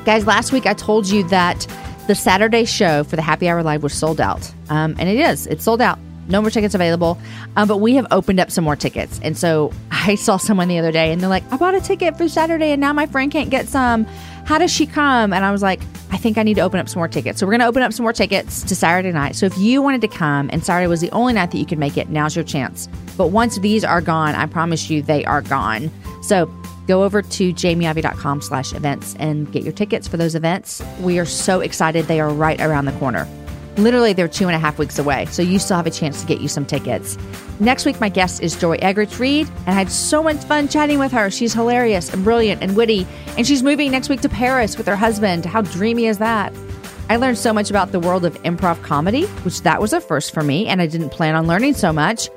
Guys, 0.07 0.27
last 0.27 0.51
week 0.51 0.65
I 0.65 0.73
told 0.73 1.09
you 1.09 1.25
that 1.25 1.67
the 2.07 2.15
Saturday 2.15 2.65
show 2.65 3.05
for 3.05 3.17
the 3.17 3.23
Happy 3.23 3.49
Hour 3.49 3.63
Live 3.63 3.83
was 3.83 3.93
sold 3.93 4.19
out. 4.19 4.51
Um, 4.71 4.97
and 4.99 5.11
it 5.11 5.19
is. 5.19 5.47
It's 5.47 5.63
sold 5.63 5.83
out. 5.83 5.99
No 6.27 6.41
more 6.41 6.51
tickets 6.51 6.75
available. 6.75 7.19
Um, 7.57 7.69
but 7.69 7.79
we 7.79 7.97
have 7.97 8.07
opened 8.11 8.41
up 8.41 8.51
some 8.51 8.65
more 8.65 8.77
tickets. 8.77 9.21
And 9.23 9.37
so 9.37 9.73
I 9.91 10.15
saw 10.15 10.39
someone 10.39 10.69
the 10.69 10.79
other 10.79 10.91
day 10.91 11.13
and 11.13 11.21
they're 11.21 11.29
like, 11.29 11.45
I 11.53 11.59
bought 11.59 11.75
a 11.75 11.81
ticket 11.83 12.17
for 12.17 12.29
Saturday 12.31 12.73
and 12.73 12.81
now 12.81 12.95
my 12.95 13.07
friend 13.07 13.31
can't 13.31 13.51
get 13.51 13.69
some. 13.69 14.05
How 14.47 14.57
does 14.57 14.71
she 14.73 14.87
come? 14.87 15.35
And 15.35 15.45
I 15.45 15.53
was 15.53 15.61
like, 15.63 15.81
I 16.11 16.17
think 16.17 16.39
I 16.39 16.45
need 16.45 16.55
to 16.55 16.63
open 16.63 16.81
up 16.81 16.89
some 16.89 16.99
more 16.99 17.09
tickets. 17.09 17.39
So 17.39 17.47
we're 17.47 17.53
going 17.53 17.61
to 17.61 17.67
open 17.67 17.83
up 17.83 17.93
some 17.93 18.05
more 18.05 18.15
tickets 18.15 18.63
to 18.65 18.75
Saturday 18.75 19.13
night. 19.13 19.37
So 19.37 19.45
if 19.45 19.57
you 19.59 19.83
wanted 19.83 20.01
to 20.01 20.09
come 20.09 20.49
and 20.51 20.65
Saturday 20.65 20.87
was 20.87 21.03
the 21.03 21.11
only 21.11 21.35
night 21.35 21.51
that 21.51 21.59
you 21.59 21.67
could 21.67 21.79
make 21.79 21.99
it, 21.99 22.09
now's 22.09 22.35
your 22.35 22.45
chance. 22.45 22.89
But 23.19 23.29
once 23.29 23.59
these 23.59 23.85
are 23.85 24.01
gone, 24.01 24.35
I 24.35 24.47
promise 24.47 24.89
you 24.89 25.03
they 25.03 25.27
are 25.27 25.43
gone. 25.43 25.91
So 26.23 26.51
go 26.91 27.05
over 27.05 27.23
to 27.23 27.53
jamieivey.com 27.53 28.43
slash 28.43 28.73
events 28.73 29.15
and 29.21 29.51
get 29.53 29.63
your 29.63 29.73
tickets 29.73 30.09
for 30.09 30.17
those 30.17 30.35
events. 30.35 30.83
We 31.01 31.21
are 31.21 31.25
so 31.25 31.61
excited. 31.61 32.07
They 32.07 32.19
are 32.19 32.29
right 32.29 32.61
around 32.61 32.87
the 32.87 32.93
corner. 32.93 33.29
Literally, 33.77 34.13
they're 34.13 34.27
two 34.27 34.49
and 34.49 34.57
a 34.57 34.59
half 34.59 34.77
weeks 34.77 34.99
away, 34.99 35.27
so 35.27 35.41
you 35.41 35.61
still 35.61 35.77
have 35.77 35.87
a 35.87 35.93
chance 35.93 36.21
to 36.21 36.27
get 36.27 36.41
you 36.41 36.49
some 36.49 36.67
tickets. 36.67 37.17
Next 37.61 37.87
week, 37.87 38.01
my 38.01 38.09
guest 38.09 38.43
is 38.43 38.57
Joy 38.57 38.77
Eggerichs 38.79 39.21
Reed, 39.21 39.47
and 39.59 39.69
I 39.69 39.73
had 39.73 39.93
so 39.93 40.21
much 40.21 40.43
fun 40.45 40.67
chatting 40.67 40.99
with 40.99 41.13
her. 41.13 41.31
She's 41.31 41.55
hilarious 41.55 42.13
and 42.13 42.25
brilliant 42.25 42.61
and 42.61 42.77
witty, 42.77 43.07
and 43.39 43.47
she's 43.47 43.63
moving 43.63 43.93
next 43.93 44.09
week 44.09 44.23
to 44.23 44.29
Paris 44.29 44.77
with 44.77 44.89
her 44.89 44.97
husband. 44.97 45.47
How 45.47 45.63
dreamy 45.63 46.07
is 46.07 46.19
that? 46.19 46.53
I 47.09 47.17
learned 47.17 47.39
so 47.39 47.53
much 47.53 47.71
about 47.71 47.93
the 47.93 48.01
world 48.01 48.25
of 48.25 48.35
improv 48.43 48.83
comedy, 48.83 49.27
which 49.45 49.63
that 49.63 49.81
was 49.81 49.93
a 49.93 50.01
first 50.01 50.35
for 50.35 50.43
me, 50.43 50.67
and 50.67 50.83
I 50.83 50.89
didn't 50.89 51.11
plan 51.11 51.37
on 51.37 51.47
learning 51.47 51.75
so 51.75 51.93
much. 51.93 52.29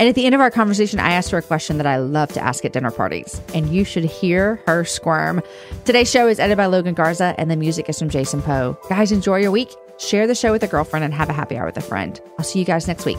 And 0.00 0.08
at 0.08 0.14
the 0.16 0.26
end 0.26 0.34
of 0.34 0.40
our 0.40 0.50
conversation, 0.50 0.98
I 0.98 1.12
asked 1.12 1.30
her 1.30 1.38
a 1.38 1.42
question 1.42 1.78
that 1.78 1.86
I 1.86 1.98
love 1.98 2.32
to 2.32 2.40
ask 2.40 2.64
at 2.64 2.72
dinner 2.72 2.90
parties, 2.90 3.40
and 3.54 3.68
you 3.68 3.84
should 3.84 4.04
hear 4.04 4.60
her 4.66 4.84
squirm. 4.84 5.42
Today's 5.84 6.10
show 6.10 6.26
is 6.26 6.40
edited 6.40 6.56
by 6.56 6.66
Logan 6.66 6.94
Garza, 6.94 7.34
and 7.38 7.50
the 7.50 7.56
music 7.56 7.88
is 7.88 7.98
from 7.98 8.08
Jason 8.08 8.42
Poe. 8.42 8.76
Guys, 8.88 9.12
enjoy 9.12 9.38
your 9.38 9.50
week. 9.50 9.72
Share 9.98 10.26
the 10.26 10.34
show 10.34 10.50
with 10.50 10.62
a 10.64 10.66
girlfriend 10.66 11.04
and 11.04 11.14
have 11.14 11.28
a 11.28 11.32
happy 11.32 11.56
hour 11.56 11.66
with 11.66 11.76
a 11.76 11.80
friend. 11.80 12.20
I'll 12.38 12.44
see 12.44 12.58
you 12.58 12.64
guys 12.64 12.88
next 12.88 13.06
week. 13.06 13.18